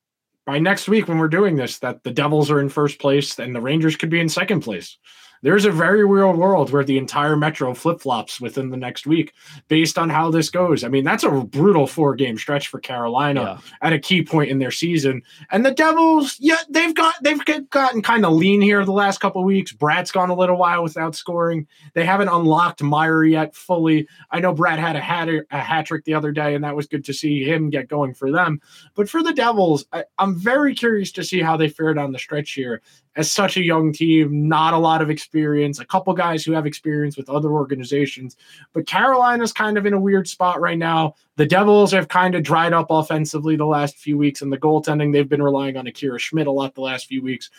by 0.44 0.58
next 0.58 0.88
week 0.88 1.08
when 1.08 1.18
we're 1.18 1.28
doing 1.28 1.56
this, 1.56 1.78
that 1.78 2.02
the 2.02 2.10
Devils 2.10 2.50
are 2.50 2.60
in 2.60 2.68
first 2.68 2.98
place 2.98 3.38
and 3.38 3.54
the 3.54 3.60
Rangers 3.60 3.96
could 3.96 4.10
be 4.10 4.20
in 4.20 4.28
second 4.28 4.60
place. 4.60 4.98
There's 5.43 5.64
a 5.64 5.72
very 5.72 6.05
real 6.05 6.32
world 6.32 6.70
where 6.70 6.84
the 6.84 6.99
entire 6.99 7.36
Metro 7.36 7.74
flip 7.74 8.01
flops 8.01 8.40
within 8.40 8.70
the 8.70 8.76
next 8.76 9.07
week 9.07 9.34
based 9.68 9.99
on 9.99 10.09
how 10.09 10.30
this 10.30 10.51
goes. 10.51 10.84
I 10.84 10.88
mean, 10.88 11.05
that's 11.05 11.24
a 11.24 11.30
brutal 11.30 11.86
four 11.86 12.14
game 12.14 12.38
stretch 12.38 12.68
for 12.68 12.78
Carolina 12.78 13.61
at 13.82 13.93
a 13.93 13.99
key 13.99 14.22
point 14.22 14.51
in 14.51 14.59
their 14.59 14.70
season. 14.70 15.22
And 15.51 15.66
the 15.66 15.72
Devils, 15.72 16.36
yeah, 16.38 16.59
they've 16.70 16.95
got 16.95 17.14
they've 17.22 17.45
gotten 17.70 18.03
kind 18.03 18.24
of 18.24 18.32
lean 18.32 18.61
here 18.61 18.84
the 18.84 18.93
last 18.93 19.18
couple 19.18 19.43
of 19.43 19.47
weeks. 19.47 19.72
Bratt's 19.72 20.12
gone 20.12 20.30
a 20.30 20.34
little 20.34 20.57
while 20.57 20.82
without 20.82 21.16
scoring. 21.16 21.66
They 21.95 22.05
haven't 22.05 22.28
unlocked 22.28 22.82
Meier 22.82 23.24
yet 23.24 23.55
fully. 23.55 24.07
I 24.30 24.40
know 24.40 24.55
Brad 24.55 24.78
had 24.78 24.97
a 24.97 25.01
hat 25.01 25.28
a 25.28 25.59
hat 25.59 25.86
trick 25.86 26.05
the 26.05 26.14
other 26.14 26.32
day, 26.32 26.55
and 26.55 26.62
that 26.64 26.76
was 26.76 26.86
good 26.86 27.05
to 27.07 27.12
see 27.12 27.45
him 27.45 27.70
get 27.70 27.88
going 27.88 28.14
for 28.14 28.30
them. 28.30 28.61
But 28.95 29.09
for 29.09 29.22
the 29.22 29.32
Devils, 29.32 29.84
I, 29.93 30.05
I'm 30.18 30.38
very 30.38 30.74
curious 30.74 31.11
to 31.12 31.24
see 31.24 31.40
how 31.40 31.57
they 31.57 31.68
fare 31.68 31.95
down 31.95 32.12
the 32.12 32.18
stretch 32.18 32.53
here. 32.53 32.80
As 33.14 33.30
such 33.30 33.59
a 33.59 33.62
young 33.62 33.93
team, 33.93 34.49
not 34.49 34.72
a 34.72 34.78
lot 34.78 35.03
of 35.03 35.11
experience, 35.11 35.32
a 35.35 35.85
couple 35.87 36.12
guys 36.14 36.45
who 36.45 36.53
have 36.53 36.66
experience 36.66 37.16
with 37.16 37.30
other 37.30 37.51
organizations. 37.51 38.37
But 38.72 38.87
Carolina's 38.87 39.53
kind 39.53 39.78
of 39.78 39.87
in 39.87 39.93
a 39.93 40.01
weird 40.01 40.28
spot 40.28 40.61
right 40.61 40.78
now. 40.78 41.14
The 41.37 41.47
Devils 41.47 41.93
have 41.93 42.09
kind 42.09 42.35
of 42.35 42.43
dried 42.43 42.72
up 42.72 42.89
offensively 42.91 43.57
the 43.57 43.66
last 43.66 43.97
few 43.97 44.18
weeks, 44.18 44.43
and 44.43 44.53
the 44.53 44.59
goaltending, 44.59 45.12
they've 45.12 45.28
been 45.28 45.43
relying 45.43 45.76
on 45.76 45.87
Akira 45.87 46.18
Schmid 46.18 46.47
a 46.47 46.51
lot 46.51 46.74
the 46.74 46.80
last 46.80 47.07
few 47.07 47.22
weeks. 47.22 47.51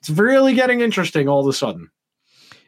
It's 0.00 0.10
really 0.10 0.54
getting 0.54 0.80
interesting 0.80 1.28
all 1.28 1.40
of 1.40 1.46
a 1.46 1.52
sudden. 1.52 1.90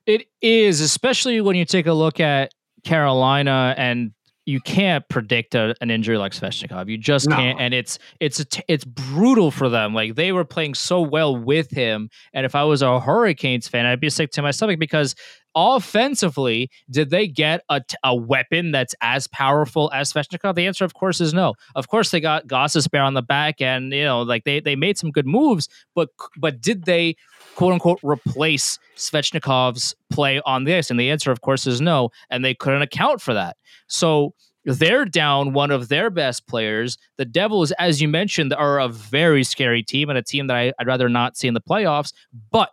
It 0.06 0.26
is, 0.40 0.80
especially 0.80 1.40
when 1.40 1.56
you 1.56 1.64
take 1.64 1.86
a 1.86 1.92
look 1.92 2.20
at 2.20 2.52
Carolina 2.84 3.74
and 3.76 4.12
you 4.44 4.60
can't 4.60 5.08
predict 5.08 5.54
a, 5.54 5.74
an 5.80 5.90
injury 5.90 6.18
like 6.18 6.32
Svechnikov. 6.32 6.88
You 6.88 6.98
just 6.98 7.28
No. 7.28 7.36
can't, 7.36 7.60
and 7.60 7.72
it's 7.72 7.98
it's 8.20 8.40
a 8.40 8.44
t- 8.44 8.64
it's 8.68 8.84
brutal 8.84 9.50
for 9.50 9.68
them. 9.68 9.94
Like 9.94 10.16
they 10.16 10.32
were 10.32 10.44
playing 10.44 10.74
so 10.74 11.00
well 11.00 11.36
with 11.36 11.70
him, 11.70 12.08
and 12.32 12.44
if 12.44 12.54
I 12.54 12.64
was 12.64 12.82
a 12.82 12.98
Hurricanes 12.98 13.68
fan, 13.68 13.86
I'd 13.86 14.00
be 14.00 14.10
sick 14.10 14.30
to 14.32 14.42
my 14.42 14.50
stomach 14.50 14.78
because 14.80 15.14
offensively, 15.54 16.70
did 16.90 17.10
they 17.10 17.26
get 17.26 17.62
a, 17.68 17.82
a 18.04 18.14
weapon 18.14 18.70
that's 18.72 18.94
as 19.00 19.26
powerful 19.28 19.90
as 19.92 20.12
Svechnikov? 20.12 20.54
The 20.54 20.66
answer, 20.66 20.84
of 20.84 20.94
course, 20.94 21.20
is 21.20 21.34
no. 21.34 21.54
Of 21.74 21.88
course, 21.88 22.10
they 22.10 22.20
got 22.20 22.46
Gostisbehere 22.46 23.04
on 23.04 23.14
the 23.14 23.22
back, 23.22 23.60
and 23.60 23.92
you 23.92 24.04
know, 24.04 24.22
like 24.22 24.44
they 24.44 24.60
they 24.60 24.76
made 24.76 24.98
some 24.98 25.10
good 25.10 25.26
moves, 25.26 25.68
but 25.94 26.08
but 26.36 26.60
did 26.60 26.84
they 26.84 27.16
quote 27.54 27.72
unquote 27.72 28.00
replace 28.02 28.78
Svechnikov's 28.96 29.94
play 30.10 30.40
on 30.46 30.64
the 30.64 30.74
ice? 30.74 30.90
And 30.90 30.98
the 30.98 31.10
answer, 31.10 31.30
of 31.30 31.40
course, 31.40 31.66
is 31.66 31.80
no. 31.80 32.10
And 32.30 32.44
they 32.44 32.54
couldn't 32.54 32.82
account 32.82 33.20
for 33.20 33.34
that. 33.34 33.56
So 33.86 34.34
they're 34.64 35.04
down 35.04 35.52
one 35.52 35.70
of 35.70 35.88
their 35.88 36.10
best 36.10 36.46
players. 36.46 36.96
The 37.16 37.24
Devils, 37.24 37.72
as 37.72 38.00
you 38.00 38.08
mentioned, 38.08 38.52
are 38.54 38.78
a 38.78 38.88
very 38.88 39.44
scary 39.44 39.82
team 39.82 40.08
and 40.08 40.18
a 40.18 40.22
team 40.22 40.46
that 40.46 40.56
I, 40.56 40.72
I'd 40.78 40.86
rather 40.86 41.08
not 41.08 41.36
see 41.36 41.48
in 41.48 41.54
the 41.54 41.60
playoffs. 41.60 42.12
But 42.50 42.70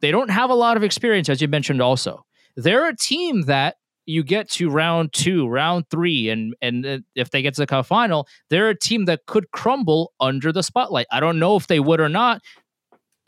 they 0.00 0.10
don't 0.10 0.30
have 0.30 0.50
a 0.50 0.54
lot 0.54 0.76
of 0.76 0.82
experience, 0.82 1.28
as 1.28 1.40
you 1.40 1.48
mentioned. 1.48 1.80
Also, 1.80 2.24
they're 2.56 2.88
a 2.88 2.96
team 2.96 3.42
that 3.42 3.76
you 4.06 4.22
get 4.22 4.48
to 4.48 4.70
round 4.70 5.12
two, 5.12 5.48
round 5.48 5.88
three, 5.90 6.28
and 6.30 6.54
and 6.62 6.86
uh, 6.86 6.98
if 7.14 7.30
they 7.30 7.42
get 7.42 7.54
to 7.54 7.60
the 7.60 7.66
cup 7.66 7.86
final, 7.86 8.26
they're 8.48 8.68
a 8.68 8.78
team 8.78 9.04
that 9.06 9.26
could 9.26 9.50
crumble 9.50 10.12
under 10.20 10.52
the 10.52 10.62
spotlight. 10.62 11.06
I 11.10 11.20
don't 11.20 11.38
know 11.38 11.56
if 11.56 11.66
they 11.66 11.80
would 11.80 12.00
or 12.00 12.08
not. 12.08 12.40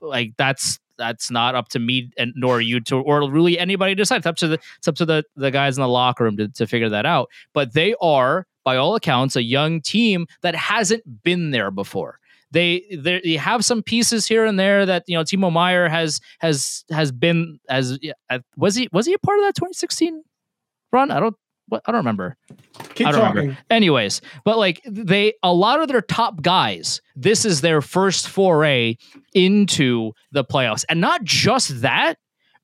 Like 0.00 0.34
that's 0.36 0.78
that's 0.96 1.30
not 1.30 1.54
up 1.54 1.68
to 1.70 1.78
me 1.78 2.10
and 2.16 2.32
nor 2.36 2.60
you 2.60 2.80
to 2.80 2.96
or 2.96 3.28
really 3.30 3.58
anybody 3.58 3.92
to 3.94 4.02
decide. 4.02 4.18
It's 4.18 4.26
up 4.26 4.36
to 4.36 4.48
the 4.48 4.58
it's 4.78 4.88
up 4.88 4.96
to 4.96 5.04
the 5.04 5.24
the 5.36 5.50
guys 5.50 5.76
in 5.76 5.82
the 5.82 5.88
locker 5.88 6.24
room 6.24 6.36
to, 6.36 6.48
to 6.48 6.66
figure 6.66 6.88
that 6.88 7.06
out. 7.06 7.28
But 7.52 7.74
they 7.74 7.94
are, 8.00 8.46
by 8.64 8.76
all 8.76 8.94
accounts, 8.94 9.36
a 9.36 9.42
young 9.42 9.80
team 9.80 10.26
that 10.42 10.54
hasn't 10.54 11.22
been 11.22 11.50
there 11.50 11.70
before. 11.70 12.20
They 12.50 12.84
they 12.96 13.36
have 13.36 13.64
some 13.64 13.82
pieces 13.82 14.26
here 14.26 14.44
and 14.44 14.58
there 14.58 14.86
that 14.86 15.04
you 15.06 15.16
know 15.16 15.22
Timo 15.24 15.52
Meier 15.52 15.88
has 15.88 16.20
has 16.40 16.84
has 16.90 17.12
been 17.12 17.58
as 17.68 17.98
was 18.56 18.74
he 18.74 18.88
was 18.92 19.06
he 19.06 19.14
a 19.14 19.18
part 19.18 19.38
of 19.38 19.44
that 19.44 19.54
2016 19.54 20.22
run? 20.92 21.10
I 21.10 21.20
don't 21.20 21.36
what 21.68 21.82
I 21.86 21.92
don't 21.92 22.00
remember. 22.00 22.36
Keep 22.94 23.06
I 23.06 23.12
don't 23.12 23.20
talking. 23.20 23.36
remember. 23.36 23.58
Anyways, 23.70 24.20
but 24.44 24.58
like 24.58 24.80
they, 24.86 25.34
a 25.42 25.52
lot 25.52 25.80
of 25.80 25.88
their 25.88 26.00
top 26.00 26.42
guys, 26.42 27.00
this 27.14 27.44
is 27.44 27.60
their 27.60 27.80
first 27.82 28.28
foray 28.28 28.96
into 29.34 30.12
the 30.32 30.44
playoffs. 30.44 30.84
And 30.88 31.00
not 31.00 31.24
just 31.24 31.82
that, 31.82 32.16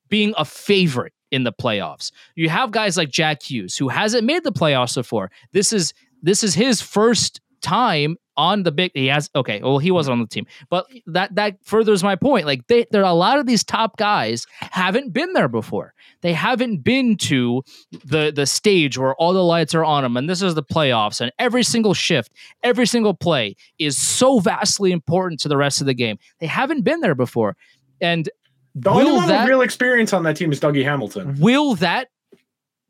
being 0.09 0.33
a 0.37 0.45
favorite 0.45 1.13
in 1.31 1.43
the 1.43 1.53
playoffs. 1.53 2.11
You 2.35 2.49
have 2.49 2.71
guys 2.71 2.97
like 2.97 3.09
Jack 3.09 3.43
Hughes, 3.43 3.77
who 3.77 3.89
hasn't 3.89 4.23
made 4.23 4.43
the 4.43 4.51
playoffs 4.51 4.95
before. 4.95 5.31
This 5.51 5.73
is 5.73 5.93
this 6.21 6.43
is 6.43 6.55
his 6.55 6.81
first 6.81 7.41
time 7.61 8.17
on 8.37 8.63
the 8.63 8.71
big 8.71 8.91
he 8.93 9.07
has 9.07 9.29
okay 9.35 9.61
well 9.61 9.77
he 9.77 9.91
wasn't 9.91 10.13
mm-hmm. 10.13 10.21
on 10.21 10.25
the 10.25 10.33
team. 10.33 10.45
But 10.69 10.87
that 11.07 11.35
that 11.35 11.57
furthers 11.63 12.03
my 12.03 12.15
point. 12.15 12.45
Like 12.45 12.67
they 12.67 12.85
there 12.91 13.03
are 13.03 13.11
a 13.11 13.13
lot 13.13 13.39
of 13.39 13.45
these 13.45 13.63
top 13.63 13.97
guys 13.97 14.45
haven't 14.59 15.13
been 15.13 15.33
there 15.33 15.47
before. 15.47 15.93
They 16.21 16.33
haven't 16.33 16.83
been 16.83 17.17
to 17.17 17.63
the 17.91 18.31
the 18.35 18.45
stage 18.45 18.97
where 18.97 19.15
all 19.15 19.33
the 19.33 19.43
lights 19.43 19.75
are 19.75 19.85
on 19.85 20.03
them 20.03 20.17
and 20.17 20.29
this 20.29 20.41
is 20.41 20.55
the 20.55 20.63
playoffs 20.63 21.21
and 21.21 21.31
every 21.39 21.63
single 21.63 21.93
shift 21.93 22.31
every 22.63 22.85
single 22.85 23.13
play 23.13 23.55
is 23.79 23.97
so 23.97 24.39
vastly 24.39 24.91
important 24.91 25.39
to 25.41 25.47
the 25.47 25.57
rest 25.57 25.81
of 25.81 25.87
the 25.87 25.93
game. 25.93 26.17
They 26.39 26.47
haven't 26.47 26.83
been 26.83 27.01
there 27.01 27.15
before. 27.15 27.55
And 28.01 28.29
The 28.75 28.89
only 28.89 29.11
one 29.11 29.27
that 29.27 29.41
with 29.41 29.49
real 29.49 29.61
experience 29.61 30.13
on 30.13 30.23
that 30.23 30.35
team 30.35 30.51
is 30.51 30.59
Dougie 30.59 30.83
Hamilton. 30.83 31.39
will 31.39 31.75
that 31.75 32.09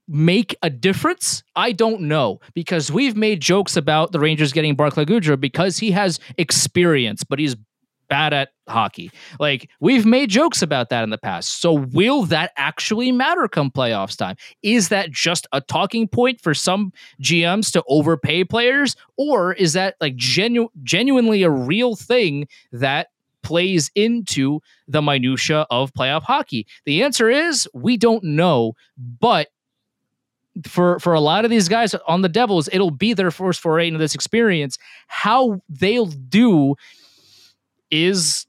make 0.08 0.56
a 0.62 0.70
difference? 0.70 1.44
I 1.56 1.72
don't 1.72 2.02
know 2.02 2.40
because 2.54 2.92
we've 2.92 3.16
made 3.16 3.42
jokes 3.42 3.76
about 3.76 4.12
the 4.12 4.20
Rangers 4.20 4.54
getting 4.54 4.76
Barclay 4.76 5.06
Goodrow 5.06 5.40
because 5.40 5.78
he 5.78 5.92
has 5.92 6.20
experience, 6.38 7.24
but 7.24 7.40
he's 7.40 7.56
bad 8.08 8.34
at 8.34 8.50
hockey. 8.68 9.12
Like 9.40 9.70
we've 9.80 10.06
made 10.06 10.30
jokes 10.30 10.62
about 10.62 10.90
that 10.90 11.04
in 11.04 11.10
the 11.10 11.18
past. 11.18 11.62
So 11.62 11.74
will 11.74 12.24
that 12.26 12.52
actually 12.58 13.12
matter 13.12 13.48
come 13.48 13.72
playoffs 13.72 14.18
time? 14.18 14.36
Is 14.64 14.90
that 14.90 15.12
just 15.12 15.48
a 15.52 15.62
talking 15.62 16.08
point 16.08 16.42
for 16.42 16.54
some 16.54 16.92
GMs 17.22 17.72
to 17.74 17.84
overpay 17.88 18.44
players 18.44 18.96
or 19.18 19.54
is 19.54 19.74
that 19.74 19.96
like 20.00 20.16
genu- 20.16 20.70
genuinely 20.84 21.44
a 21.44 21.50
real 21.50 21.96
thing 21.96 22.48
that 22.72 23.08
plays 23.44 23.92
into 23.94 24.60
the 24.88 25.02
minutia 25.02 25.66
of 25.70 25.94
playoff 25.94 26.24
hockey? 26.24 26.68
The 26.86 27.04
answer 27.04 27.30
is 27.30 27.68
we 27.74 27.98
don't 27.98 28.24
know, 28.24 28.74
but 28.98 29.50
for 30.64 31.00
for 31.00 31.14
a 31.14 31.20
lot 31.20 31.46
of 31.46 31.52
these 31.52 31.68
guys 31.68 31.96
on 32.08 32.22
the 32.22 32.30
Devils, 32.30 32.70
it'll 32.72 32.92
be 32.92 33.14
their 33.14 33.32
first 33.32 33.60
foray 33.60 33.88
into 33.88 34.00
this 34.00 34.16
experience. 34.16 34.78
How 35.08 35.62
they'll 35.70 36.06
do 36.06 36.76
is 37.92 38.46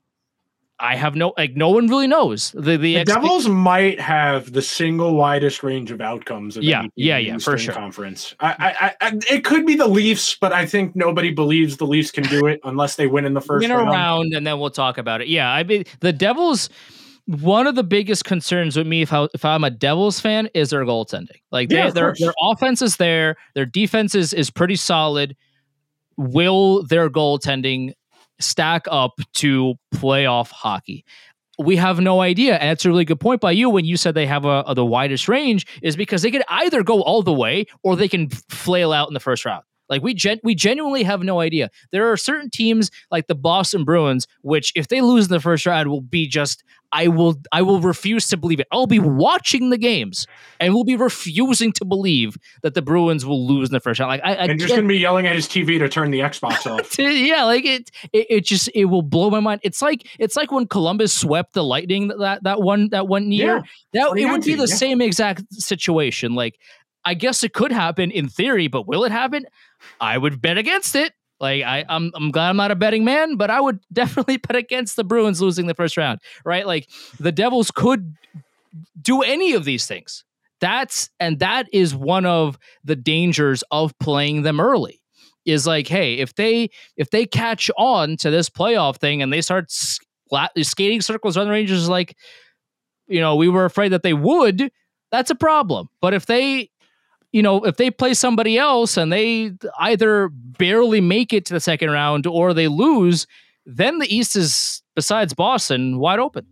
I 0.78 0.96
have 0.96 1.16
no 1.16 1.32
like 1.38 1.56
no 1.56 1.70
one 1.70 1.86
really 1.86 2.06
knows. 2.06 2.52
The 2.52 2.76
the, 2.76 2.96
The 2.96 3.04
Devils 3.04 3.48
might 3.48 3.98
have 3.98 4.52
the 4.52 4.60
single 4.60 5.14
widest 5.14 5.62
range 5.62 5.90
of 5.90 6.00
outcomes. 6.00 6.56
Of 6.56 6.64
Yeah, 6.64 6.86
yeah, 6.96 7.16
yeah, 7.16 7.38
for 7.38 7.56
sure. 7.56 7.72
Conference. 7.72 8.34
I, 8.40 8.94
I, 9.00 9.06
I, 9.06 9.12
it 9.30 9.44
could 9.44 9.64
be 9.64 9.74
the 9.74 9.86
Leafs, 9.88 10.36
but 10.36 10.52
I 10.52 10.66
think 10.66 10.94
nobody 10.94 11.30
believes 11.30 11.78
the 11.78 11.86
Leafs 11.86 12.10
can 12.10 12.24
do 12.24 12.46
it 12.46 12.60
unless 12.64 12.96
they 12.96 13.06
win 13.06 13.24
in 13.24 13.32
the 13.32 13.40
first 13.40 13.62
win 13.62 13.74
round. 13.74 13.88
around 13.88 14.34
and 14.34 14.46
then 14.46 14.60
we'll 14.60 14.70
talk 14.70 14.98
about 14.98 15.22
it. 15.22 15.28
Yeah, 15.28 15.50
I 15.50 15.64
mean 15.64 15.84
the 16.00 16.12
Devils. 16.12 16.68
One 17.26 17.66
of 17.66 17.74
the 17.74 17.82
biggest 17.82 18.24
concerns 18.24 18.76
with 18.76 18.86
me, 18.86 19.02
if, 19.02 19.12
I, 19.12 19.26
if 19.34 19.44
I'm 19.44 19.64
a 19.64 19.70
Devils 19.70 20.20
fan, 20.20 20.48
is 20.54 20.70
their 20.70 20.84
goaltending. 20.84 21.40
Like 21.50 21.68
they, 21.68 21.76
Yeah, 21.76 21.90
their 21.90 22.06
course. 22.10 22.20
their 22.20 22.32
offense 22.40 22.82
is 22.82 22.96
there, 22.98 23.36
their 23.54 23.66
defense 23.66 24.14
is 24.14 24.32
is 24.32 24.48
pretty 24.50 24.76
solid. 24.76 25.36
Will 26.16 26.84
their 26.84 27.10
goaltending 27.10 27.92
stack 28.38 28.86
up 28.90 29.18
to 29.34 29.74
playoff 29.94 30.50
hockey? 30.50 31.04
We 31.58 31.76
have 31.76 32.00
no 32.00 32.20
idea, 32.20 32.56
and 32.56 32.70
it's 32.70 32.84
a 32.84 32.88
really 32.90 33.04
good 33.06 33.18
point 33.20 33.40
by 33.40 33.50
you 33.52 33.70
when 33.70 33.84
you 33.86 33.96
said 33.96 34.14
they 34.14 34.26
have 34.26 34.44
a, 34.44 34.62
a- 34.66 34.74
the 34.74 34.84
widest 34.84 35.26
range 35.26 35.66
is 35.82 35.96
because 35.96 36.22
they 36.22 36.30
could 36.30 36.44
either 36.48 36.82
go 36.82 37.02
all 37.02 37.22
the 37.22 37.32
way 37.32 37.64
or 37.82 37.96
they 37.96 38.08
can 38.08 38.28
flail 38.50 38.92
out 38.92 39.08
in 39.08 39.14
the 39.14 39.20
first 39.20 39.44
round. 39.44 39.64
Like 39.88 40.02
we 40.02 40.14
gen- 40.14 40.40
we 40.42 40.54
genuinely 40.54 41.02
have 41.04 41.22
no 41.22 41.40
idea. 41.40 41.70
There 41.92 42.10
are 42.10 42.16
certain 42.16 42.50
teams 42.50 42.90
like 43.10 43.26
the 43.26 43.34
Boston 43.34 43.84
Bruins, 43.84 44.26
which 44.42 44.72
if 44.74 44.88
they 44.88 45.00
lose 45.00 45.26
in 45.26 45.30
the 45.32 45.40
first 45.40 45.66
round, 45.66 45.88
will 45.88 46.00
be 46.00 46.26
just 46.26 46.64
I 46.92 47.08
will 47.08 47.36
I 47.52 47.62
will 47.62 47.80
refuse 47.80 48.28
to 48.28 48.36
believe 48.36 48.60
it. 48.60 48.66
I'll 48.72 48.86
be 48.86 48.98
watching 48.98 49.70
the 49.70 49.78
games 49.78 50.26
and 50.60 50.72
will 50.72 50.84
be 50.84 50.96
refusing 50.96 51.72
to 51.72 51.84
believe 51.84 52.36
that 52.62 52.74
the 52.74 52.82
Bruins 52.82 53.26
will 53.26 53.46
lose 53.46 53.68
in 53.68 53.72
the 53.72 53.80
first 53.80 54.00
round. 54.00 54.10
Like 54.10 54.20
I, 54.24 54.34
I 54.34 54.44
And 54.46 54.60
just 54.60 54.74
gonna 54.74 54.86
be 54.88 54.98
yelling 54.98 55.26
at 55.26 55.34
his 55.34 55.46
TV 55.46 55.78
to 55.78 55.88
turn 55.88 56.10
the 56.10 56.20
Xbox 56.20 56.66
off. 56.70 56.90
to- 56.92 57.02
yeah, 57.02 57.44
like 57.44 57.64
it, 57.64 57.90
it, 58.12 58.26
it 58.30 58.44
just 58.44 58.70
it 58.74 58.86
will 58.86 59.02
blow 59.02 59.30
my 59.30 59.40
mind. 59.40 59.60
It's 59.62 59.82
like 59.82 60.06
it's 60.18 60.36
like 60.36 60.50
when 60.52 60.66
Columbus 60.66 61.12
swept 61.12 61.52
the 61.54 61.64
Lightning 61.64 62.08
that 62.08 62.42
that 62.44 62.62
one 62.62 62.88
that 62.90 63.08
one 63.08 63.30
year. 63.32 63.62
that 63.92 64.16
it 64.16 64.26
would 64.26 64.44
be 64.44 64.54
the 64.54 64.66
yeah. 64.68 64.74
same 64.74 65.00
exact 65.00 65.44
situation. 65.52 66.34
Like 66.34 66.58
I 67.04 67.14
guess 67.14 67.44
it 67.44 67.52
could 67.52 67.70
happen 67.70 68.10
in 68.10 68.28
theory, 68.28 68.66
but 68.66 68.88
will 68.88 69.04
it 69.04 69.12
happen? 69.12 69.44
I 70.00 70.18
would 70.18 70.40
bet 70.40 70.58
against 70.58 70.94
it. 70.94 71.12
Like 71.40 71.62
I, 71.62 71.84
I'm, 71.88 72.10
I'm 72.14 72.30
glad 72.30 72.50
I'm 72.50 72.56
not 72.56 72.70
a 72.70 72.76
betting 72.76 73.04
man, 73.04 73.36
but 73.36 73.50
I 73.50 73.60
would 73.60 73.80
definitely 73.92 74.38
bet 74.38 74.56
against 74.56 74.96
the 74.96 75.04
Bruins 75.04 75.40
losing 75.40 75.66
the 75.66 75.74
first 75.74 75.96
round. 75.96 76.20
Right? 76.44 76.66
Like 76.66 76.88
the 77.20 77.32
Devils 77.32 77.70
could 77.70 78.14
do 79.00 79.22
any 79.22 79.52
of 79.52 79.64
these 79.64 79.86
things. 79.86 80.24
That's 80.60 81.10
and 81.20 81.38
that 81.40 81.66
is 81.72 81.94
one 81.94 82.24
of 82.24 82.58
the 82.82 82.96
dangers 82.96 83.62
of 83.70 83.98
playing 83.98 84.42
them 84.42 84.60
early. 84.60 85.02
Is 85.44 85.64
like, 85.66 85.86
hey, 85.86 86.14
if 86.14 86.34
they 86.34 86.70
if 86.96 87.10
they 87.10 87.24
catch 87.24 87.70
on 87.76 88.16
to 88.16 88.30
this 88.30 88.48
playoff 88.48 88.96
thing 88.96 89.22
and 89.22 89.32
they 89.32 89.40
start 89.40 89.70
skating 89.70 91.00
circles 91.00 91.36
around 91.36 91.46
the 91.46 91.52
Rangers, 91.52 91.88
like, 91.88 92.16
you 93.06 93.20
know, 93.20 93.36
we 93.36 93.48
were 93.48 93.64
afraid 93.64 93.90
that 93.90 94.02
they 94.02 94.14
would. 94.14 94.70
That's 95.12 95.30
a 95.30 95.36
problem. 95.36 95.88
But 96.00 96.14
if 96.14 96.26
they, 96.26 96.70
you 97.36 97.42
know, 97.42 97.62
if 97.66 97.76
they 97.76 97.90
play 97.90 98.14
somebody 98.14 98.56
else 98.56 98.96
and 98.96 99.12
they 99.12 99.52
either 99.80 100.30
barely 100.32 101.02
make 101.02 101.34
it 101.34 101.44
to 101.44 101.52
the 101.52 101.60
second 101.60 101.90
round 101.90 102.26
or 102.26 102.54
they 102.54 102.66
lose, 102.66 103.26
then 103.66 103.98
the 103.98 104.06
East 104.06 104.36
is 104.36 104.82
besides 104.94 105.34
Boston 105.34 105.98
wide 105.98 106.18
open. 106.18 106.46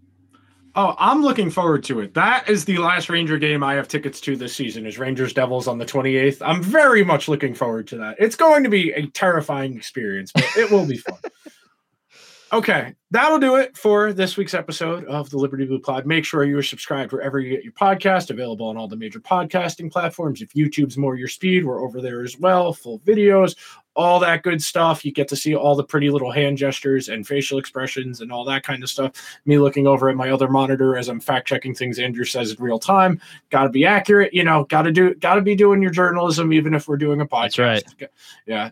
Oh, 0.77 0.95
I'm 0.99 1.23
looking 1.23 1.49
forward 1.49 1.85
to 1.85 2.01
it. 2.01 2.13
That 2.13 2.51
is 2.51 2.67
the 2.67 2.77
last 2.77 3.09
Ranger 3.09 3.39
game 3.39 3.63
I 3.63 3.73
have 3.75 3.89
tickets 3.89 4.21
to 4.23 4.37
this 4.37 4.55
season. 4.55 4.85
Is 4.85 4.99
Rangers 4.99 5.33
Devils 5.33 5.67
on 5.67 5.79
the 5.79 5.87
28th. 5.87 6.43
I'm 6.45 6.63
very 6.63 7.03
much 7.03 7.29
looking 7.29 7.55
forward 7.55 7.87
to 7.87 7.97
that. 7.97 8.17
It's 8.19 8.37
going 8.37 8.63
to 8.65 8.69
be 8.69 8.91
a 8.91 9.07
terrifying 9.07 9.79
experience, 9.79 10.33
but 10.33 10.45
it 10.55 10.71
will 10.71 10.87
be 10.87 10.99
fun. 10.99 11.17
Okay, 12.55 12.95
that'll 13.11 13.41
do 13.41 13.57
it 13.57 13.77
for 13.77 14.13
this 14.13 14.37
week's 14.37 14.55
episode 14.55 15.05
of 15.07 15.29
the 15.29 15.37
Liberty 15.37 15.65
Blue 15.65 15.81
Pod. 15.81 16.07
Make 16.07 16.25
sure 16.25 16.45
you 16.45 16.57
are 16.57 16.63
subscribed 16.63 17.11
wherever 17.11 17.41
you 17.41 17.51
get 17.51 17.65
your 17.65 17.73
podcast, 17.73 18.31
available 18.31 18.69
on 18.69 18.77
all 18.77 18.87
the 18.87 18.95
major 18.95 19.19
podcasting 19.19 19.91
platforms. 19.91 20.41
If 20.41 20.51
YouTube's 20.51 20.97
more 20.97 21.17
your 21.17 21.27
speed, 21.27 21.65
we're 21.65 21.83
over 21.83 22.01
there 22.01 22.23
as 22.23 22.39
well. 22.39 22.73
Full 22.73 23.01
videos, 23.01 23.57
all 23.97 24.21
that 24.21 24.45
good 24.45 24.63
stuff. 24.63 25.05
You 25.05 25.11
get 25.11 25.27
to 25.31 25.37
see 25.37 25.57
all 25.57 25.75
the 25.75 25.83
pretty 25.83 26.11
little 26.11 26.31
hand 26.31 26.57
gestures 26.57 27.09
and 27.09 27.27
facial 27.27 27.59
expressions 27.59 28.21
and 28.21 28.31
all 28.31 28.45
that 28.45 28.63
kind 28.63 28.85
of 28.85 28.89
stuff. 28.89 29.11
Me 29.47 29.59
looking 29.59 29.89
over 29.89 30.09
at 30.09 30.15
my 30.15 30.31
other 30.31 30.47
monitor 30.47 30.97
as 30.97 31.09
I'm 31.09 31.19
fact 31.19 31.49
checking 31.49 31.75
things 31.75 31.99
Andrew 31.99 32.25
says 32.25 32.53
in 32.53 32.63
real 32.63 32.79
time. 32.79 33.21
Got 33.51 33.65
to 33.65 33.71
be 33.71 33.85
accurate, 33.85 34.33
you 34.33 34.45
know. 34.45 34.63
Got 34.67 34.83
to 34.83 34.93
do, 34.93 35.17
got 35.17 35.35
to 35.35 35.43
be 35.43 35.57
doing 35.57 35.83
your 35.83 35.91
journalism, 35.91 36.53
even 36.53 36.73
if 36.73 36.87
we're 36.87 36.99
doing 36.99 37.21
a 37.21 37.27
podcast. 37.27 37.57
That's 37.57 37.59
right. 38.01 38.11
Yeah. 38.47 38.71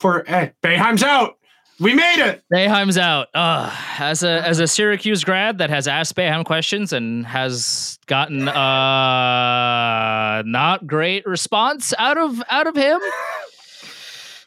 For 0.00 0.24
hey, 0.26 0.52
Boeheim's 0.62 1.02
out. 1.02 1.36
We 1.82 1.94
made 1.94 2.20
it. 2.20 2.42
Boeheim's 2.52 2.96
out. 2.96 3.28
As 3.34 4.22
a 4.22 4.46
as 4.46 4.60
a 4.60 4.66
Syracuse 4.68 5.24
grad 5.24 5.58
that 5.58 5.68
has 5.70 5.88
asked 5.88 6.14
Bayheim 6.14 6.44
questions 6.44 6.92
and 6.92 7.26
has 7.26 7.98
gotten 8.06 8.46
uh 8.48 10.42
not 10.46 10.86
great 10.86 11.26
response 11.26 11.92
out 11.98 12.18
of 12.18 12.40
out 12.50 12.66
of 12.66 12.76
him. 12.76 13.00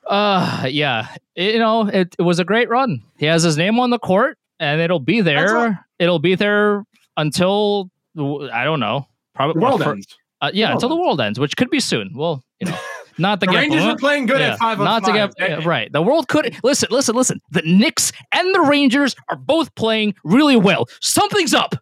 Uh 0.07 0.67
yeah. 0.69 1.07
It- 1.35 1.53
you 1.55 1.59
know, 1.59 1.87
it, 1.87 2.15
it 2.17 2.21
was 2.21 2.39
a 2.39 2.45
great 2.45 2.69
run. 2.69 3.01
He 3.17 3.25
has 3.25 3.43
his 3.43 3.57
name 3.57 3.79
on 3.79 3.89
the 3.89 3.99
court 3.99 4.37
and 4.59 4.79
it'll 4.79 4.99
be 4.99 5.19
there. 5.21 5.85
It'll 5.99 6.19
be 6.19 6.35
there 6.35 6.85
until 7.17 7.89
I 8.17 8.63
don't 8.63 8.79
know. 8.79 9.07
Probably 9.33 9.59
The 9.59 9.65
world 9.65 9.83
for- 9.83 9.91
ends. 9.93 10.07
uh, 10.41 10.51
yeah, 10.53 10.71
until 10.71 10.87
the 10.89 10.95
world 10.95 11.19
ends, 11.19 11.39
which 11.39 11.57
could 11.57 11.69
be 11.69 11.79
soon. 11.81 12.11
Well, 12.15 12.41
you 12.61 12.67
know, 12.71 12.77
not 13.17 13.39
The 13.39 13.47
get 13.47 13.55
Rangers 13.55 13.83
are 13.83 13.97
playing 13.97 14.25
good 14.25 14.39
yeah, 14.39 14.53
at 14.53 14.59
five 14.59 14.77
not 14.79 15.03
to 15.05 15.13
get 15.13 15.33
yeah, 15.39 15.61
right. 15.67 15.91
The 15.91 16.01
world 16.01 16.27
could 16.27 16.55
listen, 16.63 16.89
listen, 16.91 17.15
listen. 17.15 17.39
The 17.51 17.61
Knicks 17.63 18.11
and 18.33 18.53
the 18.53 18.61
Rangers 18.61 19.15
are 19.29 19.37
both 19.37 19.73
playing 19.75 20.15
really 20.23 20.55
well. 20.55 20.87
Something's 21.01 21.53
up. 21.53 21.75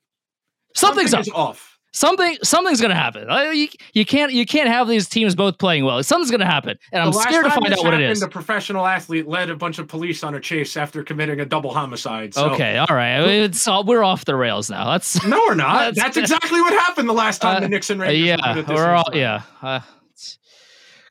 Something's 0.76 1.12
Something 1.12 1.34
up. 1.34 1.40
off. 1.40 1.70
Something 1.96 2.38
something's 2.42 2.82
gonna 2.82 2.96
happen. 2.96 3.30
Uh, 3.30 3.52
You, 3.52 3.68
you 3.94 4.04
can't 4.04 4.34
you 4.34 4.48
can't 4.48 4.68
have 4.68 4.88
these 4.88 5.08
teams 5.08 5.36
both 5.36 5.60
playing 5.60 5.86
well. 5.86 6.02
Something's 6.02 6.32
gonna 6.32 6.44
happen, 6.44 6.76
and 6.92 7.04
I'm 7.04 7.14
scared 7.14 7.44
to 7.46 7.52
find 7.52 7.72
out 7.72 7.84
what 7.84 7.94
it 7.94 8.00
happened, 8.00 8.04
is. 8.12 8.24
A 8.24 8.28
professional 8.28 8.88
athlete 8.88 9.28
led 9.28 9.52
a 9.52 9.56
bunch 9.56 9.78
of 9.78 9.88
police 9.88 10.24
on 10.24 10.34
a 10.34 10.40
chase 10.40 10.76
after 10.76 11.04
committing 11.04 11.40
a 11.40 11.46
double 11.46 11.72
homicide. 11.72 12.34
So. 12.34 12.50
Okay, 12.50 12.78
all 12.80 12.88
right. 12.90 13.20
It's 13.20 13.68
all, 13.68 13.84
we're 13.84 14.04
off 14.04 14.26
the 14.26 14.36
rails 14.36 14.72
now. 14.72 14.90
That's 14.90 15.24
No, 15.24 15.38
we're 15.48 15.54
not. 15.54 15.94
That's- 15.96 16.16
That's, 16.16 16.18
exactly 16.18 16.62
what 16.62 16.74
happened 16.74 17.08
the 17.08 17.14
last 17.14 17.44
time 17.44 17.58
Uh, 17.58 17.60
the 17.60 17.70
Knicks 17.70 17.92
and 17.92 18.02
uh, 18.02 18.06
Rangers. 18.06 18.26
yeah. 18.26 18.36
were 18.38 18.54
good 18.56 18.60
at 18.64 18.68
this 18.70 18.76
We're 18.76 18.96
all 18.96 19.10
yeah. 19.14 19.42
Uh, 19.62 19.80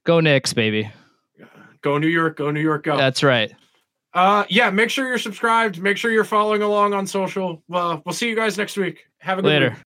go 0.04 0.20
Knicks, 0.20 0.52
baby. 0.52 0.90
Go 1.82 1.98
New 1.98 2.06
York. 2.08 2.36
Go 2.36 2.50
New 2.50 2.60
York. 2.60 2.84
Go. 2.84 2.96
That's 2.96 3.22
right. 3.22 3.52
Uh, 4.14 4.44
yeah. 4.48 4.70
Make 4.70 4.90
sure 4.90 5.08
you're 5.08 5.18
subscribed. 5.18 5.80
Make 5.82 5.96
sure 5.96 6.10
you're 6.10 6.22
following 6.24 6.62
along 6.62 6.94
on 6.94 7.06
social. 7.06 7.62
Well, 7.68 8.02
we'll 8.04 8.12
see 8.12 8.28
you 8.28 8.36
guys 8.36 8.56
next 8.56 8.76
week. 8.76 9.06
Have 9.18 9.38
a 9.38 9.42
good 9.42 9.48
Later. 9.48 9.70
week. 9.70 9.78